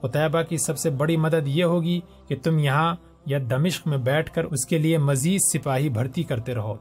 قطبہ 0.00 0.42
کی 0.42 0.56
سب 0.56 0.78
سے 0.78 0.90
بڑی 0.90 1.16
مدد 1.16 1.46
یہ 1.46 1.64
ہوگی 1.64 2.00
کہ 2.28 2.36
تم 2.42 2.58
یہاں 2.58 2.94
یا 3.26 3.38
دمشق 3.50 3.86
میں 3.86 3.98
بیٹھ 3.98 4.32
کر 4.32 4.44
اس 4.44 4.66
کے 4.66 4.78
لیے 4.78 4.98
مزید 4.98 5.40
سپاہی 5.40 5.88
بھرتی 5.88 6.22
کرتے 6.22 6.54
رہو۔ 6.54 6.74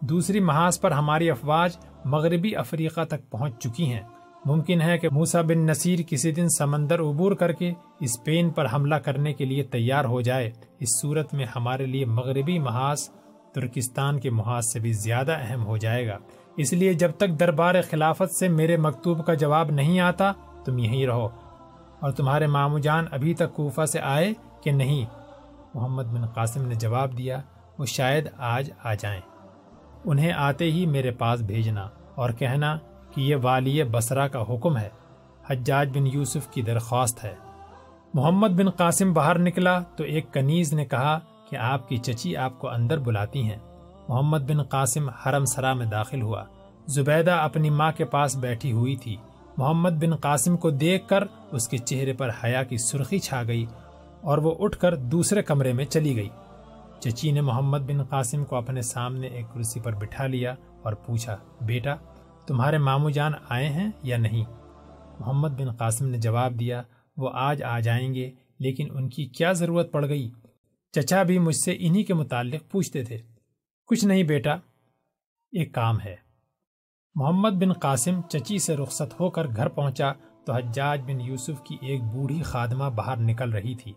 دوسری 0.00 0.40
محاذ 0.40 0.80
پر 0.80 0.90
ہماری 0.90 1.30
افواج 1.30 1.76
مغربی 2.04 2.56
افریقہ 2.56 3.04
تک 3.04 3.30
پہنچ 3.30 3.58
چکی 3.58 3.92
ہیں۔ 3.92 4.02
ممکن 4.46 4.80
ہے 4.80 4.98
کہ 4.98 5.08
موسا 5.12 5.42
بن 5.42 5.58
نصیر 5.58 5.98
کسی 6.08 6.32
دن 6.32 6.48
سمندر 6.48 7.00
عبور 7.00 7.32
کر 7.32 7.52
کے 7.52 7.72
اسپین 8.00 8.50
پر 8.50 8.66
حملہ 8.72 8.94
کرنے 8.94 9.32
کے 9.32 9.44
لیے 9.44 9.62
تیار 9.62 10.04
ہو 10.04 10.20
جائے۔ 10.20 10.50
اس 10.80 10.88
صورت 11.02 11.34
میں 11.34 11.46
ہمارے 11.56 11.86
لیے 11.86 12.04
مغربی 12.04 12.58
محاذ 12.58 13.08
ترکستان 13.54 14.20
کے 14.20 14.30
محاذ 14.30 14.64
سے 14.72 14.80
بھی 14.80 14.92
زیادہ 14.92 15.36
اہم 15.40 15.66
ہو 15.66 15.76
جائے 15.76 16.08
گا۔ 16.08 16.18
اس 16.56 16.72
لیے 16.72 16.94
جب 16.94 17.10
تک 17.10 17.40
دربار 17.40 17.74
خلافت 17.90 18.34
سے 18.34 18.48
میرے 18.48 18.76
مکتوب 18.76 19.26
کا 19.26 19.34
جواب 19.34 19.70
نہیں 19.70 20.00
آتا، 20.00 20.32
تم 20.64 20.78
یہیں 20.78 21.06
رہو۔ 21.06 21.28
اور 22.00 22.10
تمہارے 22.10 22.46
مامو 22.46 22.78
جان 22.78 23.04
ابھی 23.10 23.34
تک 23.34 23.54
کوفہ 23.54 23.86
سے 23.86 24.00
آئے 24.00 24.32
کہ 24.62 24.70
نہیں؟ 24.70 25.06
محمد 25.74 26.02
بن 26.02 26.26
قاسم 26.26 26.68
نے 26.68 26.74
جواب 26.74 27.18
دیا، 27.18 27.40
وہ 27.78 27.86
شاید 27.86 28.28
آج 28.38 28.70
آ 28.84 28.94
جائیں۔ 28.94 29.20
انہیں 30.04 30.32
آتے 30.32 30.64
ہی 30.64 30.86
میرے 30.86 31.10
پاس 31.10 31.40
بھیجنا 31.40 31.88
اور 32.14 32.30
کہنا 32.30 32.78
کہ 33.16 33.20
یہ 33.20 33.36
والی 33.42 33.82
بسرا 33.82 34.28
کا 34.28 34.42
حکم 34.42 34.76
ہے۔ 34.76 34.88
حجاج 35.50 35.98
بن 35.98 36.06
یوسف 36.06 36.48
کی 36.50 36.62
درخواست 36.62 37.24
ہے۔ 37.24 37.34
محمد 38.14 38.48
بن 38.48 38.70
قاسم 38.70 39.12
باہر 39.12 39.38
نکلا 39.38 39.78
تو 39.96 40.04
ایک 40.04 40.32
کنیز 40.32 40.72
نے 40.72 40.84
کہا 40.84 41.18
کہ 41.50 41.56
آپ 41.56 41.88
کی 41.88 41.96
چچی 41.96 42.36
آپ 42.36 42.58
کو 42.58 42.68
اندر 42.68 42.98
بلاتی 42.98 43.42
ہیں۔ 43.42 43.56
محمد 44.08 44.38
بن 44.38 44.62
قاسم 44.62 45.08
حرم 45.08 45.44
سرا 45.44 45.72
میں 45.72 45.86
داخل 45.86 46.22
ہوا۔ 46.22 46.44
زبیدہ 46.86 47.30
اپنی 47.30 47.70
ماں 47.70 47.92
کے 47.96 48.04
پاس 48.04 48.36
بیٹھی 48.36 48.72
ہوئی 48.72 48.96
تھی۔ 48.96 49.16
محمد 49.56 49.90
بن 49.90 50.16
قاسم 50.16 50.56
کو 50.56 50.70
دیکھ 50.70 51.08
کر 51.08 51.24
اس 51.52 51.68
کے 51.68 51.78
چہرے 51.78 52.12
پر 52.12 52.30
حیا 52.44 52.62
کی 52.62 52.76
سرخی 52.78 53.18
چھا 53.18 53.42
گئی 53.42 53.66
اور 54.20 54.38
وہ 54.38 54.54
اٹھ 54.58 54.78
کر 54.78 54.96
دوسرے 54.96 55.42
کمرے 55.42 55.72
میں 55.72 55.84
چلی 55.84 56.16
گئی۔ 56.16 56.28
چچی 57.00 57.30
نے 57.30 57.40
محمد 57.40 57.78
بن 57.78 58.02
قاسم 58.02 58.44
کو 58.44 58.56
اپنے 58.56 58.82
سامنے 58.82 59.26
ایک 59.26 59.46
کرسی 59.54 59.80
پر 59.80 59.92
بٹھا 59.92 60.26
لیا 60.26 60.54
اور 60.82 60.92
پوچھا، 60.92 61.36
بیٹا 61.60 61.94
تمہارے 62.46 62.78
مامو 62.78 63.10
جان 63.10 63.32
آئے 63.48 63.68
ہیں 63.68 63.90
یا 64.02 64.16
نہیں؟ 64.16 64.44
محمد 65.20 65.48
بن 65.48 65.72
قاسم 65.72 66.08
نے 66.08 66.18
جواب 66.18 66.60
دیا، 66.60 66.82
وہ 67.16 67.30
آج 67.32 67.62
آ 67.62 67.80
جائیں 67.80 68.14
گے، 68.14 68.30
لیکن 68.58 68.88
ان 68.90 69.08
کی 69.08 69.26
کیا 69.26 69.52
ضرورت 69.52 69.92
پڑ 69.92 70.08
گئی؟ 70.08 70.30
چچا 70.92 71.22
بھی 71.22 71.38
مجھ 71.38 71.56
سے 71.56 71.76
انہی 71.78 72.04
کے 72.04 72.14
متعلق 72.14 72.70
پوچھتے 72.70 73.04
تھے۔ 73.04 73.18
کچھ 73.86 74.04
نہیں 74.04 74.22
بیٹا، 74.22 74.52
ایک 75.52 75.74
کام 75.74 76.00
ہے۔ 76.04 76.16
محمد 77.14 77.50
بن 77.50 77.72
قاسم 77.72 78.20
چچی 78.28 78.58
سے 78.58 78.76
رخصت 78.76 79.20
ہو 79.20 79.30
کر 79.30 79.46
گھر 79.56 79.68
پہنچا 79.68 80.12
تو 80.46 80.52
حجاج 80.52 81.00
بن 81.02 81.20
یوسف 81.20 81.62
کی 81.64 81.76
ایک 81.82 82.02
بوڑھی 82.02 82.42
خادمہ 82.42 82.84
باہر 82.84 83.16
نکل 83.16 83.52
رہی 83.52 83.74
تھی۔ 83.74 83.92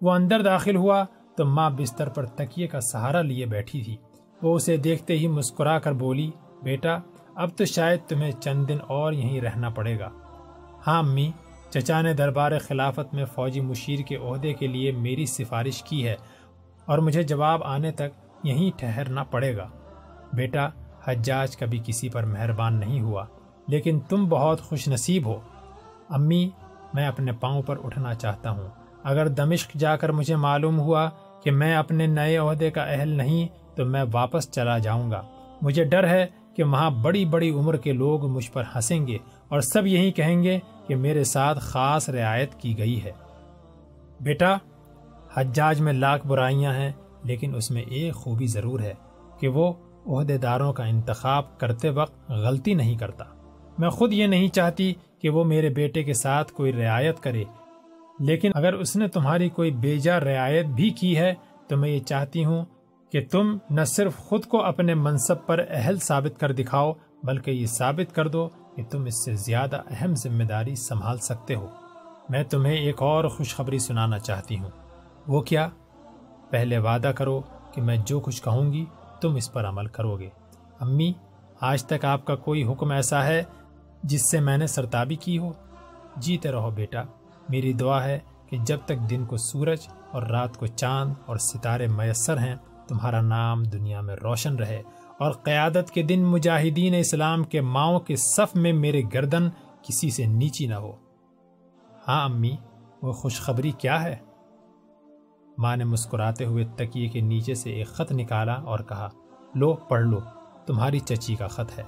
وہ 0.00 0.12
اندر 0.12 0.42
داخل 0.42 0.76
ہوا 0.76 1.04
تو 1.36 1.44
ماں 1.44 1.70
بستر 1.70 2.08
پر 2.08 2.26
تکیے 2.26 2.66
کا 2.66 2.80
سہارا 2.80 3.22
لیے 3.22 3.46
بیٹھی 3.46 3.82
تھی۔ 3.82 3.96
وہ 4.42 4.54
اسے 4.54 4.76
دیکھتے 4.76 5.18
ہی 5.18 5.28
مسکرا 5.28 5.78
کر 5.78 5.92
بولی، 5.92 6.30
بیٹا 6.62 6.98
اب 7.40 7.50
تو 7.56 7.64
شاید 7.64 8.00
تمہیں 8.08 8.32
چند 8.32 8.68
دن 8.68 8.76
اور 8.86 9.12
یہیں 9.12 9.40
رہنا 9.40 9.68
پڑے 9.68 9.98
گا۔ 9.98 10.08
ہاں 10.86 10.98
امی 10.98 11.30
چچا 11.70 12.02
نے 12.02 12.14
دربار 12.14 12.52
خلافت 12.58 13.14
میں 13.14 13.24
فوجی 13.24 13.60
مشیر 13.60 13.98
کے 14.00 14.16
عہدے 14.16 14.52
کے 14.52 14.66
لیے 14.66 14.92
میری 14.92 15.26
سفارش 15.26 15.82
کی 15.82 16.08
ہے 16.08 16.14
اور 16.86 16.98
مجھے 16.98 17.22
جواب 17.22 17.64
آنے 17.64 17.92
تک 17.92 18.08
یہیں 18.44 18.70
ٹھہرنا 18.78 19.22
پڑے 19.22 19.56
گا۔ 19.56 19.68
بیٹا، 20.32 20.68
حجاج 21.06 21.56
کبھی 21.56 21.80
کسی 21.86 22.08
پر 22.08 22.24
مہربان 22.24 22.80
نہیں 22.80 23.00
ہوا، 23.00 23.24
لیکن 23.68 24.00
تم 24.00 24.28
بہت 24.28 24.60
خوش 24.60 24.88
نصیب 24.88 25.26
ہو۔ 25.26 25.40
امی، 26.08 26.48
میں 26.94 27.06
اپنے 27.06 27.32
پاؤں 27.32 27.62
پر 27.62 27.76
اٹھنا 27.84 28.14
چاہتا 28.14 28.50
ہوں۔ 28.50 28.68
اگر 29.02 29.28
دمشق 29.28 29.70
جا 29.74 29.96
کر 29.96 30.12
مجھے 30.12 30.36
معلوم 30.36 30.80
ہوا 30.80 31.10
کہ 31.44 31.50
میں 31.50 31.76
اپنے 31.76 32.06
نئے 32.06 32.36
عہدے 32.36 32.70
کا 32.70 32.82
اہل 32.82 33.08
نہیں، 33.08 33.48
تو 33.76 33.84
میں 33.84 34.04
واپس 34.12 34.50
چلا 34.50 34.78
جاؤں 34.78 35.10
گا۔ 35.10 35.22
مجھے 35.62 35.84
ڈر 35.84 36.06
ہے 36.08 36.26
کہ 36.56 36.62
وہاں 36.62 36.90
بڑی 36.90 37.24
بڑی 37.24 37.50
عمر 37.50 37.76
کے 37.76 37.92
لوگ 37.92 38.26
مجھ 38.26 38.50
پر 38.50 38.62
ہنسیں 38.74 39.06
گے 39.06 39.18
اور 39.48 39.60
سب 39.60 39.86
یہی 39.86 40.12
کہیں 40.12 40.42
گے 40.42 40.58
کہ 40.86 40.96
میرے 40.96 41.24
ساتھ 41.24 41.58
خاص 41.58 42.08
رعایت 42.08 42.54
کی 42.54 42.76
گئی 42.78 43.02
ہے۔ 43.04 43.12
بیٹا، 44.20 44.54
حجاج 45.36 45.80
میں 45.80 45.92
لاکھ 45.92 46.26
برائیاں 46.26 46.74
ہیں، 46.74 46.90
لیکن 47.24 47.54
اس 47.54 47.70
میں 47.70 47.82
ایک 47.82 48.14
خوبی 48.14 48.46
ضرور 48.46 48.80
ہے 48.80 48.94
کہ 49.40 49.48
وہ 49.48 49.72
عہدے 50.06 50.38
داروں 50.38 50.72
کا 50.72 50.84
انتخاب 50.84 51.58
کرتے 51.58 51.90
وقت 51.90 52.30
غلطی 52.30 52.74
نہیں 52.74 52.94
کرتا۔ 52.94 53.24
میں 53.78 53.90
خود 53.90 54.12
یہ 54.12 54.26
نہیں 54.26 54.48
چاہتی 54.48 54.92
کہ 55.18 55.30
وہ 55.30 55.44
میرے 55.44 55.68
بیٹے 55.68 56.02
کے 56.02 56.14
ساتھ 56.14 56.52
کوئی 56.52 56.72
رعایت 56.72 57.20
کرے، 57.20 57.44
لیکن 58.20 58.50
اگر 58.54 58.72
اس 58.72 58.96
نے 58.96 59.08
تمہاری 59.08 59.48
کوئی 59.48 59.70
بیجا 59.70 60.18
رعایت 60.20 60.66
بھی 60.66 60.90
کی 60.90 61.16
ہے 61.16 61.32
تو 61.68 61.76
میں 61.76 61.88
یہ 61.88 62.00
چاہتی 62.00 62.44
ہوں 62.44 62.64
کہ 63.12 63.26
تم 63.30 63.58
نہ 63.70 63.84
صرف 63.84 64.16
خود 64.16 64.44
کو 64.44 64.62
اپنے 64.62 64.94
منصب 64.94 65.46
پر 65.46 65.60
اہل 65.68 65.98
ثابت 65.98 66.40
کر 66.40 66.52
دکھاؤ، 66.52 66.92
بلکہ 67.22 67.50
یہ 67.50 67.66
ثابت 67.66 68.14
کر 68.14 68.28
دو 68.28 68.48
کہ 68.76 68.84
تم 68.84 69.04
اس 69.04 69.24
سے 69.24 69.34
زیادہ 69.34 69.82
اہم 69.90 70.14
ذمہ 70.14 70.44
داری 70.44 70.74
سنبھال 70.74 71.18
سکتے 71.18 71.54
ہو۔ 71.54 71.66
میں 72.28 72.44
تمہیں 72.44 72.76
ایک 72.76 73.02
اور 73.02 73.24
خوشخبری 73.24 73.78
سنانا 73.78 74.18
چاہتی 74.18 74.58
ہوں۔ 74.58 74.70
وہ 75.26 75.40
کیا؟ 75.40 75.68
پہلے 76.50 76.78
وعدہ 76.78 77.12
کرو 77.16 77.40
کہ 77.72 77.82
میں 77.82 77.96
جو 78.06 78.20
کچھ 78.20 78.42
کہوں 78.42 78.72
گی، 78.72 78.84
تم 79.20 79.34
اس 79.34 79.52
پر 79.52 79.68
عمل 79.68 79.86
کرو 79.86 80.18
گے۔ 80.18 80.28
امی، 80.80 81.12
آج 81.60 81.84
تک 81.84 82.04
آپ 82.04 82.24
کا 82.24 82.34
کوئی 82.34 82.64
حکم 82.64 82.90
ایسا 82.90 83.24
ہے 83.24 83.42
جس 84.02 84.30
سے 84.30 84.40
میں 84.40 84.58
نے 84.58 84.66
سرتابی 84.66 85.14
کی 85.14 85.38
ہو؟ 85.38 85.52
جیتے 86.16 86.52
رہو 86.52 86.70
بیٹا۔ 86.70 87.02
میری 87.48 87.72
دعا 87.72 88.04
ہے 88.04 88.18
کہ 88.46 88.56
جب 88.58 88.78
تک 88.84 89.10
دن 89.10 89.24
کو 89.24 89.36
سورج 89.36 89.78
اور 90.10 90.22
رات 90.22 90.56
کو 90.56 90.66
چاند 90.66 91.14
اور 91.26 91.36
ستارے 91.36 91.86
میسر 91.86 92.38
ہیں 92.38 92.56
تمہارا 92.90 93.20
نام 93.20 93.62
دنیا 93.62 94.00
میں 94.00 94.16
روشن 94.16 94.56
رہے 94.56 94.82
اور 95.18 95.32
قیادت 95.32 95.90
کے 95.90 96.02
دن 96.02 96.24
مجاہدین 96.24 96.94
اسلام 96.94 97.44
کے 97.44 97.60
ماؤں 97.60 98.00
کے 98.00 98.16
صف 98.16 98.56
میں 98.56 98.72
میرے 98.72 99.02
گردن 99.14 99.48
کسی 99.82 100.10
سے 100.10 100.26
نیچی 100.26 100.66
نہ 100.66 100.74
ہو۔ 100.74 100.92
ہاں 102.08 102.24
امی، 102.24 102.56
وہ 103.02 103.12
خوشخبری 103.12 103.70
کیا 103.70 104.02
ہے؟ 104.02 104.16
ماں 105.58 105.76
نے 105.76 105.84
مسکراتے 105.84 106.44
ہوئے 106.44 106.64
تکیے 106.76 107.08
کے 107.08 107.20
نیچے 107.20 107.54
سے 107.54 107.70
ایک 107.70 107.86
خط 107.86 108.12
نکالا 108.12 108.52
اور 108.52 108.78
کہا، 108.78 109.08
لو، 109.54 109.74
پڑھ 109.74 110.04
لو، 110.04 110.18
تمہاری 110.66 110.98
چچی 110.98 111.34
کا 111.34 111.46
خط 111.46 111.78
ہے۔ 111.78 111.84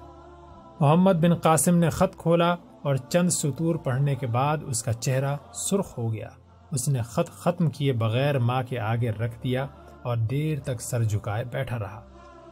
محمد 0.80 1.12
بن 1.12 1.34
قاسم 1.34 1.76
نے 1.76 1.90
خط 1.90 2.16
کھولا 2.16 2.52
اور 2.82 2.96
چند 2.96 3.30
سطور 3.30 3.74
پڑھنے 3.74 4.14
کے 4.14 4.26
بعد 4.26 4.56
اس 4.66 4.82
کا 4.82 4.92
چہرہ 4.92 5.36
سرخ 5.54 5.98
ہو 5.98 6.12
گیا۔ 6.12 6.28
اس 6.70 6.88
نے 6.88 7.02
خط 7.02 7.30
ختم 7.30 7.70
کیے 7.70 7.92
بغیر 7.92 8.38
ماں 8.38 8.62
کے 8.68 8.78
آگے 8.78 9.10
رکھ 9.10 9.42
دیا 9.44 9.66
اور 10.02 10.16
دیر 10.16 10.58
تک 10.58 10.82
سر 10.82 11.04
جھکائے 11.04 11.44
بیٹھا 11.44 11.78
رہا۔ 11.78 12.02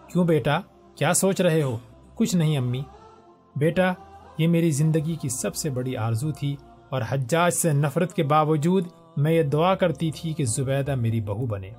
کیوں 0.07 0.25
بیٹا؟ 0.25 0.61
کیا 0.95 1.15
سوچ 1.15 1.41
رہے 1.41 1.63
ہو؟ 1.63 1.79
کچھ 2.15 2.37
نہیں، 2.37 2.57
امی۔ 2.57 2.83
بیٹا، 3.57 3.93
یہ 4.39 4.49
میری 4.49 4.71
زندگی 4.71 5.17
کی 5.21 5.29
سب 5.29 5.57
سے 5.57 5.71
بڑی 5.71 5.97
آرزو 5.97 6.33
تھی 6.33 6.57
اور 6.89 7.03
حجاج 7.09 7.53
سے 7.53 7.73
نفرت 7.73 8.15
کے 8.15 8.23
باوجود 8.23 8.87
میں 9.17 9.33
یہ 9.33 9.43
دعا 9.43 9.75
کرتی 9.75 10.11
تھی 10.11 10.33
کہ 10.33 10.45
زبیدہ 10.45 10.95
میری 10.95 11.21
بہو 11.21 11.47
بنے۔ 11.47 11.71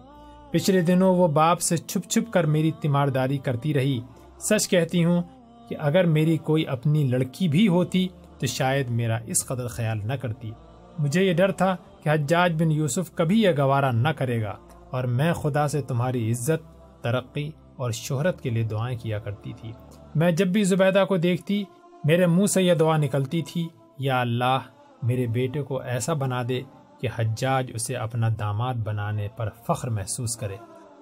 پچھلے 0.51 0.81
دنوں 0.81 1.15
وہ 1.15 1.27
باپ 1.27 1.61
سے 1.61 1.77
چھپ 1.77 2.09
چھپ 2.09 2.33
کر 2.33 2.43
میری 2.43 2.71
تیمارداری 2.81 3.37
کرتی 3.37 3.73
رہی۔ 3.73 3.99
سچ 4.39 4.69
کہتی 4.69 5.05
ہوں 5.05 5.21
کہ 5.69 5.75
اگر 5.79 6.05
میری 6.05 6.37
کوئی 6.37 6.67
اپنی 6.67 7.03
لڑکی 7.03 7.47
بھی 7.47 7.67
ہوتی 7.67 8.07
تو 8.39 8.45
شاید 8.45 8.89
میرا 8.89 9.17
اس 9.25 9.45
قدر 9.45 9.67
خیال 9.67 9.99
نہ 10.03 10.13
کرتی۔ 10.13 10.51
مجھے 10.99 11.23
یہ 11.23 11.33
ڈر 11.33 11.51
تھا 11.51 11.75
کہ 12.03 12.09
حجاج 12.09 12.61
بن 12.61 12.71
یوسف 12.71 13.15
کبھی 13.15 13.41
یہ 13.41 13.49
گوارا 13.57 13.91
نہ 13.91 14.07
کرے 14.07 14.43
گا۔ 14.43 14.57
اور 14.91 15.03
میں 15.03 15.33
خدا 15.33 15.67
سے 15.67 15.81
تمہاری 15.81 16.31
عزت، 16.31 16.63
ترقی 17.03 17.51
اور 17.75 17.91
شہرت 17.91 18.41
کے 18.41 18.49
لیے 18.49 18.63
دعائیں 18.63 18.97
کیا 18.97 19.19
کرتی 19.19 19.53
تھی۔ 19.53 19.71
میں 20.15 20.31
جب 20.31 20.47
بھی 20.47 20.63
زبیدہ 20.63 21.05
کو 21.07 21.17
دیکھتی، 21.17 21.63
میرے 22.03 22.25
منہ 22.25 22.45
سے 22.45 22.63
یہ 22.63 22.73
دعا 22.73 22.97
نکلتی 22.97 23.41
تھی، 23.41 23.67
یا 23.99 24.21
اللہ، 24.21 24.57
میرے 25.03 25.27
بیٹے 25.27 25.61
کو 25.61 25.81
ایسا 25.81 26.13
بنا 26.13 26.41
دے 26.49 26.61
کہ 27.01 27.07
حجاج 27.15 27.71
اسے 27.73 27.95
اپنا 27.95 28.29
داماد 28.39 28.73
بنانے 28.73 29.27
پر 29.35 29.49
فخر 29.67 29.89
محسوس 29.89 30.37
کرے۔ 30.37 30.55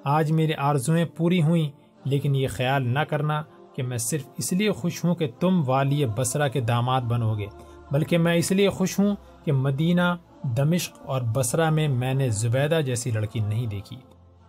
آج 0.04 0.32
میری 0.32 0.54
آرزویں 0.54 1.06
پوری 1.06 1.42
ہوئیں، 1.42 1.70
لیکن 2.06 2.36
یہ 2.36 2.48
خیال 2.48 2.88
نہ 2.88 3.00
کرنا 3.00 3.44
کہ 3.76 3.84
میں 3.84 3.98
صرف 3.98 4.24
اس 4.38 4.54
لیے 4.54 4.72
خوش 4.72 5.06
ہوں 5.06 5.16
کہ 5.16 5.32
تم 5.40 5.64
والی 5.66 6.06
بسرا 6.06 6.48
کے 6.48 6.62
داماد 6.62 7.02
بنو 7.02 7.38
گے، 7.38 7.48
بلکہ 7.92 8.18
میں 8.18 8.36
اس 8.36 8.52
لیے 8.52 8.70
خوش 8.70 9.00
ہوں 9.00 9.16
کہ 9.46 9.52
مدینہ 9.52 10.16
دمشق 10.44 10.98
اور 11.06 11.22
بسرا 11.22 11.70
میں 11.70 11.88
میں 11.88 12.14
نے 12.14 12.30
زبیدہ 12.30 12.82
جیسی 12.86 13.12
لڑکی 13.12 13.40
نہیں 13.40 13.68
دیکھی۔ 13.68 13.98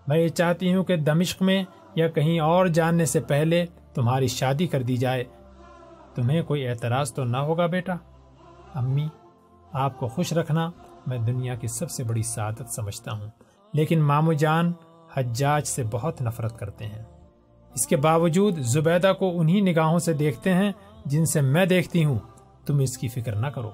میں 0.06 0.18
یہ 0.18 0.28
چاہتی 0.28 0.74
ہوں 0.74 0.84
کہ 0.84 0.96
دمشق 0.96 1.42
میں 1.42 1.64
یا 1.94 2.08
کہیں 2.08 2.40
اور 2.40 2.66
جاننے 2.66 3.04
سے 3.04 3.20
پہلے 3.20 3.66
تمہاری 3.94 4.26
شادی 4.26 4.66
کر 4.66 4.82
دی 4.82 4.96
جائے۔ 4.96 5.24
تمہیں 6.14 6.42
کوئی 6.42 6.68
اعتراض 6.68 7.14
تو 7.14 7.24
نہ 7.24 7.36
ہوگا 7.36 7.66
بیٹا۔ 7.66 7.94
امی، 8.74 9.08
آپ 9.72 9.98
کو 9.98 10.08
خوش 10.08 10.32
رکھنا 10.32 10.70
میں 11.06 11.18
دنیا 11.18 11.54
کی 11.54 11.68
سب 11.68 11.90
سے 11.90 12.04
بڑی 12.04 12.22
سعادت 12.22 12.70
سمجھتا 12.70 13.12
ہوں۔ 13.12 13.30
لیکن 13.72 14.00
مامو 14.00 14.32
جان 14.32 14.72
حجاج 15.16 15.66
سے 15.66 15.82
بہت 15.90 16.22
نفرت 16.22 16.58
کرتے 16.58 16.86
ہیں۔ 16.86 17.02
اس 17.74 17.86
کے 17.86 17.96
باوجود 17.96 18.58
زبیدہ 18.58 19.12
کو 19.18 19.40
انہی 19.40 19.60
نگاہوں 19.60 19.98
سے 19.98 20.12
دیکھتے 20.12 20.54
ہیں 20.54 20.72
جن 21.04 21.26
سے 21.26 21.40
میں 21.40 21.66
دیکھتی 21.66 22.04
ہوں۔ 22.04 22.18
تم 22.66 22.78
اس 22.78 22.98
کی 22.98 23.08
فکر 23.08 23.36
نہ 23.36 23.46
کرو۔ 23.46 23.70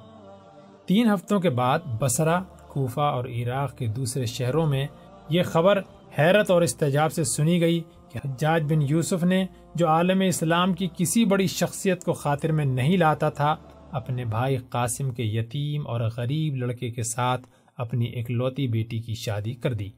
تین 0.86 1.10
ہفتوں 1.10 1.40
کے 1.40 1.50
بعد 1.50 1.78
بسرا 2.00 2.40
کوفہ 2.68 3.00
اور 3.00 3.24
عراق 3.24 3.76
کے 3.76 3.86
دوسرے 3.86 4.26
شہروں 4.26 4.66
میں 4.66 4.86
یہ 5.30 5.42
خبر 5.42 5.80
حیرت 6.18 6.50
اور 6.50 6.62
استجاب 6.62 7.12
سے 7.12 7.24
سنی 7.24 7.60
گئی 7.60 7.82
کہ 8.12 8.18
حجاج 8.24 8.62
بن 8.62 8.82
یوسف 8.82 9.24
نے 9.24 9.46
جو 9.74 9.88
عالم 9.88 10.20
اسلام 10.20 10.72
کی 10.72 10.88
کسی 10.96 11.24
بڑی 11.24 11.46
شخصیت 11.46 12.04
کو 12.04 12.12
خاطر 12.12 12.52
میں 12.52 12.64
نہیں 12.64 12.96
لاتا 12.96 13.30
تھا، 13.30 13.56
اپنے 13.92 14.24
بھائی 14.24 14.56
قاسم 14.56 15.10
کے 15.10 15.22
یتیم 15.22 15.86
اور 15.86 16.00
غریب 16.16 16.56
لڑکے 16.56 16.90
کے 16.90 17.02
ساتھ 17.02 17.46
اپنی 17.76 18.20
اکلوتی 18.20 18.68
بیٹی 18.68 18.98
کی 18.98 19.14
شادی 19.14 19.54
کر 19.54 19.72
دی۔ 19.72 19.90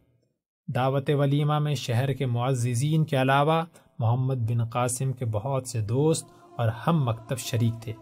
دعوت 0.74 1.10
ولیمہ 1.10 1.58
میں 1.58 1.74
شہر 1.74 2.12
کے 2.12 2.26
معززین 2.26 3.04
کے 3.04 3.20
علاوہ 3.20 3.62
محمد 3.98 4.50
بن 4.50 4.64
قاسم 4.64 5.12
کے 5.12 5.24
بہت 5.24 5.68
سے 5.68 5.80
دوست 5.80 6.26
اور 6.58 6.68
ہم 6.68 7.04
مکتب 7.04 7.38
شریک 7.38 7.82
تھے۔ 7.82 7.92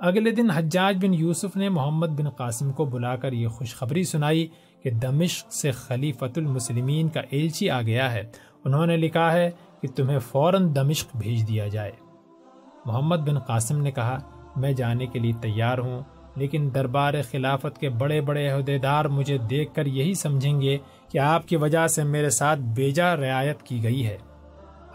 اگلے 0.00 0.30
دن 0.30 0.50
حجاج 0.50 1.06
بن 1.06 1.14
یوسف 1.14 1.56
نے 1.56 1.68
محمد 1.68 2.06
بن 2.06 2.28
قاسم 2.28 2.72
کو 2.72 2.84
بلا 2.84 3.16
کر 3.16 3.32
یہ 3.32 3.48
خوشخبری 3.48 4.04
سنائی 4.04 4.48
کہ 4.82 4.90
دمشق 4.90 5.52
سے 5.52 5.70
خلیفت 5.70 6.38
المسلمین 6.38 7.08
کا 7.08 7.20
ایلچی 7.30 7.70
آ 7.70 7.82
گیا 7.82 8.12
ہے۔ 8.12 8.22
انہوں 8.64 8.86
نے 8.86 8.96
لکھا 8.96 9.32
ہے 9.32 9.50
کہ 9.82 9.88
تمہیں 9.88 10.18
فوراً 10.18 10.74
دمشق 10.74 11.16
بھیج 11.16 11.48
دیا 11.48 11.68
جائے۔ 11.68 11.92
محمد 12.86 13.16
بن 13.16 13.38
قاسم 13.38 13.82
نے 13.82 13.90
کہا، 13.90 14.18
میں 14.56 14.72
جانے 14.72 15.06
کے 15.06 15.18
لیے 15.18 15.32
تیار 15.40 15.78
ہوں، 15.78 16.02
لیکن 16.36 16.70
دربار 16.74 17.14
خلافت 17.30 17.78
کے 17.78 17.88
بڑے 17.88 18.20
بڑے 18.20 18.48
عہدیدار 18.48 19.04
مجھے 19.04 19.38
دیکھ 19.38 19.74
کر 19.74 19.86
یہی 19.86 20.14
سمجھیں 20.14 20.60
گے 20.60 20.78
کہ 21.12 21.18
آپ 21.18 21.48
کی 21.48 21.56
وجہ 21.56 21.86
سے 21.86 22.04
میرے 22.04 22.30
ساتھ 22.30 22.60
بیجا 22.60 23.16
رعایت 23.16 23.62
کی 23.62 23.82
گئی 23.82 24.06
ہے۔ 24.06 24.18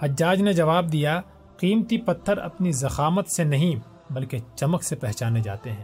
حجاج 0.01 0.41
نے 0.41 0.53
جواب 0.53 0.91
دیا، 0.91 1.21
قیمتی 1.57 1.97
پتھر 1.97 2.37
اپنی 2.37 2.71
زخامت 2.71 3.27
سے 3.27 3.43
نہیں 3.43 3.90
بلکہ 4.13 4.37
چمک 4.55 4.83
سے 4.83 4.95
پہچانے 4.95 5.41
جاتے 5.41 5.71
ہیں۔ 5.71 5.83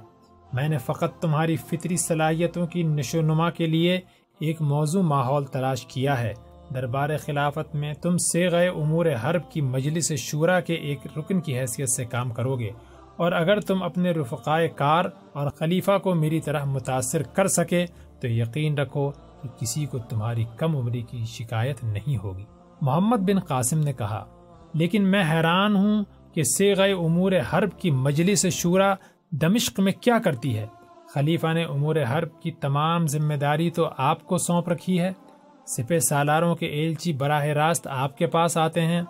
میں 0.53 0.69
نے 0.69 0.77
فقط 0.77 1.21
تمہاری 1.21 1.55
فطری 1.55 1.97
صلاحیتوں 1.97 2.67
کی 2.67 2.83
نشو 2.83 3.21
نما 3.21 3.49
کے 3.49 3.65
لیے 3.65 3.99
ایک 4.39 4.61
موضوع 4.61 5.01
ماحول 5.01 5.45
تلاش 5.45 5.85
کیا 5.85 6.21
ہے۔ 6.21 6.33
دربار 6.73 7.09
خلافت 7.17 7.75
میں 7.75 7.93
تم 7.93 8.17
سے 8.17 8.51
گئے 8.51 8.67
امور 8.67 9.05
حرب 9.23 9.51
کی 9.51 9.61
مجلس 9.61 10.13
شورا 10.13 10.59
کے 10.59 10.73
ایک 10.73 10.99
رکن 11.17 11.41
کی 11.41 11.59
حیثیت 11.59 11.89
سے 11.89 12.05
کام 12.05 12.29
کرو 12.29 12.59
گے۔ 12.59 12.69
اور 13.15 13.31
اگر 13.31 13.59
تم 13.59 13.83
اپنے 13.83 14.11
رفقائے 14.11 14.67
کار 14.67 15.05
اور 15.33 15.49
خلیفہ 15.49 15.97
کو 15.97 16.15
میری 16.15 16.41
طرح 16.41 16.63
متاثر 16.63 17.21
کر 17.23 17.47
سکے، 17.47 17.85
تو 18.21 18.27
یقین 18.27 18.77
رکھو 18.77 19.11
کہ 19.11 19.47
کسی 19.59 19.85
کو 19.85 19.99
تمہاری 19.99 20.45
کم 20.57 20.77
عمری 20.77 21.01
کی 21.01 21.25
شکایت 21.25 21.83
نہیں 21.83 22.17
ہوگی۔ 22.17 22.45
محمد 22.81 23.17
بن 23.17 23.39
قاسم 23.39 23.79
نے 23.79 23.93
کہا، 23.93 24.25
لیکن 24.73 25.03
میں 25.03 25.23
حیران 25.31 25.75
ہوں 25.75 26.03
کہ 26.37 26.43
سیغ 26.43 26.81
امور 26.81 27.31
حرب 27.53 27.79
کی 27.79 27.91
مجلس 27.91 28.45
شورا 28.47 28.95
دمشق 29.31 29.79
میں 29.79 29.91
کیا 30.01 30.17
کرتی 30.19 30.57
ہے؟ 30.57 30.65
خلیفہ 31.13 31.53
نے 31.53 31.63
امور 31.63 31.95
حرب 32.11 32.41
کی 32.41 32.51
تمام 32.51 33.07
ذمہ 33.07 33.33
داری 33.33 33.69
تو 33.69 33.89
آپ 33.97 34.25
کو 34.25 34.37
سونپ 34.37 34.69
رکھی 34.69 35.01
ہے۔ 35.01 35.11
سپہ 35.67 35.99
سالاروں 35.99 36.55
کے 36.55 36.65
ایلچی 36.65 37.13
براہ 37.13 37.45
راست 37.45 37.87
آپ 37.91 38.17
کے 38.17 38.27
پاس 38.27 38.57
آتے 38.57 38.81
ہیں۔ 38.81 39.01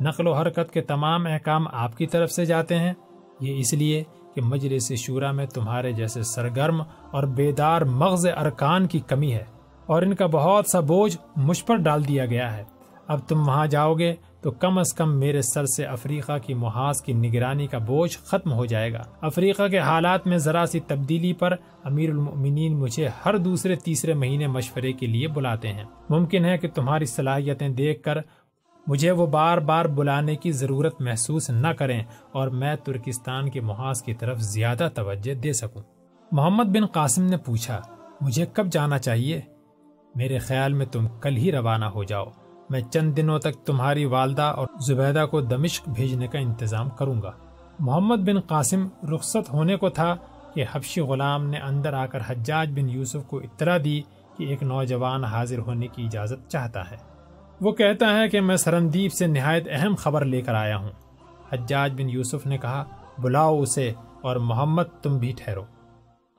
نقل 0.00 0.26
و 0.26 0.32
حرکت 0.32 0.72
کے 0.72 0.80
تمام 0.80 1.26
احکام 1.26 1.66
آپ 1.72 1.96
کی 1.96 2.06
طرف 2.06 2.30
سے 2.30 2.44
جاتے 2.44 2.78
ہیں۔ 2.78 2.92
یہ 3.40 3.56
اس 3.56 3.74
لیے 3.74 4.04
کہ 4.34 4.40
مجلس 4.40 4.92
شورا 4.92 5.32
میں 5.32 5.46
تمہارے 5.46 5.92
جیسے 5.92 6.22
سرگرم 6.22 6.82
اور 7.10 7.22
بیدار 7.22 7.82
مغز 7.82 8.26
ارکان 8.26 8.86
کی 8.86 9.00
کمی 9.00 9.32
ہے 9.32 9.44
اور 9.86 10.02
ان 10.02 10.14
کا 10.14 10.26
بہت 10.26 10.66
سا 10.66 10.80
بوجھ 10.80 11.16
مجھ 11.36 11.64
پر 11.64 11.76
ڈال 11.76 12.08
دیا 12.08 12.26
گیا 12.26 12.56
ہے۔ 12.56 12.71
اب 13.08 13.28
تم 13.28 13.48
وہاں 13.48 13.66
جاؤ 13.66 13.94
گے 13.94 14.14
تو 14.40 14.50
کم 14.50 14.78
از 14.78 14.94
کم 14.94 15.18
میرے 15.18 15.42
سر 15.42 15.66
سے 15.66 15.84
افریقہ 15.84 16.32
کی 16.46 16.54
محاذ 16.54 17.02
کی 17.02 17.12
نگرانی 17.12 17.66
کا 17.66 17.78
بوجھ 17.78 18.18
ختم 18.18 18.52
ہو 18.52 18.64
جائے 18.64 18.92
گا۔ 18.92 19.02
افریقہ 19.20 19.68
کے 19.68 19.78
حالات 19.78 20.26
میں 20.26 20.38
ذرا 20.38 20.66
سی 20.66 20.80
تبدیلی 20.80 21.32
پر 21.32 21.54
امیر 21.84 22.10
المؤمنین 22.10 22.76
مجھے 22.76 23.08
ہر 23.24 23.36
دوسرے 23.36 23.76
تیسرے 23.76 24.14
مہینے 24.14 24.46
مشورے 24.46 24.92
کے 24.92 25.06
لیے 25.06 25.28
بلاتے 25.28 25.72
ہیں۔ 25.72 25.84
ممکن 26.10 26.44
ہے 26.44 26.58
کہ 26.58 26.68
تمہاری 26.68 27.06
صلاحیتیں 27.06 27.68
دیکھ 27.68 28.02
کر 28.02 28.18
مجھے 28.86 29.10
وہ 29.10 29.26
بار 29.26 29.58
بار 29.58 29.84
بلانے 29.84 30.36
کی 30.36 30.52
ضرورت 30.52 31.00
محسوس 31.00 31.50
نہ 31.50 31.68
کریں 31.68 32.02
اور 32.32 32.48
میں 32.48 32.76
ترکستان 32.76 33.50
کے 33.50 33.60
محاذ 33.60 34.02
کی 34.02 34.14
طرف 34.14 34.38
زیادہ 34.38 34.88
توجہ 34.94 35.34
دے 35.34 35.52
سکوں۔ 35.52 35.82
محمد 36.32 36.64
بن 36.64 36.86
قاسم 36.86 37.22
نے 37.22 37.36
پوچھا، 37.36 37.80
مجھے 38.20 38.46
کب 38.52 38.66
جانا 38.66 38.98
چاہیے؟ 38.98 39.40
میرے 40.14 40.38
خیال 40.38 40.72
میں 40.72 40.86
تم 40.86 41.06
کل 41.20 41.36
ہی 41.36 41.52
روانہ 41.52 41.84
ہو 41.84 42.04
جاؤ۔ 42.04 42.24
میں 42.72 42.80
چند 42.80 43.16
دنوں 43.16 43.38
تک 43.38 43.66
تمہاری 43.66 44.04
والدہ 44.04 44.42
اور 44.42 44.66
زبیدہ 44.80 45.26
کو 45.30 45.40
دمشق 45.40 45.88
بھیجنے 45.88 46.26
کا 46.26 46.38
انتظام 46.38 46.90
کروں 46.90 47.22
گا۔ 47.22 47.32
محمد 47.78 48.16
بن 48.16 48.40
قاسم 48.40 48.88
رخصت 49.14 49.52
ہونے 49.52 49.76
کو 49.76 49.88
تھا 49.88 50.16
کہ 50.54 50.64
حبشی 50.72 51.00
غلام 51.00 51.46
نے 51.46 51.58
اندر 51.58 51.92
آ 51.92 52.06
کر 52.06 52.18
حجاج 52.26 52.70
بن 52.70 52.90
یوسف 52.90 53.24
کو 53.26 53.38
اطلاع 53.38 53.78
دی 53.84 54.00
کہ 54.38 54.44
ایک 54.44 54.62
نوجوان 54.62 55.24
حاضر 55.24 55.58
ہونے 55.58 55.86
کی 55.86 56.04
اجازت 56.04 56.50
چاہتا 56.50 56.90
ہے۔ 56.90 56.96
وہ 57.60 57.72
کہتا 57.72 58.18
ہے 58.18 58.28
کہ 58.28 58.40
میں 58.40 58.56
سرندیپ 58.56 59.12
سے 59.12 59.26
نہایت 59.26 59.64
اہم 59.70 59.94
خبر 59.98 60.24
لے 60.24 60.40
کر 60.40 60.54
آیا 60.54 60.76
ہوں۔ 60.76 60.90
حجاج 61.52 61.92
بن 61.92 62.10
یوسف 62.10 62.46
نے 62.46 62.58
کہا، 62.58 62.84
بلاؤ 63.18 63.60
اسے 63.60 63.92
اور 64.22 64.36
محمد 64.36 64.82
تم 65.02 65.18
بھی 65.18 65.32
ٹھہرو۔ 65.36 65.62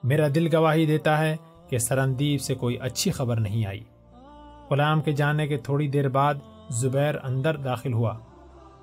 میرا 0.04 0.28
دل 0.36 0.56
گواہی 0.56 0.86
دیتا 0.86 1.18
ہے 1.18 1.36
کہ 1.70 1.78
سرندیپ 1.78 2.42
سے 2.42 2.56
کوئی 2.56 2.78
اچھی 2.78 3.12
خبر 3.12 3.40
نہیں 3.40 3.66
آئی۔ 3.66 3.84
غلام 4.74 5.02
کے 5.02 5.12
جانے 5.12 5.48
کے 5.48 5.58
تھوڑی 5.58 5.88
دیر 5.88 6.10
بعد 6.10 6.34
زبیر 6.70 7.16
اندر 7.24 7.58
داخل 7.58 7.94
ہوا۔ 7.94 8.18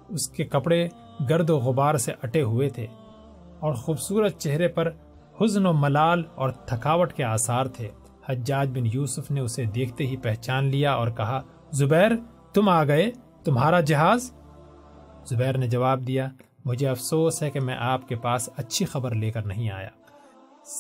اس 0.09 0.29
کے 0.29 0.45
کپڑے 0.45 0.89
گرد 1.31 1.51
و 1.51 1.59
غبار 1.59 1.95
سے 1.95 2.13
اٹے 2.23 2.43
ہوئے 2.43 2.69
تھے 2.69 2.87
اور 3.61 3.75
خوبصورت 3.75 4.39
چہرے 4.39 4.69
پر 4.69 4.91
حزن 5.41 5.67
و 5.67 5.73
ملال 5.73 6.23
اور 6.35 6.51
تھکاوٹ 6.51 7.13
کے 7.13 7.25
آثار 7.25 7.67
تھے۔ 7.67 7.89
حجاج 8.29 8.71
بن 8.71 8.87
یوسف 8.93 9.31
نے 9.31 9.41
اسے 9.41 9.65
دیکھتے 9.65 10.07
ہی 10.07 10.17
پہچان 10.17 10.65
لیا 10.65 10.93
اور 10.93 11.09
کہا، 11.09 11.43
زبیر، 11.71 12.11
تم 12.55 12.69
آ 12.69 12.85
گئے؟ 12.85 13.11
تمہارا 13.45 13.81
جہاز؟ 13.81 14.33
زبیر 15.31 15.59
نے 15.59 15.69
جواب 15.69 16.07
دیا، 16.07 16.29
مجھے 16.65 16.89
افسوس 16.89 17.43
ہے 17.43 17.51
کہ 17.51 17.61
میں 17.61 17.77
آپ 17.79 18.09
کے 18.09 18.17
پاس 18.17 18.49
اچھی 18.57 18.85
خبر 18.85 19.15
لے 19.15 19.31
کر 19.31 19.43
نہیں 19.43 19.71
آیا۔ 19.71 19.89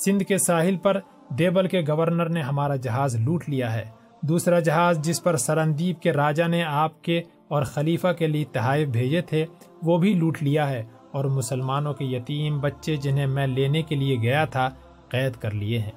سندھ 0.04 0.24
کے 0.24 0.38
ساحل 0.38 0.76
پر 0.76 1.00
دیبل 1.38 1.68
کے 1.68 1.80
گورنر 1.80 2.28
نے 2.28 2.40
ہمارا 2.40 2.76
جہاز 2.76 3.16
لوٹ 3.16 3.48
لیا 3.48 3.72
ہے۔ 3.72 3.99
دوسرا 4.23 4.61
جہاز 4.61 4.99
جس 5.01 5.23
پر 5.23 5.37
سرندیپ 5.37 6.03
کے 6.03 6.12
راجہ 6.12 6.45
نے 6.45 6.64
آپ 6.64 7.03
کے 7.03 7.23
اور 7.49 7.62
خلیفہ 7.62 8.09
کے 8.09 8.27
لیے 8.27 8.45
تحائف 8.45 8.89
بھیجے 8.89 9.21
تھے، 9.21 9.47
وہ 9.83 9.99
بھی 9.99 10.14
لوٹ 10.14 10.43
لیا 10.43 10.71
ہے 10.71 10.83
اور 11.11 11.25
مسلمانوں 11.25 11.95
کے 11.95 12.05
یتیم 12.05 12.61
بچے 12.61 12.97
جنہیں 12.97 13.27
میں 13.27 13.47
لینے 13.47 13.83
کے 13.83 13.95
لیے 13.95 14.16
گیا 14.23 14.45
تھا، 14.45 14.71
قید 15.09 15.33
کر 15.33 15.51
لیے 15.51 15.79
ہیں۔ 15.79 15.91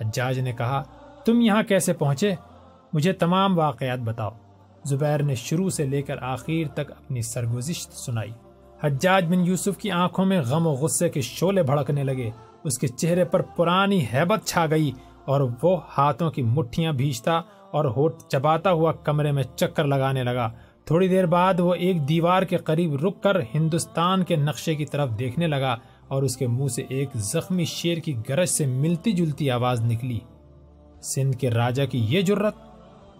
حجاج 0.00 0.38
نے 0.38 0.52
کہا، 0.52 0.82
تم 1.24 1.40
یہاں 1.40 1.62
کیسے 1.62 1.92
پہنچے؟ 1.92 2.34
مجھے 2.92 3.12
تمام 3.12 3.58
واقعات 3.58 3.98
بتاؤ۔ 3.98 4.30
زبیر 4.84 5.22
نے 5.22 5.34
شروع 5.34 5.70
سے 5.70 5.84
لے 5.84 6.02
کر 6.02 6.22
آخر 6.22 6.68
تک 6.74 6.90
اپنی 6.90 7.22
سرگزشت 7.22 7.92
سنائی۔ 7.92 8.30
حجاج 8.82 9.24
بن 9.24 9.46
یوسف 9.46 9.78
کی 9.78 9.90
آنکھوں 9.90 10.24
میں 10.24 10.40
غم 10.40 10.66
و 10.66 10.70
غصے 10.70 11.08
کے 11.08 11.20
شولے 11.20 11.62
بھڑکنے 11.62 12.04
لگے۔ 12.04 12.30
اس 12.64 12.78
کے 12.78 12.86
چہرے 12.86 13.24
پر 13.24 13.42
پرانی 13.42 14.04
حیبت 14.14 14.40
چھا 14.44 14.66
گئی۔ 14.70 14.92
اور 15.24 15.40
وہ 15.62 15.80
ہاتھوں 15.98 16.30
کی 16.30 16.42
مٹھیاں 16.42 16.92
بھیجتا 16.92 17.32
اور 17.70 17.84
ہوٹ 17.84 18.14
چباتا 18.28 18.72
ہوا 18.72 18.92
کمرے 18.92 19.32
میں 19.32 19.42
چکر 19.42 19.84
لگانے 19.84 20.22
لگا۔ 20.22 20.50
تھوڑی 20.84 21.08
دیر 21.08 21.26
بعد 21.26 21.60
وہ 21.60 21.74
ایک 21.74 22.08
دیوار 22.08 22.42
کے 22.42 22.56
قریب 22.56 23.06
رک 23.06 23.22
کر 23.22 23.40
ہندوستان 23.54 24.24
کے 24.24 24.36
نقشے 24.36 24.74
کی 24.74 24.86
طرف 24.86 25.10
دیکھنے 25.18 25.46
لگا 25.46 25.76
اور 26.08 26.22
اس 26.22 26.36
کے 26.36 26.46
منہ 26.46 26.68
سے 26.68 26.82
ایک 26.88 27.08
زخمی 27.14 27.64
شیر 27.64 27.98
کی 27.98 28.14
گرج 28.28 28.48
سے 28.48 28.66
ملتی 28.66 29.12
جلتی 29.12 29.50
آواز 29.50 29.80
نکلی۔ 29.80 30.18
سندھ 31.02 31.36
کے 31.36 31.50
راجا 31.50 31.84
کی 31.84 32.06
یہ 32.08 32.20
جرت 32.20 32.54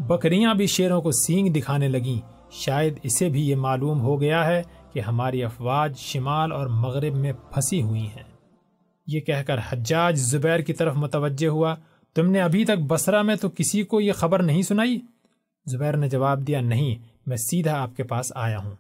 بکریاں 0.00 0.54
بھی 0.54 0.66
شیروں 0.66 1.02
کو 1.02 1.10
سینگ 1.12 1.52
دکھانے 1.52 1.88
لگیں۔ 1.88 2.20
شاید 2.50 2.98
اسے 3.02 3.28
بھی 3.28 3.48
یہ 3.48 3.56
معلوم 3.56 4.00
ہو 4.00 4.20
گیا 4.20 4.46
ہے 4.46 4.62
کہ 4.92 5.00
ہماری 5.00 5.44
افواج 5.44 5.96
شمال 5.96 6.52
اور 6.52 6.66
مغرب 6.66 7.14
میں 7.14 7.32
پھنسی 7.32 7.82
ہوئی 7.82 8.06
ہیں۔ 8.06 8.34
یہ 9.06 9.20
کہہ 9.20 9.42
کر 9.46 9.58
حجاج 9.72 10.16
زبیر 10.16 10.60
کی 10.60 10.72
طرف 10.72 10.96
متوجہ 10.96 11.48
ہوا 11.48 11.74
تم 12.14 12.30
نے 12.30 12.40
ابھی 12.40 12.64
تک 12.64 12.78
بسرا 12.86 13.22
میں 13.22 13.36
تو 13.36 13.48
کسی 13.48 13.82
کو 13.82 14.00
یہ 14.00 14.12
خبر 14.12 14.42
نہیں 14.42 14.62
سنائی؟ 14.62 15.00
زبیر 15.66 15.96
نے 15.96 16.08
جواب 16.08 16.46
دیا، 16.46 16.60
نہیں، 16.60 16.94
میں 17.26 17.36
سیدھا 17.36 17.82
آپ 17.82 17.96
کے 17.96 18.02
پاس 18.02 18.32
آیا 18.34 18.58
ہوں۔ 18.58 18.70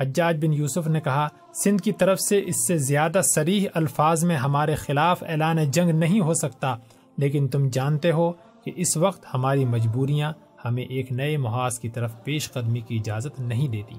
حجاج 0.00 0.44
بن 0.44 0.52
یوسف 0.52 0.86
نے 0.86 1.00
کہا، 1.00 1.28
سندھ 1.64 1.82
کی 1.82 1.92
طرف 1.92 2.20
سے 2.20 2.42
اس 2.46 2.66
سے 2.66 2.78
زیادہ 2.78 3.20
سریح 3.24 3.68
الفاظ 3.74 4.24
میں 4.24 4.36
ہمارے 4.36 4.74
خلاف 4.74 5.22
اعلان 5.22 5.70
جنگ 5.70 5.90
نہیں 5.90 6.20
ہو 6.20 6.34
سکتا، 6.34 6.76
لیکن 7.18 7.48
تم 7.48 7.68
جانتے 7.68 8.12
ہو 8.12 8.32
کہ 8.64 8.72
اس 8.76 8.96
وقت 8.96 9.24
ہماری 9.34 9.64
مجبوریاں 9.64 10.32
ہمیں 10.64 10.84
ایک 10.84 11.12
نئے 11.12 11.36
محاذ 11.36 11.78
کی 11.78 11.88
طرف 11.88 12.24
پیش 12.24 12.52
قدمی 12.52 12.80
کی 12.80 12.96
اجازت 12.96 13.40
نہیں 13.40 13.68
دیتی۔ 13.68 13.94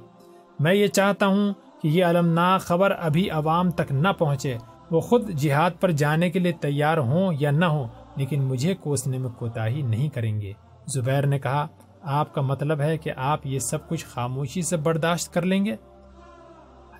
میں 0.59 0.73
یہ 0.73 0.87
چاہتا 0.87 1.27
ہوں 1.27 1.53
کہ 1.81 1.87
یہ 1.87 2.05
المناک 2.05 2.61
خبر 2.61 2.93
ابھی 2.99 3.29
عوام 3.29 3.71
تک 3.71 3.91
نہ 3.91 4.09
پہنچے، 4.17 4.57
وہ 4.91 4.99
خود 4.99 5.29
جہاد 5.29 5.71
پر 5.79 5.91
جانے 5.91 6.29
کے 6.29 6.39
لیے 6.39 6.51
تیار 6.51 6.97
ہوں 6.97 7.33
یا 7.39 7.51
نہ 7.51 7.65
ہوں۔ 7.65 7.87
لیکن 8.15 8.43
مجھے 8.43 8.75
کوسنے 8.75 9.17
میں 9.17 9.29
کوتاہی 9.29 9.81
نہیں 9.81 10.09
کریں 10.09 10.41
گے۔ 10.41 10.53
زبیر 10.87 11.25
نے 11.25 11.39
کہا، 11.39 11.67
آپ 12.01 12.33
کا 12.33 12.41
مطلب 12.41 12.81
ہے 12.81 12.97
کہ 12.97 13.11
آپ 13.15 13.45
یہ 13.45 13.59
سب 13.59 13.89
کچھ 13.89 14.05
خاموشی 14.05 14.61
سے 14.61 14.77
برداشت 14.77 15.33
کر 15.33 15.41
لیں 15.41 15.65
گے؟ 15.65 15.75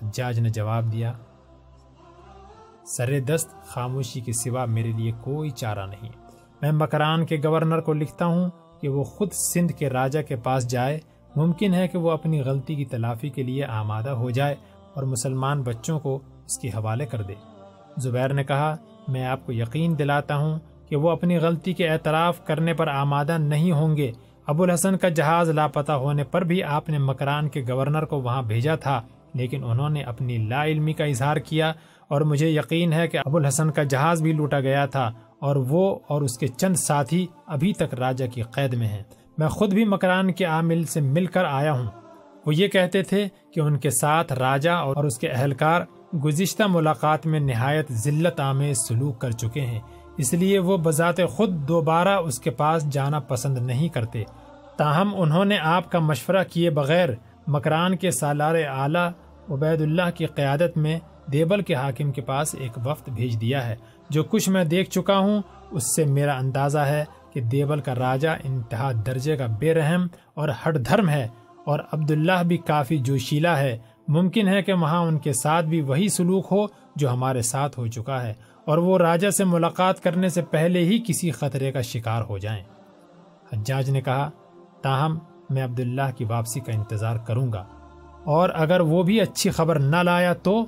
حجاج 0.02 0.38
نے 0.38 0.48
جواب 0.48 0.92
دیا 0.92 1.12
سر 2.86 3.20
دست 3.20 3.66
خاموشی 3.66 4.20
کے 4.20 4.32
سوا 4.32 4.64
میرے 4.64 4.92
لیے 4.92 5.12
کوئی 5.20 5.50
چارہ 5.50 5.86
نہیں۔ 5.86 6.10
میں 6.62 6.72
مکران 6.72 7.26
کے 7.26 7.36
گورنر 7.44 7.80
کو 7.80 7.92
لکھتا 7.92 8.26
ہوں 8.26 8.50
کہ 8.80 8.88
وہ 8.88 9.04
خود 9.04 9.32
سندھ 9.32 9.72
کے 9.72 9.90
راجہ 9.90 10.22
کے 10.22 10.36
پاس 10.36 10.68
جائے۔ 10.68 11.00
ممکن 11.36 11.74
ہے 11.74 11.88
کہ 11.88 11.98
وہ 11.98 12.10
اپنی 12.10 12.40
غلطی 12.40 12.74
کی 12.74 12.84
تلافی 12.84 13.28
کے 13.28 13.42
لیے 13.42 13.64
آمادہ 13.64 14.10
ہو 14.10 14.30
جائے 14.30 14.54
اور 14.94 15.02
مسلمان 15.02 15.62
بچوں 15.62 16.00
کو 16.00 16.20
اس 16.46 16.58
کے 16.58 16.68
حوالے 16.68 17.06
کر 17.06 17.22
دے۔ 17.22 17.34
زبیر 17.96 18.28
نے 18.28 18.44
کہا، 18.44 18.76
میں 19.08 19.26
آپ 19.26 19.46
کو 19.46 19.52
یقین 19.52 19.98
دلاتا 19.98 20.36
ہوں 20.36 20.58
کہ 20.92 20.96
وہ 20.96 21.10
اپنی 21.10 21.36
غلطی 21.36 21.72
کے 21.72 21.88
اعتراف 21.88 22.44
کرنے 22.44 22.74
پر 22.74 22.88
آمادہ 22.88 23.38
نہیں 23.38 23.72
ہوں 23.72 23.96
گے۔ 23.96 24.12
ابو 24.46 24.62
الحسن 24.62 24.96
کا 24.96 25.08
جہاز 25.08 25.50
لاپتہ 25.50 25.92
ہونے 25.92 26.24
پر 26.24 26.44
بھی 26.44 26.62
آپ 26.62 26.88
نے 26.88 26.98
مکران 26.98 27.48
کے 27.48 27.62
گورنر 27.68 28.04
کو 28.04 28.20
وہاں 28.20 28.42
بھیجا 28.42 28.74
تھا، 28.74 29.00
لیکن 29.34 29.64
انہوں 29.64 29.88
نے 29.90 30.02
اپنی 30.02 30.36
لا 30.38 30.64
علمی 30.64 30.92
کا 30.92 31.04
اظہار 31.04 31.36
کیا 31.36 31.72
اور 32.08 32.20
مجھے 32.20 32.48
یقین 32.48 32.92
ہے 32.92 33.08
کہ 33.08 33.18
ابو 33.24 33.36
الحسن 33.36 33.70
کا 33.70 33.82
جہاز 33.82 34.22
بھی 34.22 34.32
لوٹا 34.32 34.60
گیا 34.60 34.86
تھا 34.86 35.10
اور 35.38 35.56
وہ 35.56 35.98
اور 36.06 36.22
اس 36.22 36.38
کے 36.38 36.46
چند 36.46 36.76
ساتھی 36.76 37.26
ابھی 37.46 37.72
تک 37.72 37.94
راجہ 37.94 38.24
کی 38.34 38.42
قید 38.42 38.74
میں 38.74 38.88
ہیں۔ 38.88 39.02
میں 39.38 39.48
خود 39.48 39.74
بھی 39.74 39.84
مکران 39.84 40.32
کے 40.32 40.44
عامل 40.44 40.84
سے 40.84 41.00
مل 41.00 41.26
کر 41.26 41.44
آیا 41.44 41.72
ہوں۔ 41.72 41.86
وہ 42.46 42.54
یہ 42.54 42.68
کہتے 42.68 43.02
تھے 43.02 43.28
کہ 43.54 43.60
ان 43.60 43.78
کے 43.78 43.90
ساتھ 43.90 44.32
راجہ 44.32 44.70
اور 44.70 45.04
اس 45.04 45.18
کے 45.18 45.28
اہلکار 45.28 45.80
گزشتہ 46.24 46.62
ملاقات 46.68 47.26
میں 47.26 47.40
نہایت 47.40 47.92
ذلت 47.92 48.40
آمیز 48.40 48.76
سلوک 48.88 49.18
کر 49.18 49.30
چکے 49.30 49.60
ہیں۔ 49.60 49.80
اس 50.18 50.34
لیے 50.34 50.58
وہ 50.58 50.76
بذات 50.76 51.16
خود 51.28 51.68
دوبارہ 51.68 52.08
اس 52.08 52.38
کے 52.38 52.50
پاس 52.50 52.88
جانا 52.90 53.18
پسند 53.18 53.58
نہیں 53.58 53.88
کرتے۔ 53.88 54.24
تاہم 54.76 55.10
انہوں 55.16 55.44
نے 55.44 55.58
آپ 55.58 55.92
کا 55.92 55.98
مشورہ 55.98 56.44
کیے 56.52 56.70
بغیر 56.70 57.08
مکران 57.46 57.96
کے 57.96 58.10
سالار 58.10 58.54
اعلیٰ 58.54 59.10
عبید 59.50 59.82
اللہ 59.82 60.10
کی 60.14 60.26
قیادت 60.26 60.76
میں 60.76 60.98
دیبل 61.32 61.62
کے 61.62 61.74
حاکم 61.74 62.12
کے 62.12 62.20
پاس 62.20 62.54
ایک 62.58 62.78
وفد 62.78 63.08
بھیج 63.08 63.40
دیا 63.40 63.66
ہے۔ 63.66 63.76
جو 64.10 64.24
کچھ 64.24 64.48
میں 64.48 64.64
دیکھ 64.64 64.90
چکا 64.90 65.18
ہوں، 65.18 65.42
اس 65.70 65.96
سے 65.96 66.04
میرا 66.04 66.38
اندازہ 66.38 66.78
ہے 66.78 67.04
کہ 67.32 67.40
دیبل 67.40 67.80
کا 67.80 67.94
راجہ 67.94 68.28
انتہا 68.44 68.92
درجے 69.06 69.36
کا 69.36 69.46
بے 69.46 69.74
رحم 69.74 70.06
اور 70.34 70.48
ہٹ 70.48 70.76
دھرم 70.88 71.08
ہے 71.08 71.28
اور 71.66 71.80
عبداللہ 71.92 72.42
بھی 72.42 72.56
کافی 72.56 72.96
جوشیلا 72.96 73.58
ہے۔ 73.58 73.78
ممکن 74.08 74.48
ہے 74.48 74.62
کہ 74.62 74.72
وہاں 74.72 75.00
ان 75.00 75.18
کے 75.18 75.32
ساتھ 75.32 75.66
بھی 75.66 75.80
وہی 75.80 76.08
سلوک 76.08 76.46
ہو 76.50 76.66
جو 76.96 77.10
ہمارے 77.10 77.42
ساتھ 77.42 77.78
ہو 77.78 77.86
چکا 77.86 78.26
ہے۔ 78.26 78.34
اور 78.64 78.78
وہ 78.78 78.98
راجہ 78.98 79.30
سے 79.30 79.44
ملاقات 79.44 80.02
کرنے 80.02 80.28
سے 80.28 80.42
پہلے 80.42 80.84
ہی 80.84 80.98
کسی 81.06 81.30
خطرے 81.30 81.72
کا 81.72 81.80
شکار 81.80 82.22
ہو 82.22 82.38
جائیں۔ 82.38 82.64
حجاج 83.52 83.90
نے 83.90 84.00
کہا، 84.00 84.30
تاہم، 84.82 85.18
میں 85.50 85.64
عبداللہ 85.64 86.02
کی 86.16 86.24
واپسی 86.24 86.60
کا 86.60 86.72
انتظار 86.72 87.16
کروں 87.16 87.52
گا۔ 87.52 87.64
اور 88.24 88.50
اگر 88.54 88.80
وہ 88.80 89.02
بھی 89.02 89.20
اچھی 89.20 89.50
خبر 89.50 89.78
نہ 89.78 89.96
لایا 89.96 90.34
تو 90.34 90.66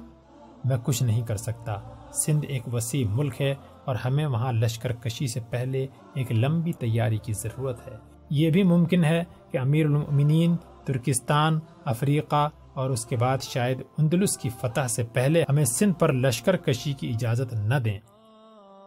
میں 0.65 0.77
کچھ 0.85 1.03
نہیں 1.03 1.23
کر 1.23 1.37
سکتا۔ 1.37 1.75
سندھ 2.13 2.47
ایک 2.49 2.75
وسیع 2.75 3.07
ملک 3.09 3.41
ہے 3.41 3.55
اور 3.85 3.95
ہمیں 3.95 4.27
وہاں 4.27 4.53
لشکر 4.53 4.93
کشی 4.93 5.27
سے 5.27 5.41
پہلے 5.51 5.87
ایک 6.15 6.33
لمبی 6.33 6.73
تیاری 6.73 7.19
کی 7.19 7.33
ضرورت 7.33 7.87
ہے۔ 7.87 7.93
یہ 8.31 8.51
بھی 8.51 8.63
ممکن 8.63 9.05
ہے 9.05 9.25
کہ 9.51 9.59
امیر 9.59 9.87
المؤمنین، 9.87 10.57
ترکستان، 10.85 11.59
افریقہ 11.85 12.49
اور 12.75 12.91
اس 12.91 13.07
کے 13.07 13.17
بعد 13.17 13.39
شاید 13.43 13.83
اندلس 13.99 14.37
کی 14.37 14.51
فتح 14.61 14.87
سے 14.89 15.05
پہلے 15.05 15.45
ہمیں 15.49 15.65
سندھ 15.65 15.99
پر 15.99 16.13
لشکر 16.13 16.57
کشی 16.57 16.93
کی 16.93 17.09
اجازت 17.09 17.55
نہ 17.55 17.75
دیں۔ 17.75 18.01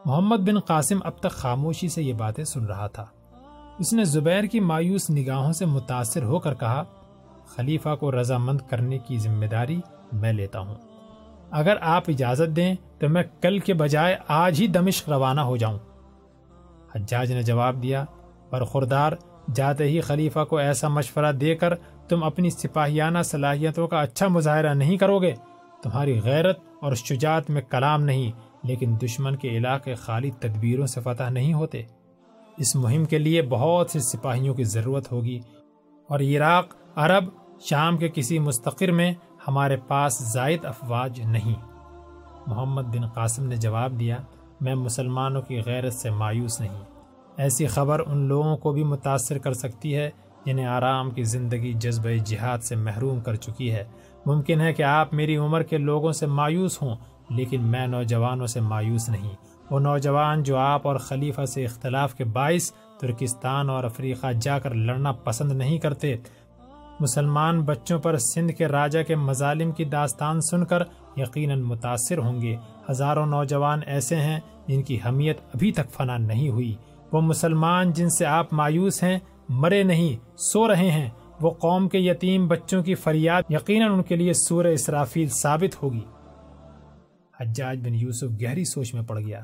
محمد 0.05 0.37
بن 0.37 0.59
قاسم 0.59 0.99
اب 1.03 1.17
تک 1.19 1.31
خاموشی 1.31 1.89
سے 1.89 2.03
یہ 2.03 2.13
باتیں 2.13 2.43
سن 2.43 2.65
رہا 2.65 2.87
تھا۔ 2.87 3.05
اس 3.79 3.93
نے 3.93 4.03
زبیر 4.03 4.43
کی 4.43 4.59
مایوس 4.59 5.09
نگاہوں 5.09 5.53
سے 5.53 5.65
متاثر 5.65 6.23
ہو 6.23 6.39
کر 6.39 6.53
کہا، 6.53 6.83
خلیفہ 7.47 7.95
کو 7.95 8.11
رضامند 8.11 8.61
کرنے 8.69 8.97
کی 8.97 9.17
ذمہ 9.17 9.45
داری 9.45 9.81
میں 10.13 10.33
لیتا 10.33 10.59
ہوں۔ 10.59 10.75
اگر 11.51 11.77
آپ 11.81 12.03
اجازت 12.07 12.55
دیں 12.55 12.75
تو 12.99 13.09
میں 13.09 13.23
کل 13.41 13.59
کے 13.59 13.73
بجائے 13.73 14.17
آج 14.27 14.61
ہی 14.61 14.67
دمشق 14.67 15.09
روانہ 15.09 15.41
ہو 15.41 15.57
جاؤں۔ 15.57 15.77
حجاج 16.95 17.31
نے 17.31 17.43
جواب 17.43 17.83
دیا، 17.83 18.05
پر 18.49 18.63
خوردار 18.63 19.11
جاتے 19.55 19.83
ہی 19.83 20.01
خلیفہ 20.01 20.43
کو 20.43 20.57
ایسا 20.57 20.87
مشورہ 20.87 21.31
دے 21.31 21.55
کر 21.55 21.73
تم 22.09 22.23
اپنی 22.23 22.49
سپاہیانہ 22.49 23.19
صلاحیتوں 23.25 23.87
کا 23.87 24.01
اچھا 24.01 24.27
مظاہرہ 24.27 24.73
نہیں 24.73 24.97
کرو 24.97 25.19
گے، 25.19 25.33
تمہاری 25.83 26.21
غیرت 26.23 26.59
اور 26.81 26.93
شجاعت 26.93 27.49
میں 27.49 27.61
کلام 27.69 28.03
نہیں، 28.03 28.31
لیکن 28.63 28.95
دشمن 29.03 29.35
کے 29.35 29.49
علاقے 29.49 29.95
خالی 29.95 30.31
تدبیروں 30.31 30.85
سے 30.85 31.01
فتح 31.01 31.29
نہیں 31.29 31.53
ہوتے۔ 31.53 31.83
اس 32.57 32.75
مہم 32.75 33.05
کے 33.05 33.17
لیے 33.17 33.41
بہت 33.41 33.89
سے 33.89 33.99
سپاہیوں 33.99 34.55
کی 34.55 34.63
ضرورت 34.63 35.11
ہوگی۔ 35.11 35.39
اور 36.09 36.19
عراق، 36.19 36.75
عرب، 36.95 37.23
شام 37.59 37.97
کے 37.97 38.09
کسی 38.09 38.39
مستقر 38.39 38.91
میں 38.91 39.13
ہمارے 39.47 39.77
پاس 39.77 40.33
زائد 40.33 40.65
افواج 40.65 41.21
نہیں۔ 41.21 41.55
محمد 42.47 42.81
بن 42.81 43.07
قاسم 43.07 43.45
نے 43.45 43.55
جواب 43.55 43.99
دیا، 43.99 44.17
میں 44.61 44.75
مسلمانوں 44.75 45.41
کی 45.41 45.61
غیرت 45.65 45.93
سے 45.93 46.09
مایوس 46.09 46.59
نہیں۔ 46.61 46.83
ایسی 47.37 47.67
خبر 47.67 48.01
ان 48.07 48.17
لوگوں 48.17 48.57
کو 48.57 48.71
بھی 48.71 48.83
متاثر 48.83 49.37
کر 49.37 49.53
سکتی 49.53 49.95
ہے 49.95 50.09
جنہیں 50.47 50.65
آرام 50.65 51.11
کی 51.11 51.23
زندگی 51.23 51.73
جذبہ 51.73 52.09
جہاد 52.25 52.57
سے 52.57 52.75
محروم 52.75 53.19
کر 53.19 53.35
چکی 53.35 53.71
ہے۔ 53.71 53.83
ممکن 54.25 54.61
ہے 54.61 54.73
کہ 54.73 54.83
آپ 54.83 55.13
میری 55.13 55.37
عمر 55.37 55.63
کے 55.63 55.77
لوگوں 55.77 56.11
سے 56.11 56.25
مایوس 56.25 56.81
ہوں، 56.81 56.95
لیکن 57.29 57.61
میں 57.61 57.87
نوجوانوں 57.87 58.47
سے 58.47 58.61
مایوس 58.61 59.09
نہیں۔ 59.09 59.33
وہ 59.71 59.79
نوجوان 59.79 60.43
جو 60.43 60.57
آپ 60.57 60.87
اور 60.87 60.95
خلیفہ 60.95 61.45
سے 61.45 61.65
اختلاف 61.65 62.15
کے 62.15 62.23
باعث 62.23 62.71
ترکستان 62.99 63.69
اور 63.69 63.83
افریقہ 63.83 64.27
جا 64.41 64.59
کر 64.59 64.73
لڑنا 64.73 65.11
پسند 65.11 65.51
نہیں 65.51 65.77
کرتے، 65.77 66.15
مسلمان 66.99 67.61
بچوں 67.61 67.99
پر 67.99 68.17
سندھ 68.17 68.51
کے 68.51 68.67
راجہ 68.67 69.03
کے 69.07 69.15
مظالم 69.15 69.71
کی 69.71 69.85
داستان 69.85 70.41
سن 70.41 70.65
کر 70.65 70.83
یقیناً 71.17 71.61
متاثر 71.61 72.17
ہوں 72.17 72.41
گے۔ 72.41 72.55
ہزاروں 72.89 73.25
نوجوان 73.25 73.79
ایسے 73.85 74.15
ہیں 74.15 74.39
جن 74.67 74.81
کی 74.83 74.97
حمیت 75.05 75.37
ابھی 75.53 75.71
تک 75.71 75.91
فنا 75.91 76.17
نہیں 76.17 76.49
ہوئی۔ 76.49 76.75
وہ 77.11 77.21
مسلمان 77.21 77.91
جن 77.91 78.09
سے 78.09 78.25
آپ 78.25 78.53
مایوس 78.53 79.03
ہیں 79.03 79.19
مرے 79.49 79.83
نہیں، 79.83 80.37
سو 80.37 80.67
رہے 80.67 80.91
ہیں۔ 80.91 81.09
وہ 81.41 81.51
قوم 81.51 81.89
کے 81.89 81.99
یتیم 81.99 82.47
بچوں 82.47 82.83
کی 82.83 82.95
فریاد 82.95 83.43
یقیناً 83.49 83.91
ان 83.91 84.03
کے 84.03 84.15
لیے 84.15 84.33
سور 84.33 84.65
اسرافیل 84.65 85.27
ثابت 85.27 85.83
ہوگی۔ 85.83 86.03
حجاج 87.39 87.79
بن 87.79 87.95
یوسف 87.95 88.41
گہری 88.41 88.63
سوچ 88.65 88.93
میں 88.93 89.03
پڑ 89.03 89.19
گیا۔ 89.19 89.41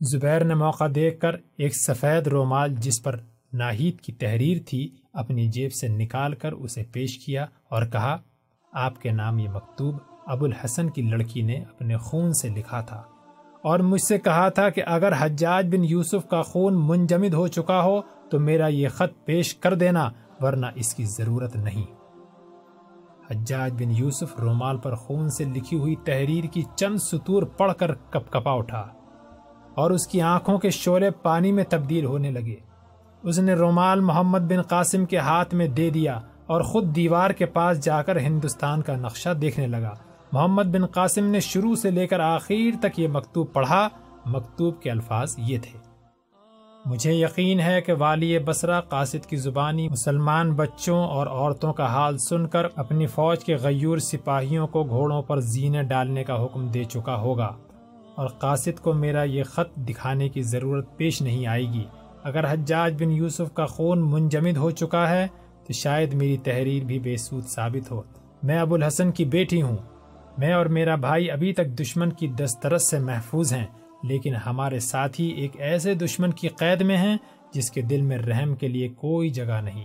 زبیر 0.00 0.44
نے 0.44 0.54
موقع 0.54 0.84
دیکھ 0.94 1.20
کر 1.20 1.34
ایک 1.58 1.72
سفید 1.86 2.28
رومال 2.28 2.74
جس 2.74 3.02
پر 3.02 3.20
ناہید 3.52 4.00
کی 4.00 4.12
تحریر 4.12 4.58
تھی، 4.66 4.96
اپنی 5.12 5.46
جیب 5.48 5.72
سے 5.72 5.88
نکال 5.88 6.34
کر 6.34 6.52
اسے 6.52 6.82
پیش 6.82 7.26
کیا 7.26 7.42
اور 7.42 7.86
کہا، 7.86 8.16
آپ 8.72 9.02
کے 9.02 9.10
نام 9.10 9.38
یہ 9.38 9.48
مکتوب 9.48 9.94
ابو 10.26 10.44
الحسن 10.44 10.90
کی 10.90 11.02
لڑکی 11.02 11.42
نے 11.42 11.54
اپنے 11.54 11.96
خون 11.96 12.32
سے 12.32 12.48
لکھا 12.48 12.80
تھا۔ 12.80 13.02
اور 13.64 13.78
مجھ 13.78 14.02
سے 14.02 14.18
کہا 14.18 14.48
تھا 14.48 14.68
کہ 14.68 14.82
اگر 14.86 15.12
حجاج 15.18 15.66
بن 15.66 15.84
یوسف 15.84 16.28
کا 16.28 16.42
خون 16.42 16.74
منجمد 16.76 17.34
ہو 17.34 17.46
چکا 17.46 17.82
ہو 17.82 18.00
تو 18.30 18.40
میرا 18.40 18.66
یہ 18.66 18.88
خط 18.88 19.24
پیش 19.24 19.54
کر 19.54 19.74
دینا، 19.74 20.10
ورنہ 20.40 20.66
اس 20.74 20.94
کی 20.94 21.04
ضرورت 21.04 21.56
نہیں۔ 21.56 21.84
حجاج 23.30 23.72
بن 23.72 23.90
یوسف 23.90 24.40
رومال 24.40 24.76
پر 24.76 24.94
خون 24.94 25.28
سے 25.28 25.44
لکھی 25.44 25.78
ہوئی 25.78 25.96
تحریر 25.96 26.44
کی 26.44 26.62
چند 26.76 26.96
سطور 26.96 27.42
پڑھ 27.42 27.72
کر 27.78 27.94
کپ 27.94 28.32
کپا 28.32 28.52
اٹھا 28.52 28.86
اور 29.74 29.90
اس 29.90 30.06
کی 30.06 30.20
آنکھوں 30.20 30.58
کے 30.58 30.70
شعلے 30.70 31.10
پانی 31.10 31.52
میں 31.52 31.64
تبدیل 31.68 32.04
ہونے 32.04 32.30
لگے۔ 32.30 32.56
اس 33.22 33.38
نے 33.38 33.54
رومال 33.54 34.00
محمد 34.00 34.38
بن 34.38 34.62
قاسم 34.62 35.04
کے 35.04 35.18
ہاتھ 35.18 35.54
میں 35.54 35.68
دے 35.68 35.90
دیا 35.90 36.20
اور 36.46 36.60
خود 36.60 36.96
دیوار 36.96 37.30
کے 37.30 37.46
پاس 37.46 37.84
جا 37.84 38.02
کر 38.02 38.18
ہندوستان 38.18 38.82
کا 38.82 38.96
نقشہ 38.96 39.30
دیکھنے 39.34 39.66
لگا۔ 39.66 39.94
محمد 40.34 40.62
بن 40.62 40.86
قاسم 40.86 41.24
نے 41.24 41.40
شروع 41.40 41.74
سے 41.74 41.90
لے 41.90 42.06
کر 42.06 42.20
آخر 42.20 42.54
تک 42.80 43.00
یہ 43.00 43.08
مکتوب 43.08 43.52
پڑھا۔ 43.52 43.88
مکتوب 44.26 44.82
کے 44.82 44.90
الفاظ 44.90 45.34
یہ 45.38 45.58
تھے۔ 45.62 45.78
مجھے 46.86 47.12
یقین 47.12 47.60
ہے 47.60 47.80
کہ 47.80 47.92
والی 47.92 48.38
بسرا 48.38 48.80
قاصد 48.80 49.26
کی 49.26 49.36
زبانی 49.36 49.88
مسلمان 49.88 50.52
بچوں 50.52 51.04
اور 51.04 51.26
عورتوں 51.26 51.72
کا 51.72 51.86
حال 51.86 52.18
سن 52.18 52.46
کر 52.46 52.66
اپنی 52.76 53.06
فوج 53.06 53.44
کے 53.44 53.56
غیور 53.56 53.98
سپاہیوں 53.98 54.66
کو 54.66 54.84
گھوڑوں 54.84 55.22
پر 55.22 55.40
زینے 55.40 55.82
ڈالنے 55.82 56.24
کا 56.24 56.44
حکم 56.44 56.66
دے 56.66 56.84
چکا 56.84 57.16
ہوگا۔ 57.16 57.56
اور 58.14 58.28
قاصد 58.28 58.80
کو 58.80 58.92
میرا 58.92 59.22
یہ 59.22 59.42
خط 59.42 59.76
دکھانے 59.76 60.28
کی 60.28 60.42
ضرورت 60.42 60.96
پیش 60.96 61.22
نہیں 61.22 61.46
آئے 61.46 61.64
گی۔ 61.64 61.84
اگر 62.22 62.52
حجاج 62.52 63.02
بن 63.02 63.10
یوسف 63.10 63.54
کا 63.54 63.66
خون 63.66 64.10
منجمد 64.10 64.56
ہو 64.56 64.70
چکا 64.70 65.10
ہے 65.10 65.26
تو 65.66 65.72
شاید 65.72 66.14
میری 66.14 66.36
تحریر 66.36 66.84
بھی 66.84 66.98
بے 66.98 67.16
سود 67.16 67.44
ثابت 67.44 67.90
ہو۔ 67.90 68.02
میں 68.42 68.58
ابو 68.58 68.74
الحسن 68.74 69.12
کی 69.12 69.24
بیٹی 69.24 69.62
ہوں۔ 69.62 69.76
میں 70.38 70.52
اور 70.52 70.66
میرا 70.66 70.94
بھائی 70.94 71.30
ابھی 71.30 71.52
تک 71.52 71.66
دشمن 71.66 72.12
کی 72.12 72.26
دسترس 72.28 72.90
سے 72.90 72.98
محفوظ 72.98 73.52
ہیں، 73.52 73.66
لیکن 74.02 74.34
ہمارے 74.36 74.78
ساتھی 74.78 75.26
ایک 75.26 75.60
ایسے 75.60 75.94
دشمن 75.94 76.30
کی 76.30 76.48
قید 76.48 76.80
میں 76.80 76.96
ہیں 76.96 77.16
جس 77.52 77.70
کے 77.70 77.82
دل 77.82 78.00
میں 78.00 78.18
رحم 78.18 78.54
کے 78.54 78.68
لیے 78.68 78.88
کوئی 78.88 79.28
جگہ 79.30 79.60
نہیں۔ 79.64 79.84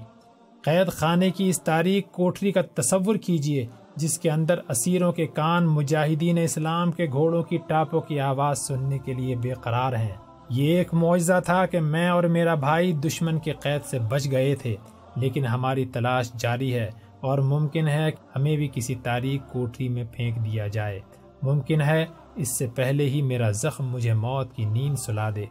قید 0.61 0.87
خانے 0.87 1.29
کی 1.29 1.49
اس 1.49 1.61
تاریخ 1.61 2.11
کوٹری 2.11 2.51
کا 2.51 2.61
تصور 2.73 3.15
کیجیے، 3.15 3.65
جس 3.95 4.17
کے 4.19 4.31
اندر 4.31 4.59
اسیروں 4.69 5.11
کے 5.11 5.27
کان 5.27 5.65
مجاہدین 5.65 6.37
اسلام 6.37 6.91
کے 6.91 7.05
گھوڑوں 7.11 7.43
کی 7.43 7.57
ٹاپوں 7.67 8.01
کی 8.01 8.19
آواز 8.19 8.59
سننے 8.59 8.97
کے 8.97 9.13
لیے 9.13 9.35
بے 9.35 9.53
قرار 9.53 9.93
ہیں۔ 9.93 10.15
یہ 10.49 10.77
ایک 10.77 10.93
معجزہ 10.93 11.39
تھا 11.45 11.65
کہ 11.65 11.79
میں 11.79 12.07
اور 12.09 12.23
میرا 12.23 12.55
بھائی 12.55 12.93
دشمن 12.93 13.39
کے 13.39 13.53
قید 13.53 13.85
سے 13.85 13.99
بچ 13.99 14.31
گئے 14.31 14.55
تھے، 14.55 14.75
لیکن 15.15 15.45
ہماری 15.45 15.85
تلاش 15.85 16.31
جاری 16.33 16.73
ہے۔ 16.73 16.89
اور 17.21 17.37
ممکن 17.37 17.87
ہے 17.87 18.09
ہمیں 18.35 18.55
بھی 18.55 18.67
کسی 18.73 18.95
تاریخ 18.95 19.51
کوٹری 19.51 19.89
میں 19.89 20.03
پھینک 20.11 20.45
دیا 20.45 20.67
جائے۔ 20.67 20.99
ممکن 21.41 21.81
ہے 21.81 22.05
اس 22.35 22.57
سے 22.57 22.67
پہلے 22.67 23.09
ہی 23.09 23.21
میرا 23.21 23.51
زخم 23.51 23.87
مجھے 23.87 24.13
موت 24.13 24.53
کی 24.53 24.65
نیند 24.65 24.95
سلا 24.99 25.29
دے 25.29 25.45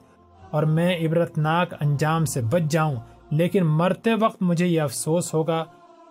اور 0.51 0.62
میں 0.62 0.97
عبرتناک 0.97 1.75
انجام 1.81 2.25
سے 2.25 2.43
بچ 2.43 2.71
جاؤں، 2.71 2.95
لیکن 3.31 3.66
مرتے 3.66 4.14
وقت 4.21 4.43
مجھے 4.43 4.66
یہ 4.66 4.81
افسوس 4.81 5.35
ہوگا، 5.35 5.64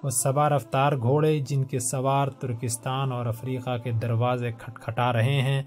وہ 0.03 0.10
سوار 0.10 0.51
رفتار 0.51 0.93
گھوڑے 0.93 1.39
جن 1.39 1.64
کے 1.64 1.80
سوار 1.80 2.28
ترکستان 2.28 3.12
اور 3.12 3.26
افریقہ 3.26 3.78
کے 3.78 3.91
دروازے 3.91 4.51
کھٹکھٹا 4.51 5.14
رہے 5.14 5.41
ہیں، 5.41 5.64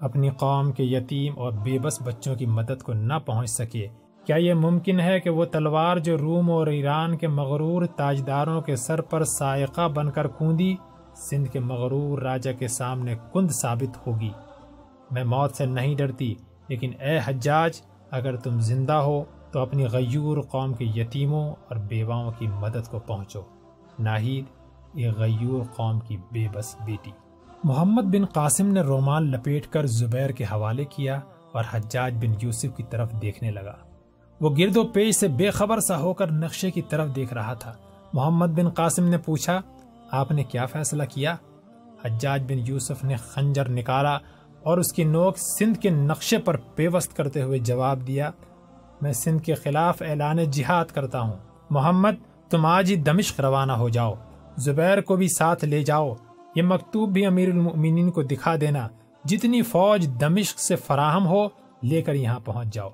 اپنی 0.00 0.30
قوم 0.30 0.72
کے 0.72 0.84
یتیم 0.84 1.38
اور 1.38 1.52
بے 1.52 1.78
بس 1.78 2.02
بچوں 2.02 2.34
کی 2.34 2.46
مدد 2.46 2.82
کو 2.82 2.92
نہ 2.92 3.14
پہنچ 3.26 3.50
سکے۔ 3.50 3.86
کیا 4.24 4.36
یہ 4.36 4.54
ممکن 4.54 5.00
ہے 5.00 5.20
کہ 5.20 5.30
وہ 5.30 5.44
تلوار 5.44 5.96
جو 5.96 6.18
روم 6.18 6.50
اور 6.50 6.66
ایران 6.66 7.16
کے 7.16 7.28
مغرور 7.28 7.86
تاجداروں 7.86 8.60
کے 8.60 8.76
سر 8.76 9.00
پر 9.00 9.24
سائقہ 9.24 9.88
بن 9.88 10.10
کر 10.10 10.26
کوندی 10.26 10.76
سندھ 11.16 11.48
کے 11.48 11.60
مغرور 11.60 12.18
راجہ 12.18 12.50
کے 12.58 12.68
سامنے 12.68 13.14
کند 13.32 13.50
ثابت 13.50 14.06
ہوگی؟ 14.06 14.30
میں 15.10 15.24
موت 15.24 15.56
سے 15.56 15.66
نہیں 15.66 15.94
ڈرتی، 15.94 16.34
لیکن 16.68 16.92
اے 17.00 17.18
حجاج، 17.24 17.80
اگر 18.10 18.36
تم 18.36 18.60
زندہ 18.60 18.92
ہو 18.92 19.24
تو 19.52 19.60
اپنی 19.60 19.86
غیور 19.92 20.40
قوم 20.40 20.74
کے 20.74 20.84
یتیموں 20.84 21.50
اور 21.50 21.76
بیواؤں 21.76 22.32
کی 22.38 22.46
مدد 22.46 22.88
کو 22.90 22.98
پہنچو۔ 22.98 23.40
ناہید، 23.98 24.44
یہ 24.94 25.10
غیور 25.16 25.64
قوم 25.76 26.00
کی 26.00 26.16
بے 26.16 26.46
بس 26.52 26.76
بیٹی۔ 26.84 27.10
محمد 27.64 28.02
بن 28.02 28.24
قاسم 28.24 28.66
نے 28.66 28.80
رومال 28.80 29.24
لپیٹ 29.24 29.66
کر 29.66 29.86
زبیر 29.86 30.30
کے 30.30 30.44
حوالے 30.44 30.84
کیا 30.84 31.20
اور 31.52 31.64
حجاج 31.70 32.14
بن 32.14 32.34
یوسف 32.42 32.76
کی 32.76 32.82
طرف 32.82 33.12
دیکھنے 33.22 33.50
لگا۔ 33.50 33.89
وہ 34.40 34.50
گرد 34.58 34.76
و 34.76 34.84
پیش 34.84 35.16
سے 35.16 35.28
بے 35.28 35.50
خبر 35.50 35.80
سا 35.80 35.98
ہو 35.98 36.14
کر 36.14 36.32
نقشے 36.32 36.70
کی 36.70 36.82
طرف 36.82 37.16
دیکھ 37.16 37.34
رہا 37.34 37.54
تھا۔ 37.54 37.72
محمد 38.12 38.46
بن 38.46 38.68
قاسم 38.68 39.04
نے 39.04 39.18
پوچھا، 39.18 39.60
آپ 40.10 40.30
نے 40.32 40.44
کیا 40.44 40.66
فیصلہ 40.66 41.02
کیا؟ 41.10 41.36
حجاج 42.04 42.42
بن 42.42 42.58
یوسف 42.66 43.04
نے 43.04 43.16
خنجر 43.16 43.68
نکالا 43.68 44.14
اور 44.62 44.78
اس 44.78 44.92
کی 44.92 45.04
نوک 45.04 45.38
سندھ 45.38 45.78
کے 45.78 45.90
نقشے 45.90 46.38
پر 46.38 46.56
پیوست 46.56 47.16
کرتے 47.16 47.42
ہوئے 47.42 47.58
جواب 47.58 48.06
دیا، 48.06 48.30
میں 49.02 49.12
سندھ 49.12 49.42
کے 49.42 49.54
خلاف 49.54 50.02
اعلان 50.02 50.36
جہاد 50.50 50.84
کرتا 50.84 51.20
ہوں۔ 51.20 51.36
محمد، 51.70 52.50
تم 52.50 52.66
آج 52.66 52.90
ہی 52.90 52.96
دمشق 52.96 53.40
روانہ 53.40 53.72
ہو 53.72 53.88
جاؤ۔ 53.88 54.14
زبیر 54.56 55.00
کو 55.00 55.16
بھی 55.16 55.26
ساتھ 55.38 55.64
لے 55.64 55.82
جاؤ۔ 55.82 56.14
یہ 56.56 56.62
مکتوب 56.62 57.12
بھی 57.12 57.26
امیر 57.26 57.50
المؤمنین 57.50 58.10
کو 58.10 58.22
دکھا 58.22 58.54
دینا۔ 58.60 58.88
جتنی 59.24 59.62
فوج 59.62 60.08
دمشق 60.20 60.60
سے 60.60 60.76
فراہم 60.76 61.26
ہو، 61.26 61.44
لے 61.82 62.02
کر 62.02 62.14
یہاں 62.14 62.40
پہنچ 62.44 62.74
جاؤ۔ 62.74 62.88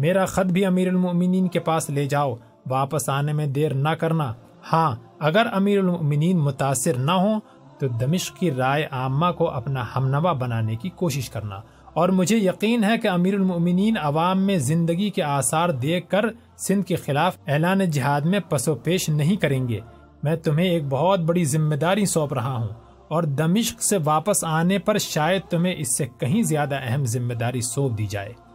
میرا 0.00 0.24
خط 0.24 0.46
بھی 0.46 0.64
امیر 0.64 0.88
المؤمنین 0.88 1.48
کے 1.48 1.60
پاس 1.60 1.90
لے 1.90 2.06
جاؤ، 2.06 2.34
واپس 2.68 3.08
آنے 3.08 3.32
میں 3.32 3.46
دیر 3.46 3.74
نہ 3.74 3.88
کرنا۔ 3.88 4.32
ہاں 4.72 4.96
اگر 5.18 5.46
امیر 5.52 5.78
المؤمنین 5.78 6.38
متاثر 6.38 6.94
نہ 6.94 7.10
ہوں، 7.10 7.40
تو 7.78 7.88
دمشق 7.88 8.36
کی 8.36 8.50
رائے 8.50 8.88
عامہ 8.90 9.26
کو 9.38 9.50
اپنا 9.50 9.84
ہمنوا 9.96 10.32
بنانے 10.32 10.76
کی 10.76 10.88
کوشش 10.88 11.30
کرنا۔ 11.30 11.60
اور 11.92 12.08
مجھے 12.08 12.36
یقین 12.36 12.84
ہے 12.84 12.98
کہ 12.98 13.08
امیر 13.08 13.34
المؤمنین 13.34 13.96
عوام 14.02 14.42
میں 14.42 14.58
زندگی 14.58 15.10
کے 15.10 15.22
آثار 15.22 15.68
دیکھ 15.68 16.08
کر 16.08 16.24
سندھ 16.56 16.86
کے 16.86 16.96
خلاف 16.96 17.36
اعلان 17.46 17.84
جہاد 17.90 18.20
میں 18.20 18.40
پسو 18.48 18.74
پیش 18.74 19.08
نہیں 19.08 19.36
کریں 19.36 19.68
گے۔ 19.68 19.80
میں 20.22 20.36
تمہیں 20.36 20.66
ایک 20.66 20.82
بہت 20.88 21.20
بڑی 21.20 21.44
ذمہ 21.44 21.74
داری 21.74 22.06
سونپ 22.06 22.34
رہا 22.34 22.54
ہوں۔ 22.54 22.68
اور 23.08 23.22
دمشق 23.22 23.82
سے 23.82 23.98
واپس 24.04 24.44
آنے 24.44 24.78
پر 24.78 24.98
شاید 24.98 25.42
تمہیں 25.50 25.74
اس 25.78 25.96
سے 25.96 26.06
کہیں 26.18 26.42
زیادہ 26.42 26.78
اہم 26.82 27.04
ذمہ 27.04 27.34
داری 27.34 27.60
سونپ 27.60 27.98
دی 27.98 28.06
جائے۔ 28.06 28.49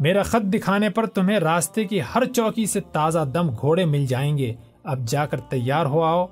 میرا 0.00 0.22
خط 0.22 0.54
دکھانے 0.54 0.90
پر 0.90 1.06
تمہیں 1.06 1.38
راستے 1.38 1.84
کی 1.84 2.00
ہر 2.14 2.24
چوکی 2.24 2.66
سے 2.66 2.80
تازہ 2.80 3.18
دم 3.34 3.50
گھوڑے 3.60 3.84
مل 3.84 4.06
جائیں 4.06 4.38
گے۔ 4.38 4.54
اب 4.84 4.98
جا 4.98 5.26
کر 5.26 5.40
تیار 5.40 5.86
ہو 5.86 6.02
آؤ۔ 6.02 6.26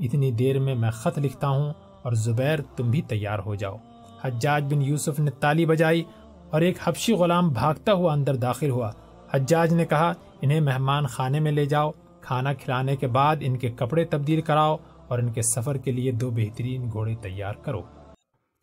اتنی 0.00 0.30
دیر 0.30 0.58
میں 0.58 0.74
میں 0.74 0.90
خط 0.90 1.18
لکھتا 1.18 1.48
ہوں 1.48 1.72
اور 2.02 2.12
زبیر 2.12 2.58
تم 2.76 2.90
بھی 2.90 3.02
تیار 3.02 3.38
ہو 3.38 3.54
جاؤ۔ 3.54 3.76
حجاج 4.24 4.74
بن 4.74 4.82
یوسف 4.82 5.20
نے 5.20 5.30
تالی 5.30 5.66
بجائی 5.66 6.02
اور 6.50 6.60
ایک 6.60 6.76
حبشی 6.84 7.12
غلام 7.12 7.48
بھاگتا 7.48 7.92
ہوا 7.92 8.12
اندر 8.12 8.36
داخل 8.36 8.70
ہوا۔ 8.70 8.90
حجاج 9.34 9.74
نے 9.74 9.86
کہا، 9.86 10.12
انہیں 10.40 10.60
مہمان 10.60 11.06
خانے 11.06 11.40
میں 11.40 11.52
لے 11.52 11.66
جاؤ۔ 11.66 11.90
کھانا 12.20 12.52
کھلانے 12.52 12.96
کے 12.96 13.06
بعد 13.06 13.36
ان 13.40 13.56
کے 13.56 13.70
کپڑے 13.70 14.04
تبدیل 14.04 14.40
کراؤ 14.40 14.76
اور 15.08 15.18
ان 15.18 15.32
کے 15.32 15.42
سفر 15.42 15.76
کے 15.76 15.92
لیے 15.92 16.12
دو 16.12 16.30
بہترین 16.30 16.90
گھوڑے 16.92 17.14
تیار 17.14 17.54
کرو۔ 17.54 17.82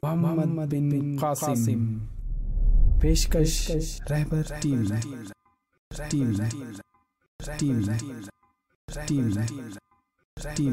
محمد 0.03 0.73
بن 0.73 1.17
قاسم۔ 1.19 2.18
پیشکش 3.01 3.53
Rehbar 4.11 4.41
T 4.61 4.75
V 4.75 4.99
T 6.09 6.23
V 6.27 6.47
T 10.55 10.69